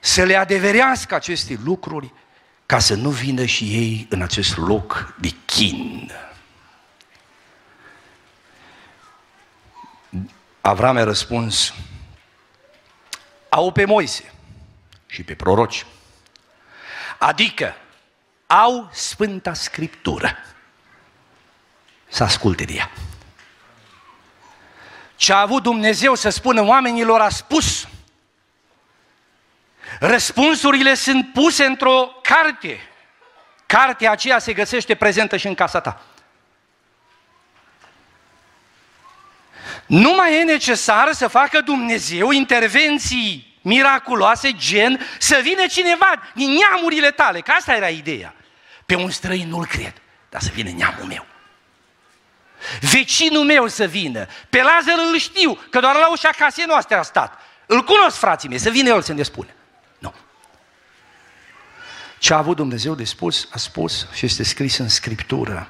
să 0.00 0.22
le 0.22 0.36
adeverească 0.36 1.14
aceste 1.14 1.58
lucruri 1.64 2.12
ca 2.66 2.78
să 2.78 2.94
nu 2.94 3.10
vină 3.10 3.44
și 3.44 3.64
ei 3.64 4.06
în 4.10 4.22
acest 4.22 4.56
loc 4.56 5.14
de 5.20 5.34
chin. 5.44 6.12
Avram 10.60 10.96
a 10.96 11.02
răspuns, 11.02 11.74
au 13.48 13.72
pe 13.72 13.84
Moise 13.84 14.32
și 15.06 15.22
pe 15.22 15.34
proroci, 15.34 15.86
adică 17.18 17.74
au 18.46 18.88
Sfânta 18.92 19.54
Scriptură 19.54 20.36
să 22.08 22.22
asculte 22.22 22.64
de 22.64 22.72
ea. 22.72 22.90
Ce 25.16 25.32
a 25.32 25.40
avut 25.40 25.62
Dumnezeu 25.62 26.14
să 26.14 26.28
spună 26.28 26.62
oamenilor 26.62 27.20
a 27.20 27.28
spus. 27.28 27.88
Răspunsurile 30.00 30.94
sunt 30.94 31.32
puse 31.32 31.64
într-o 31.64 32.12
carte. 32.22 32.80
Cartea 33.66 34.10
aceea 34.10 34.38
se 34.38 34.52
găsește 34.52 34.94
prezentă 34.94 35.36
și 35.36 35.46
în 35.46 35.54
casa 35.54 35.80
ta. 35.80 36.02
Nu 39.86 40.14
mai 40.14 40.38
e 40.40 40.42
necesar 40.42 41.12
să 41.12 41.28
facă 41.28 41.60
Dumnezeu 41.60 42.30
intervenții 42.30 43.58
miraculoase, 43.60 44.52
gen 44.52 45.00
să 45.18 45.40
vină 45.42 45.66
cineva 45.66 46.12
din 46.34 46.50
neamurile 46.50 47.10
tale, 47.10 47.40
că 47.40 47.50
asta 47.50 47.74
era 47.74 47.88
ideea. 47.88 48.34
Pe 48.86 48.94
un 48.94 49.10
străin 49.10 49.48
nu-l 49.48 49.66
cred, 49.66 49.92
dar 50.28 50.40
să 50.40 50.50
vină 50.54 50.70
neamul 50.70 51.04
meu. 51.04 51.26
Vecinul 52.80 53.44
meu 53.44 53.66
să 53.66 53.84
vină. 53.84 54.26
Pe 54.50 54.62
Lazar 54.62 54.98
îl 55.10 55.18
știu, 55.18 55.58
că 55.70 55.80
doar 55.80 55.94
la 55.94 56.10
ușa 56.10 56.30
casei 56.38 56.64
noastre 56.64 56.96
a 56.96 57.02
stat. 57.02 57.40
Îl 57.66 57.82
cunosc, 57.82 58.16
frații 58.16 58.48
mei, 58.48 58.58
să 58.58 58.70
vină 58.70 58.88
el 58.88 59.02
să 59.02 59.12
ne 59.12 59.22
spune. 59.22 59.54
Nu. 62.22 62.28
Ce 62.28 62.34
a 62.34 62.36
avut 62.36 62.56
Dumnezeu 62.56 62.94
de 62.94 63.04
spus, 63.04 63.48
a 63.50 63.58
spus 63.58 64.06
și 64.12 64.24
este 64.24 64.42
scris 64.42 64.76
în 64.76 64.88
Scriptură. 64.88 65.68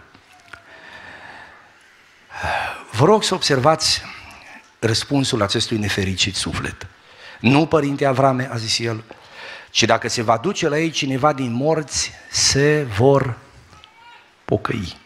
Vă 2.91 3.05
rog 3.05 3.23
să 3.23 3.35
observați 3.35 4.03
răspunsul 4.79 5.43
acestui 5.43 5.79
nefericit 5.79 6.35
suflet. 6.35 6.87
Nu, 7.41 7.67
părinte 7.67 8.05
Avrame, 8.05 8.49
a 8.53 8.57
zis 8.57 8.79
el, 8.79 9.05
ci 9.71 9.83
dacă 9.83 10.09
se 10.09 10.23
va 10.23 10.37
duce 10.37 10.69
la 10.69 10.79
ei 10.79 10.91
cineva 10.91 11.33
din 11.33 11.53
morți, 11.53 12.13
se 12.31 12.83
vor 12.83 13.39
pocăi. 14.45 14.97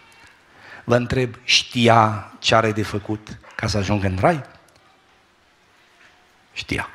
Vă 0.84 0.96
întreb, 0.96 1.34
știa 1.44 2.32
ce 2.38 2.54
are 2.54 2.72
de 2.72 2.82
făcut 2.82 3.38
ca 3.56 3.66
să 3.66 3.76
ajungă 3.76 4.06
în 4.06 4.18
rai? 4.20 4.44
Știa. 6.52 6.88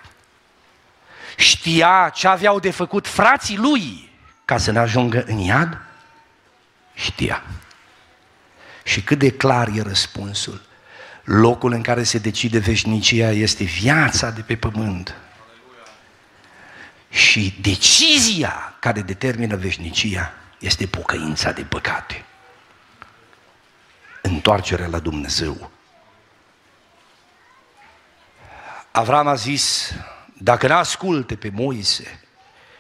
Știa 1.38 2.12
ce 2.16 2.28
aveau 2.28 2.60
de 2.60 2.72
făcut 2.72 3.08
frații 3.08 3.58
lui 3.58 4.11
ca 4.46 4.58
să 4.58 4.72
ne 4.72 4.80
ajungă 4.80 5.24
în 5.28 5.38
iad? 5.38 5.78
Știa. 6.94 7.44
Și 8.84 9.04
cât 9.04 9.20
de 9.20 9.32
clar 9.32 9.68
e 9.68 9.82
răspunsul. 9.82 10.62
Locul 11.24 11.72
în 11.72 11.82
care 11.82 12.04
se 12.04 12.18
decide 12.18 12.60
veșnicia 12.60 13.30
este 13.32 13.64
viața 13.64 14.30
de 14.30 14.42
pe 14.42 14.56
pământ. 14.56 15.16
Și 17.10 17.58
decizia 17.62 18.76
care 18.80 19.02
determină 19.02 19.56
veșnicia 19.56 20.34
este 20.60 20.88
pocăința 20.88 21.52
de 21.52 21.62
păcate 21.62 22.26
întoarcerea 24.22 24.88
la 24.88 25.00
Dumnezeu. 25.00 25.72
Avram 28.92 29.28
a 29.28 29.36
zis, 29.36 29.94
dacă 30.38 30.68
nu 30.68 30.76
asculte 30.76 31.36
pe 31.36 31.50
Moise 31.54 32.20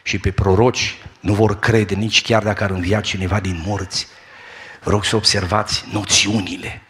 și 0.03 0.19
pe 0.19 0.31
proroci, 0.31 0.97
nu 1.21 1.33
vor 1.33 1.59
crede 1.59 1.95
nici 1.95 2.21
chiar 2.21 2.43
dacă 2.43 2.63
ar 2.63 2.69
învia 2.69 3.01
cineva 3.01 3.39
din 3.39 3.63
morți. 3.65 4.07
Vă 4.83 4.89
rog 4.89 5.05
să 5.05 5.15
observați 5.15 5.85
noțiunile, 5.91 6.81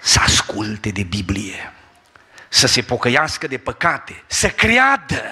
să 0.00 0.20
asculte 0.20 0.90
de 0.90 1.02
Biblie, 1.02 1.72
să 2.48 2.66
se 2.66 2.82
pocăiască 2.82 3.46
de 3.46 3.58
păcate, 3.58 4.22
să 4.26 4.48
creadă 4.48 5.22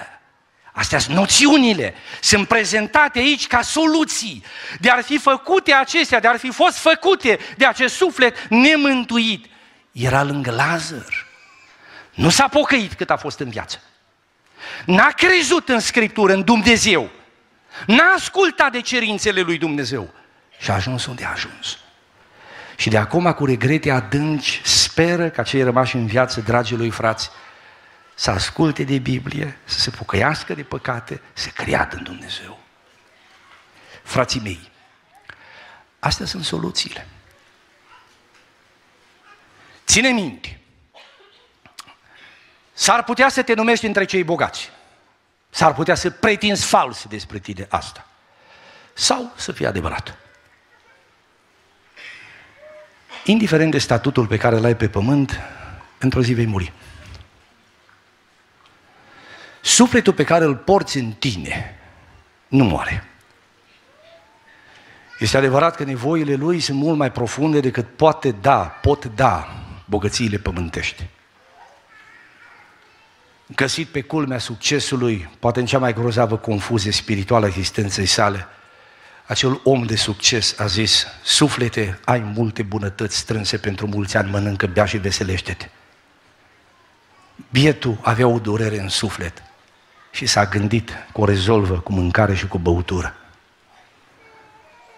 Astea 0.79 0.99
sunt 0.99 1.15
noțiunile, 1.15 1.93
sunt 2.21 2.47
prezentate 2.47 3.19
aici 3.19 3.47
ca 3.47 3.61
soluții 3.61 4.43
de 4.79 4.89
ar 4.89 5.03
fi 5.03 5.17
făcute 5.17 5.73
acestea, 5.73 6.19
de 6.19 6.27
ar 6.27 6.37
fi 6.37 6.51
fost 6.51 6.77
făcute 6.77 7.39
de 7.57 7.65
acest 7.65 7.95
suflet 7.95 8.47
nemântuit. 8.49 9.45
Era 9.91 10.23
lângă 10.23 10.51
Lazar. 10.51 11.27
Nu 12.13 12.29
s-a 12.29 12.47
pocăit 12.47 12.93
cât 12.93 13.09
a 13.09 13.17
fost 13.17 13.39
în 13.39 13.49
viață. 13.49 13.81
N-a 14.85 15.07
crezut 15.07 15.69
în 15.69 15.79
Scriptură, 15.79 16.33
în 16.33 16.43
Dumnezeu. 16.43 17.09
N-a 17.85 18.13
ascultat 18.15 18.71
de 18.71 18.81
cerințele 18.81 19.41
lui 19.41 19.57
Dumnezeu. 19.57 20.13
Și 20.59 20.71
a 20.71 20.73
ajuns 20.73 21.05
unde 21.05 21.25
a 21.25 21.31
ajuns. 21.31 21.77
Și 22.75 22.89
de 22.89 22.97
acum, 22.97 23.33
cu 23.33 23.45
regrete 23.45 23.91
adânci, 23.91 24.61
speră 24.63 25.29
ca 25.29 25.43
cei 25.43 25.63
rămași 25.63 25.95
în 25.95 26.05
viață, 26.05 26.41
dragii 26.41 26.77
lui 26.77 26.89
frați, 26.89 27.29
să 28.15 28.31
asculte 28.31 28.83
de 28.83 28.97
Biblie, 28.97 29.57
să 29.63 29.79
se 29.79 29.89
pocăiască 29.89 30.53
de 30.53 30.63
păcate, 30.63 31.21
să 31.33 31.49
creadă 31.49 31.95
în 31.95 32.03
Dumnezeu. 32.03 32.59
Frații 34.03 34.39
mei, 34.39 34.71
astea 35.99 36.25
sunt 36.25 36.43
soluțiile. 36.43 37.07
Ține 39.85 40.09
minte, 40.09 40.59
s-ar 42.73 43.03
putea 43.03 43.29
să 43.29 43.41
te 43.41 43.53
numești 43.53 43.85
între 43.85 44.05
cei 44.05 44.23
bogați, 44.23 44.69
s-ar 45.49 45.73
putea 45.73 45.95
să 45.95 46.09
pretinzi 46.09 46.65
fals 46.65 47.05
despre 47.05 47.39
tine 47.39 47.67
asta, 47.69 48.07
sau 48.93 49.33
să 49.35 49.51
fie 49.51 49.67
adevărat. 49.67 50.17
Indiferent 53.23 53.71
de 53.71 53.77
statutul 53.77 54.27
pe 54.27 54.37
care 54.37 54.57
l-ai 54.57 54.75
pe 54.75 54.89
pământ, 54.89 55.39
într-o 55.97 56.21
zi 56.21 56.33
vei 56.33 56.45
muri. 56.45 56.73
Sufletul 59.61 60.13
pe 60.13 60.23
care 60.23 60.43
îl 60.43 60.55
porți 60.55 60.97
în 60.97 61.11
tine 61.11 61.79
nu 62.47 62.63
moare. 62.63 63.03
Este 65.19 65.37
adevărat 65.37 65.75
că 65.75 65.83
nevoile 65.83 66.33
lui 66.33 66.59
sunt 66.59 66.77
mult 66.77 66.97
mai 66.97 67.11
profunde 67.11 67.59
decât 67.59 67.95
poate 67.95 68.31
da, 68.31 68.59
pot 68.59 69.05
da 69.05 69.47
bogățiile 69.85 70.37
pământești. 70.37 71.07
Găsit 73.55 73.87
pe 73.87 74.01
culmea 74.01 74.37
succesului, 74.37 75.29
poate 75.39 75.59
în 75.59 75.65
cea 75.65 75.79
mai 75.79 75.93
grozavă 75.93 76.37
confuzie 76.37 76.91
spirituală 76.91 77.45
a 77.45 77.47
existenței 77.47 78.05
sale, 78.05 78.47
acel 79.27 79.61
om 79.63 79.83
de 79.83 79.95
succes 79.95 80.59
a 80.59 80.65
zis, 80.65 81.05
suflete, 81.23 81.99
ai 82.05 82.19
multe 82.19 82.63
bunătăți 82.63 83.17
strânse 83.17 83.57
pentru 83.57 83.87
mulți 83.87 84.17
ani, 84.17 84.29
mănâncă, 84.29 84.67
bea 84.67 84.85
și 84.85 84.97
veselește-te. 84.97 85.69
Bietul 87.49 87.97
avea 88.01 88.27
o 88.27 88.39
durere 88.39 88.79
în 88.79 88.89
suflet 88.89 89.43
și 90.11 90.25
s-a 90.25 90.45
gândit 90.45 90.89
că 90.89 91.21
o 91.21 91.25
rezolvă 91.25 91.79
cu 91.79 91.91
mâncare 91.91 92.35
și 92.35 92.47
cu 92.47 92.57
băutură. 92.57 93.15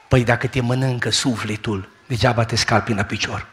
Păi 0.07 0.23
dacă 0.23 0.47
te 0.47 0.61
mănâncă 0.61 1.09
sufletul, 1.09 1.89
degeaba 2.07 2.45
te 2.45 2.55
scalpi 2.55 2.93
la 2.93 3.03
picior. 3.03 3.47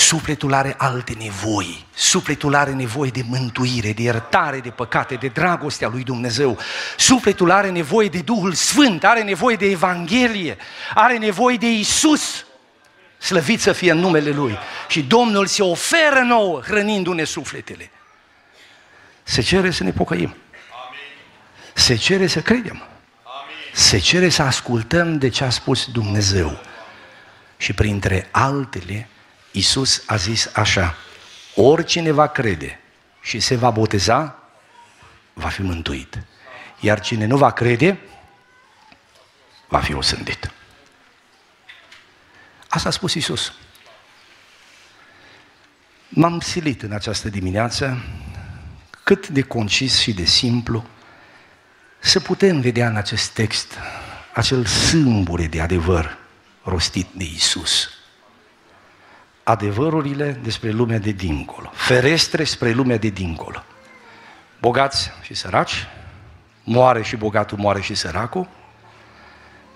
Sufletul 0.00 0.54
are 0.54 0.74
alte 0.78 1.14
nevoi. 1.18 1.86
Sufletul 1.94 2.54
are 2.54 2.72
nevoie 2.72 3.10
de 3.10 3.22
mântuire, 3.26 3.92
de 3.92 4.02
iertare 4.02 4.60
de 4.60 4.70
păcate, 4.70 5.14
de 5.14 5.28
dragostea 5.28 5.88
lui 5.88 6.02
Dumnezeu. 6.02 6.58
Sufletul 6.96 7.50
are 7.50 7.70
nevoie 7.70 8.08
de 8.08 8.18
Duhul 8.18 8.52
Sfânt, 8.52 9.04
are 9.04 9.22
nevoie 9.22 9.56
de 9.56 9.66
Evanghelie, 9.66 10.56
are 10.94 11.18
nevoie 11.18 11.56
de 11.56 11.70
Isus. 11.70 12.44
Slăvit 13.18 13.60
să 13.60 13.72
fie 13.72 13.90
în 13.90 13.98
numele 13.98 14.30
Lui. 14.30 14.58
Și 14.88 15.02
Domnul 15.02 15.46
se 15.46 15.62
oferă 15.62 16.20
nouă, 16.26 16.60
hrănindu-ne 16.60 17.24
sufletele. 17.24 17.90
Se 19.22 19.40
cere 19.42 19.70
să 19.70 19.84
ne 19.84 19.90
pocăim. 19.90 20.34
Se 21.72 21.94
cere 21.94 22.26
să 22.26 22.40
credem. 22.40 22.82
Se 23.72 23.98
cere 23.98 24.28
să 24.28 24.42
ascultăm 24.42 25.18
de 25.18 25.28
ce 25.28 25.44
a 25.44 25.50
spus 25.50 25.86
Dumnezeu. 25.86 26.60
Și 27.56 27.72
printre 27.72 28.28
altele, 28.30 29.08
Isus 29.50 30.02
a 30.06 30.16
zis 30.16 30.50
așa, 30.54 30.96
oricine 31.54 32.10
va 32.10 32.26
crede 32.26 32.80
și 33.20 33.40
se 33.40 33.56
va 33.56 33.70
boteza, 33.70 34.38
va 35.32 35.48
fi 35.48 35.62
mântuit. 35.62 36.18
Iar 36.80 37.00
cine 37.00 37.26
nu 37.26 37.36
va 37.36 37.50
crede, 37.50 37.98
va 39.68 39.80
fi 39.80 39.94
osândit. 39.94 40.50
Asta 42.68 42.88
a 42.88 42.92
spus 42.92 43.14
Isus. 43.14 43.52
M-am 46.08 46.40
silit 46.40 46.82
în 46.82 46.92
această 46.92 47.28
dimineață 47.28 48.04
cât 49.04 49.28
de 49.28 49.42
concis 49.42 49.98
și 49.98 50.12
de 50.12 50.24
simplu 50.24 50.86
să 51.98 52.20
putem 52.20 52.60
vedea 52.60 52.88
în 52.88 52.96
acest 52.96 53.30
text 53.30 53.78
acel 54.32 54.66
sâmbure 54.66 55.46
de 55.46 55.60
adevăr 55.60 56.18
rostit 56.62 57.06
de 57.12 57.24
Isus. 57.24 57.88
Adevărurile 59.50 60.40
despre 60.42 60.70
lumea 60.70 60.98
de 60.98 61.10
dincolo, 61.10 61.70
ferestre 61.74 62.44
spre 62.44 62.70
lumea 62.70 62.96
de 62.96 63.08
dincolo. 63.08 63.64
Bogați 64.60 65.10
și 65.22 65.34
săraci, 65.34 65.86
moare 66.64 67.02
și 67.02 67.16
bogatul, 67.16 67.58
moare 67.58 67.80
și 67.80 67.94
săracul, 67.94 68.48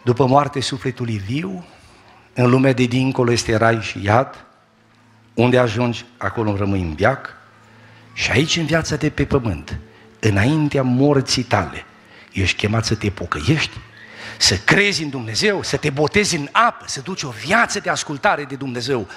după 0.03 0.27
moarte 0.27 0.61
sufletul 0.61 1.09
e 1.09 1.17
viu, 1.17 1.65
în 2.35 2.51
lumea 2.51 2.73
de 2.73 2.85
dincolo 2.85 3.33
este 3.33 3.57
rai 3.57 3.81
și 3.81 4.05
iad, 4.05 4.45
unde 5.35 5.59
ajungi, 5.59 6.05
acolo 6.17 6.57
rămâi 6.57 6.81
în 6.81 6.95
viac, 6.95 7.37
și 8.13 8.31
aici 8.31 8.57
în 8.57 8.67
viața 8.67 8.97
de 8.97 9.11
pe 9.11 9.25
pământ, 9.25 9.79
înaintea 10.21 10.83
morții 10.83 11.43
tale, 11.43 11.85
ești 12.33 12.57
chemat 12.57 12.85
să 12.85 12.95
te 12.95 13.11
pocăiești, 13.11 13.79
să 14.39 14.57
crezi 14.57 15.03
în 15.03 15.11
Dumnezeu, 15.11 15.63
să 15.63 15.77
te 15.77 15.91
botezi 15.91 16.37
în 16.37 16.49
apă, 16.53 16.85
să 16.87 17.01
duci 17.01 17.23
o 17.23 17.31
viață 17.31 17.81
de 17.81 17.91
ascultare 17.91 18.45
de 18.45 18.55
Dumnezeu. 18.55 19.09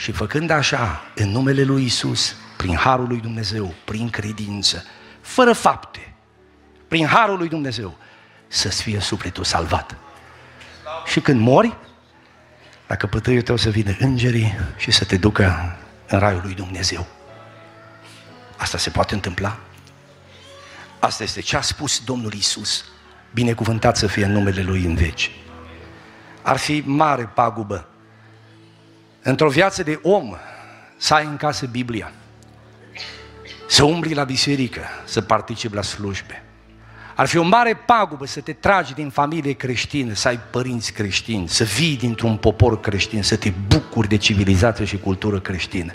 Și 0.00 0.12
făcând 0.12 0.50
așa, 0.50 1.02
în 1.14 1.28
numele 1.28 1.62
lui 1.62 1.84
Isus, 1.84 2.36
prin 2.56 2.76
harul 2.76 3.08
lui 3.08 3.20
Dumnezeu, 3.20 3.74
prin 3.84 4.10
credință, 4.10 4.84
fără 5.20 5.52
fapte, 5.52 6.14
prin 6.88 7.06
harul 7.06 7.38
lui 7.38 7.48
Dumnezeu, 7.48 7.96
să-ți 8.48 8.82
fie 8.82 9.00
sufletul 9.00 9.44
salvat. 9.44 9.96
Și 11.06 11.20
când 11.20 11.40
mori, 11.40 11.76
la 12.86 12.96
căpătăiul 12.96 13.42
tău 13.42 13.56
să 13.56 13.70
vină 13.70 13.96
îngerii 13.98 14.58
și 14.76 14.90
să 14.90 15.04
te 15.04 15.16
ducă 15.16 15.76
în 16.06 16.18
raiul 16.18 16.40
lui 16.44 16.54
Dumnezeu. 16.54 17.06
Asta 18.56 18.78
se 18.78 18.90
poate 18.90 19.14
întâmpla? 19.14 19.58
Asta 20.98 21.22
este 21.22 21.40
ce 21.40 21.56
a 21.56 21.60
spus 21.60 22.04
Domnul 22.04 22.32
Isus. 22.32 22.84
Binecuvântat 23.32 23.96
să 23.96 24.06
fie 24.06 24.24
în 24.24 24.32
numele 24.32 24.62
Lui 24.62 24.84
în 24.84 24.94
veci. 24.94 25.30
Ar 26.42 26.56
fi 26.56 26.82
mare 26.86 27.24
pagubă 27.24 27.89
într-o 29.22 29.48
viață 29.48 29.82
de 29.82 29.98
om 30.02 30.34
să 30.96 31.14
ai 31.14 31.24
în 31.24 31.36
casă 31.36 31.66
Biblia, 31.66 32.12
să 33.68 33.84
umbli 33.84 34.14
la 34.14 34.24
biserică, 34.24 34.80
să 35.04 35.20
participi 35.20 35.74
la 35.74 35.82
slujbe. 35.82 36.42
Ar 37.14 37.26
fi 37.26 37.36
o 37.36 37.42
mare 37.42 37.74
pagubă 37.74 38.26
să 38.26 38.40
te 38.40 38.52
tragi 38.52 38.94
din 38.94 39.10
familie 39.10 39.52
creștină, 39.52 40.14
să 40.14 40.28
ai 40.28 40.38
părinți 40.50 40.92
creștini, 40.92 41.48
să 41.48 41.64
vii 41.64 41.96
dintr-un 41.96 42.36
popor 42.36 42.80
creștin, 42.80 43.22
să 43.22 43.36
te 43.36 43.52
bucuri 43.68 44.08
de 44.08 44.16
civilizație 44.16 44.84
și 44.84 44.98
cultură 44.98 45.40
creștină. 45.40 45.92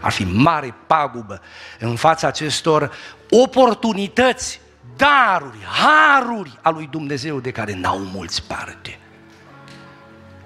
Ar 0.00 0.12
fi 0.12 0.24
mare 0.24 0.74
pagubă 0.86 1.40
în 1.78 1.96
fața 1.96 2.26
acestor 2.26 2.92
oportunități, 3.30 4.60
daruri, 4.96 5.58
haruri 5.64 6.58
a 6.62 6.70
lui 6.70 6.88
Dumnezeu 6.90 7.40
de 7.40 7.50
care 7.50 7.74
n-au 7.74 7.98
mulți 7.98 8.42
parte. 8.42 8.98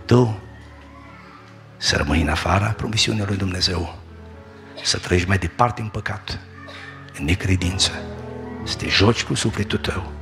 Tu 0.05 0.41
să 1.77 1.97
rămâi 1.97 2.23
în 2.23 2.29
afara 2.29 2.67
promisiunii 2.67 3.25
lui 3.27 3.37
Dumnezeu, 3.37 3.99
să 4.83 4.99
trăiești 4.99 5.29
mai 5.29 5.39
departe 5.39 5.81
în 5.81 5.89
păcat, 5.89 6.39
în 7.19 7.25
necredință, 7.25 7.91
să 8.65 8.77
te 8.77 8.89
joci 8.89 9.25
cu 9.25 9.35
sufletul 9.35 9.79
tău 9.79 10.13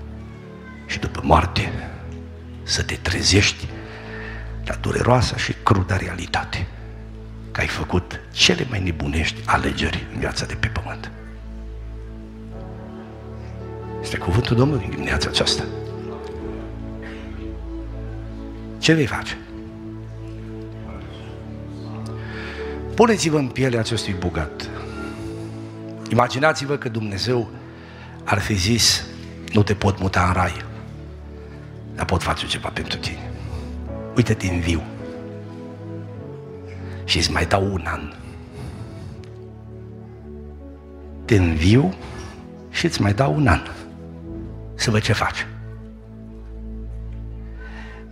și 0.86 0.98
după 0.98 1.20
moarte 1.24 1.72
să 2.62 2.82
te 2.82 2.94
trezești 2.94 3.68
la 4.64 4.74
dureroasa 4.74 5.36
și 5.36 5.54
crudă 5.62 5.94
realitate 5.94 6.66
că 7.50 7.60
ai 7.60 7.66
făcut 7.66 8.20
cele 8.32 8.66
mai 8.68 8.82
nebunești 8.82 9.40
alegeri 9.44 10.06
în 10.12 10.18
viața 10.18 10.46
de 10.46 10.54
pe 10.54 10.66
pământ. 10.66 11.10
Este 14.02 14.16
cuvântul 14.16 14.56
Domnului 14.56 14.84
în 14.84 14.90
dimineața 14.90 15.28
aceasta. 15.28 15.62
Ce 18.78 18.92
vei 18.92 19.06
face? 19.06 19.38
Puneți-vă 22.94 23.38
în 23.38 23.48
pielea 23.48 23.80
acestui 23.80 24.12
bogat. 24.12 24.68
Imaginați-vă 26.10 26.76
că 26.76 26.88
Dumnezeu 26.88 27.50
ar 28.24 28.38
fi 28.38 28.54
zis, 28.54 29.04
nu 29.52 29.62
te 29.62 29.74
pot 29.74 29.98
muta 29.98 30.26
în 30.26 30.32
rai, 30.32 30.64
dar 31.94 32.04
pot 32.04 32.22
face 32.22 32.46
ceva 32.46 32.68
pentru 32.68 32.98
tine. 32.98 33.30
Uite-te 34.16 34.46
în 34.46 34.60
viu 34.60 34.82
și 37.04 37.18
îți 37.18 37.30
mai 37.30 37.46
dau 37.46 37.72
un 37.72 37.84
an. 37.86 38.12
Te 41.24 41.36
înviu 41.36 41.94
și 42.70 42.84
îți 42.84 43.02
mai 43.02 43.12
dau 43.12 43.34
un 43.34 43.46
an 43.46 43.60
să 44.74 44.90
văd 44.90 45.02
ce 45.02 45.12
faci. 45.12 45.46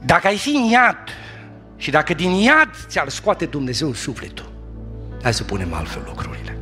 Dacă 0.05 0.27
ai 0.27 0.37
fi 0.37 0.49
în 0.49 0.71
iad 0.71 1.09
și 1.77 1.91
dacă 1.91 2.15
din 2.15 2.31
iad 2.31 2.71
ți-ar 2.87 3.09
scoate 3.09 3.47
Dumnezeu 3.47 3.93
sufletul, 3.93 4.52
hai 5.23 5.35
să 5.35 5.45
punem 5.45 5.73
altfel 5.73 6.03
lucrurile. 6.07 6.59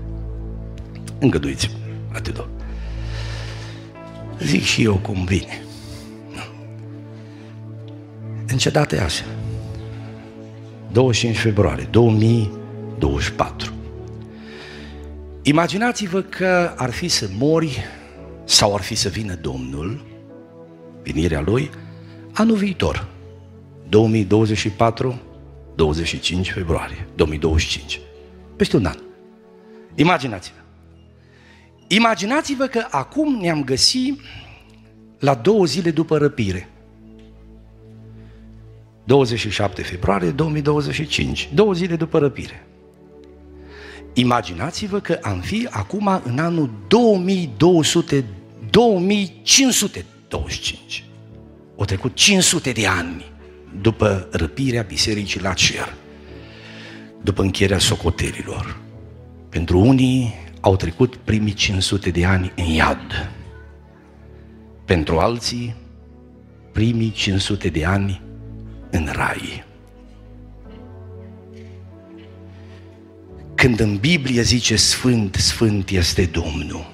Îngăduiți 1.18 1.70
atât. 2.12 2.48
Zic 4.38 4.62
și 4.62 4.82
eu 4.82 4.96
cum 4.96 5.24
vine. 5.24 5.62
În 8.46 8.58
ce 8.58 8.70
dată 8.70 8.94
e 8.94 9.00
așa? 9.00 9.24
25 10.92 11.38
februarie 11.38 11.88
2024. 11.90 13.72
Imaginați-vă 15.42 16.20
că 16.20 16.72
ar 16.76 16.90
fi 16.90 17.08
să 17.08 17.28
mori 17.38 17.84
sau 18.44 18.74
ar 18.74 18.80
fi 18.80 18.94
să 18.94 19.08
vină 19.08 19.34
Domnul, 19.34 20.04
venirea 21.02 21.40
Lui, 21.40 21.70
anul 22.32 22.56
viitor, 22.56 23.08
2024, 23.88 25.20
25 25.74 26.52
februarie 26.52 27.06
2025, 27.14 28.00
peste 28.61 28.76
un 28.76 28.84
an. 28.84 28.98
Imaginați-vă. 29.94 30.58
Imaginați-vă 31.88 32.66
că 32.66 32.86
acum 32.90 33.40
ne-am 33.40 33.64
găsit 33.64 34.20
la 35.18 35.34
două 35.34 35.64
zile 35.64 35.90
după 35.90 36.18
răpire. 36.18 36.68
27 39.04 39.82
februarie 39.82 40.30
2025, 40.30 41.50
două 41.54 41.72
zile 41.72 41.96
după 41.96 42.18
răpire. 42.18 42.66
Imaginați-vă 44.14 45.00
că 45.00 45.18
am 45.22 45.40
fi 45.40 45.68
acum 45.70 46.20
în 46.24 46.38
anul 46.38 46.70
2200, 46.88 48.24
2525. 48.70 51.04
Au 51.78 51.84
trecut 51.84 52.14
500 52.14 52.72
de 52.72 52.86
ani 52.86 53.24
după 53.80 54.28
răpirea 54.30 54.82
bisericii 54.82 55.40
la 55.40 55.52
cer, 55.52 55.94
după 57.22 57.42
încheierea 57.42 57.78
socotelilor. 57.78 58.80
Pentru 59.48 59.78
unii 59.78 60.34
au 60.60 60.76
trecut 60.76 61.16
primii 61.16 61.52
500 61.52 62.10
de 62.10 62.24
ani 62.24 62.52
în 62.56 62.64
iad. 62.64 63.30
Pentru 64.84 65.18
alții, 65.18 65.74
primii 66.72 67.10
500 67.10 67.68
de 67.68 67.84
ani 67.84 68.20
în 68.90 69.08
rai. 69.12 69.64
Când 73.54 73.80
în 73.80 73.96
Biblie 73.96 74.42
zice 74.42 74.76
Sfânt, 74.76 75.34
Sfânt 75.34 75.90
este 75.90 76.24
Domnul, 76.24 76.90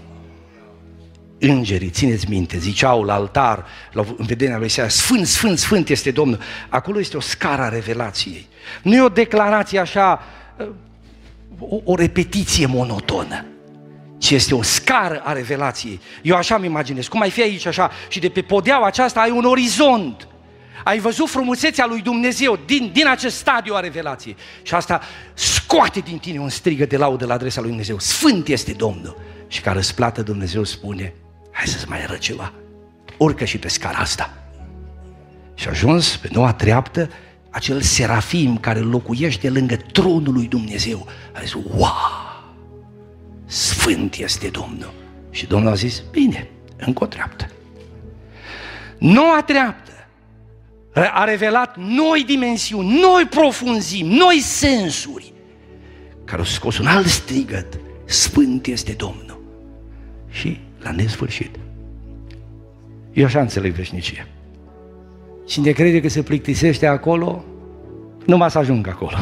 îngerii, 1.39 1.91
țineți 1.91 2.31
minte, 2.31 2.59
ziceau 2.59 3.03
la 3.03 3.15
altar, 3.15 3.67
la, 3.93 4.05
în 4.17 4.27
vederea 4.27 4.57
lui 4.57 4.67
Isaia, 4.67 4.89
Sfânt, 4.89 5.27
Sfânt, 5.27 5.59
Sfânt 5.59 5.89
este 5.89 6.11
Domnul. 6.11 6.39
Acolo 6.69 6.99
este 6.99 7.17
o 7.17 7.21
scară 7.21 7.63
a 7.63 7.69
revelației. 7.69 8.47
Nu 8.83 8.95
e 8.95 9.01
o 9.01 9.09
declarație 9.09 9.79
așa, 9.79 10.23
o, 11.59 11.77
o 11.85 11.95
repetiție 11.95 12.67
monotonă, 12.67 13.45
ci 14.19 14.31
este 14.31 14.55
o 14.55 14.63
scară 14.63 15.21
a 15.25 15.33
revelației. 15.33 16.01
Eu 16.23 16.37
așa 16.37 16.59
mi 16.59 16.67
imaginez, 16.67 17.07
cum 17.07 17.21
ai 17.21 17.31
fi 17.31 17.43
aici 17.43 17.67
așa 17.67 17.91
și 18.09 18.19
de 18.19 18.29
pe 18.29 18.43
podeaua 18.43 18.87
aceasta 18.87 19.21
ai 19.21 19.31
un 19.31 19.45
orizont. 19.45 20.29
Ai 20.85 20.99
văzut 20.99 21.29
frumusețea 21.29 21.87
lui 21.87 22.01
Dumnezeu 22.01 22.59
din, 22.67 22.91
din 22.93 23.07
acest 23.07 23.37
stadiu 23.37 23.75
a 23.75 23.81
revelației. 23.81 24.37
Și 24.63 24.75
asta 24.75 25.01
scoate 25.35 26.01
din 26.01 26.19
tine 26.19 26.39
un 26.39 26.49
strigă 26.49 26.87
de 26.87 26.97
laudă 26.97 27.27
la 27.27 27.35
adresa 27.35 27.61
lui 27.61 27.69
Dumnezeu. 27.69 27.99
Sfânt 27.99 28.49
este 28.49 28.73
Domnul. 28.73 29.17
Și 29.49 29.61
ca 29.61 29.73
răsplată 29.73 30.23
Dumnezeu 30.23 30.65
spune, 30.65 31.15
hai 31.57 31.67
să-ți 31.67 31.89
mai 31.89 32.03
arăt 32.03 32.19
ceva. 32.19 32.53
Urcă 33.19 33.45
și 33.45 33.59
pe 33.59 33.69
scara 33.69 33.99
asta. 33.99 34.35
Și 35.55 35.67
a 35.67 35.71
ajuns 35.71 36.17
pe 36.17 36.29
noua 36.33 36.53
treaptă 36.53 37.11
acel 37.51 37.81
serafim 37.81 38.59
care 38.59 38.79
locuiește 38.79 39.51
lângă 39.51 39.77
tronul 39.77 40.33
lui 40.33 40.47
Dumnezeu. 40.47 41.07
A 41.35 41.41
zis, 41.41 41.53
wow, 41.53 41.91
sfânt 43.47 44.15
este 44.15 44.49
Domnul. 44.49 44.93
Și 45.31 45.47
Domnul 45.47 45.71
a 45.71 45.75
zis, 45.75 46.03
bine, 46.11 46.49
încă 46.77 47.05
o 47.05 47.07
treaptă. 47.07 47.51
Noua 48.99 49.43
treaptă 49.43 49.93
a 50.93 51.25
revelat 51.25 51.77
noi 51.77 52.25
dimensiuni, 52.25 53.01
noi 53.01 53.25
profunzimi, 53.25 54.17
noi 54.17 54.39
sensuri, 54.39 55.33
care 56.25 56.39
au 56.39 56.45
scos 56.45 56.79
un 56.79 56.87
alt 56.87 57.07
strigăt, 57.07 57.79
Sfânt 58.05 58.67
este 58.67 58.93
Domnul. 58.93 59.41
Și 60.29 60.61
la 60.87 60.93
nesfârșit. 60.93 61.59
Eu 63.13 63.25
așa 63.25 63.41
înțeleg 63.41 63.73
veșnicia. 63.73 64.27
Cine 65.47 65.71
crede 65.71 66.01
că 66.01 66.09
se 66.09 66.23
plictisește 66.23 66.87
acolo, 66.87 67.45
nu 68.27 68.37
va 68.37 68.49
să 68.49 68.59
ajungă 68.59 68.91
acolo. 68.91 69.17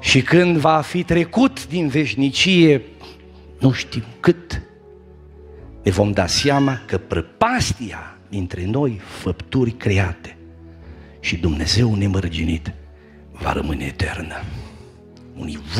Și 0.00 0.22
când 0.22 0.56
va 0.56 0.80
fi 0.80 1.02
trecut 1.02 1.66
din 1.66 1.88
veșnicie, 1.88 2.82
nu 3.60 3.72
știm 3.72 4.04
cât, 4.20 4.62
ne 5.82 5.90
vom 5.90 6.12
da 6.12 6.26
seama 6.26 6.80
că 6.86 6.98
prăpastia 6.98 8.18
dintre 8.28 8.64
noi, 8.66 9.00
făpturi 9.04 9.70
create 9.70 10.36
și 11.20 11.36
Dumnezeu 11.36 11.94
nemărginit, 11.94 12.72
va 13.32 13.52
rămâne 13.52 13.84
eternă. 13.84 14.42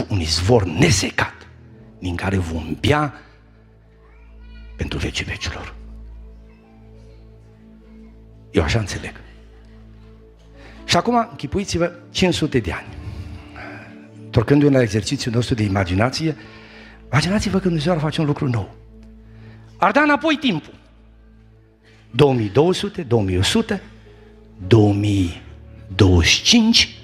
Un 0.08 0.20
izvor 0.20 0.64
nesecat 0.64 1.34
din 1.98 2.14
care 2.14 2.36
vom 2.36 2.76
bea 2.80 3.14
pentru 4.78 4.98
vecii 4.98 5.24
vecilor. 5.24 5.74
Eu 8.50 8.62
așa 8.62 8.78
înțeleg. 8.78 9.12
Și 10.84 10.96
acum 10.96 11.28
închipuiți-vă 11.30 11.92
500 12.10 12.58
de 12.58 12.72
ani. 12.72 12.86
Torcându-ne 14.30 14.76
la 14.76 14.82
exercițiul 14.82 15.34
nostru 15.34 15.54
de 15.54 15.62
imaginație, 15.62 16.36
imaginați-vă 17.10 17.58
că 17.58 17.64
Dumnezeu 17.64 17.92
ar 17.92 17.98
face 17.98 18.20
un 18.20 18.26
lucru 18.26 18.48
nou. 18.48 18.74
Ar 19.76 19.90
da 19.90 20.00
înapoi 20.00 20.36
timpul. 20.40 20.74
2200, 22.10 23.02
2100, 23.02 23.82
2025, 24.66 26.98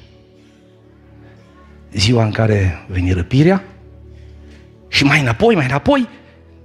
ziua 1.93 2.25
în 2.25 2.33
care 2.33 2.85
veni 2.89 3.13
răpirea, 3.13 3.65
și 4.89 5.05
mai 5.05 5.21
înapoi, 5.21 5.55
mai 5.55 5.65
înapoi, 5.65 6.09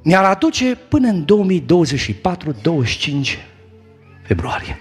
ne-ar 0.02 0.24
aduce 0.24 0.76
până 0.76 1.08
în 1.08 1.26
2024-25 1.26 1.28
februarie. 4.24 4.80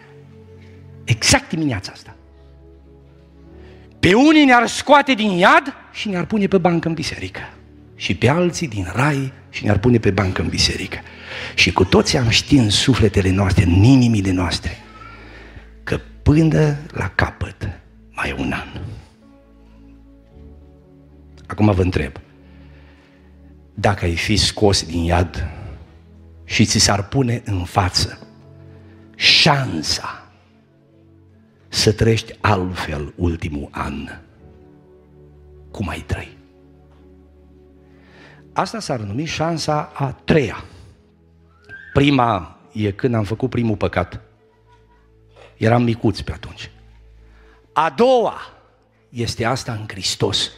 Exact 1.05 1.49
dimineața 1.49 1.93
asta. 1.93 2.17
Pe 4.01 4.15
unii 4.15 4.45
ne-ar 4.45 4.67
scoate 4.67 5.15
din 5.15 5.31
iad 5.31 5.75
și 5.93 6.09
ne-ar 6.09 6.25
pune 6.25 6.47
pe 6.47 6.59
bancă 6.59 6.89
în 6.89 6.95
biserică. 6.95 7.41
Și 7.95 8.15
pe 8.15 8.29
alții 8.29 8.69
din 8.69 8.87
rai 8.95 9.33
și 9.51 9.65
ne-ar 9.65 9.79
pune 9.79 9.99
pe 9.99 10.11
bancă 10.11 10.43
în 10.43 10.49
biserică. 10.49 10.99
Și 11.55 11.73
cu 11.73 11.85
toți 11.85 12.17
am 12.17 12.29
ști 12.29 12.57
în 12.57 12.71
sufletele 12.71 13.31
noastre, 13.31 13.65
în 13.65 13.83
inimile 13.83 14.31
noastre, 14.31 14.79
că 15.85 16.01
până 16.23 16.77
la 16.91 17.13
capăt 17.15 17.69
mai 18.11 18.29
e 18.29 18.35
un 18.39 18.53
an. 18.53 18.81
Acum 21.47 21.71
vă 21.71 21.83
întreb, 21.83 22.13
dacă 23.81 24.05
ai 24.05 24.17
fi 24.17 24.37
scos 24.37 24.87
din 24.87 25.03
iad 25.03 25.49
și 26.45 26.65
ți 26.65 26.79
s-ar 26.79 27.09
pune 27.09 27.43
în 27.45 27.65
față 27.65 28.19
șansa 29.17 30.27
să 31.69 31.93
trăiești 31.93 32.35
altfel 32.41 33.13
ultimul 33.17 33.69
an, 33.71 34.09
cum 35.71 35.89
ai 35.89 36.01
trăi? 36.07 36.37
Asta 38.53 38.81
s-ar 38.81 39.01
numi 39.01 39.25
șansa 39.25 39.93
a 39.95 40.13
treia. 40.25 40.65
Prima 41.93 42.59
e 42.73 42.91
când 42.91 43.15
am 43.15 43.25
făcut 43.25 43.51
primul 43.51 43.77
păcat. 43.77 44.21
Eram 45.57 45.83
micuți 45.83 46.25
pe 46.25 46.33
atunci. 46.33 46.71
A 47.73 47.91
doua 47.91 48.37
este 49.09 49.45
asta 49.45 49.73
în 49.73 49.85
Hristos. 49.89 50.51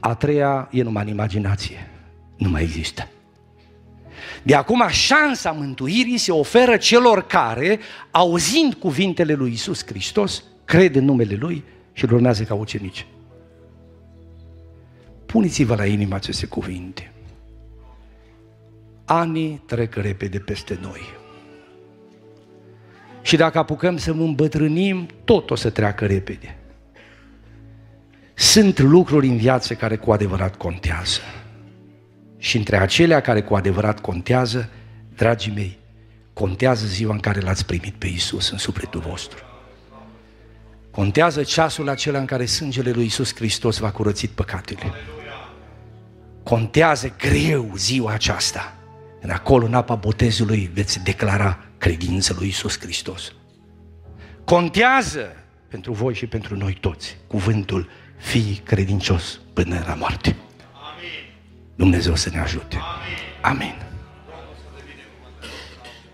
A 0.00 0.14
treia 0.14 0.68
e 0.70 0.82
numai 0.82 1.02
în 1.02 1.08
imaginație. 1.08 1.90
Nu 2.36 2.48
mai 2.48 2.62
există. 2.62 3.08
De 4.42 4.54
acum 4.54 4.88
șansa 4.88 5.50
mântuirii 5.50 6.18
se 6.18 6.32
oferă 6.32 6.76
celor 6.76 7.26
care, 7.26 7.78
auzind 8.10 8.74
cuvintele 8.74 9.32
lui 9.32 9.52
Isus 9.52 9.86
Hristos, 9.86 10.44
cred 10.64 10.94
în 10.94 11.04
numele 11.04 11.34
Lui 11.34 11.64
și 11.92 12.04
îl 12.04 12.12
urmează 12.12 12.42
ca 12.42 12.54
ucenici. 12.54 13.06
Puneți-vă 15.26 15.74
la 15.74 15.86
inimă 15.86 16.14
aceste 16.14 16.46
cuvinte. 16.46 17.12
Anii 19.04 19.62
trec 19.66 19.94
repede 19.94 20.38
peste 20.38 20.78
noi. 20.80 21.00
Și 23.22 23.36
dacă 23.36 23.58
apucăm 23.58 23.96
să 23.96 24.10
îmbătrânim, 24.10 25.08
tot 25.24 25.50
o 25.50 25.54
să 25.54 25.70
treacă 25.70 26.06
repede. 26.06 26.57
Sunt 28.38 28.78
lucruri 28.78 29.26
în 29.26 29.36
viață 29.36 29.74
care 29.74 29.96
cu 29.96 30.12
adevărat 30.12 30.56
contează. 30.56 31.20
Și 32.36 32.56
între 32.56 32.76
acelea 32.76 33.20
care 33.20 33.42
cu 33.42 33.54
adevărat 33.54 34.00
contează, 34.00 34.68
dragii 35.14 35.52
mei, 35.52 35.78
contează 36.32 36.86
ziua 36.86 37.12
în 37.12 37.18
care 37.20 37.40
l-ați 37.40 37.66
primit 37.66 37.94
pe 37.94 38.06
Isus 38.06 38.50
în 38.50 38.58
sufletul 38.58 39.00
vostru. 39.00 39.44
Contează 40.90 41.42
ceasul 41.42 41.88
acela 41.88 42.18
în 42.18 42.24
care 42.24 42.46
sângele 42.46 42.90
lui 42.90 43.04
Isus 43.04 43.34
Hristos 43.34 43.78
va 43.78 43.90
curățit 43.90 44.30
păcatele. 44.30 44.92
Contează 46.42 47.14
greu 47.18 47.72
ziua 47.76 48.12
aceasta. 48.12 48.76
În 49.20 49.30
acolo, 49.30 49.66
în 49.66 49.74
apa 49.74 49.94
botezului, 49.94 50.70
veți 50.74 51.02
declara 51.04 51.64
credința 51.78 52.34
lui 52.38 52.48
Isus 52.48 52.78
Hristos. 52.78 53.32
Contează 54.44 55.26
pentru 55.68 55.92
voi 55.92 56.14
și 56.14 56.26
pentru 56.26 56.56
noi 56.56 56.76
toți 56.80 57.16
cuvântul 57.26 57.88
fii 58.18 58.60
credincios 58.64 59.40
până 59.52 59.82
la 59.86 59.94
moarte. 59.94 60.36
Amin. 60.72 61.10
Dumnezeu 61.74 62.14
să 62.14 62.30
ne 62.32 62.40
ajute. 62.40 62.76
Amin. 62.76 63.60
Amin. 63.60 63.87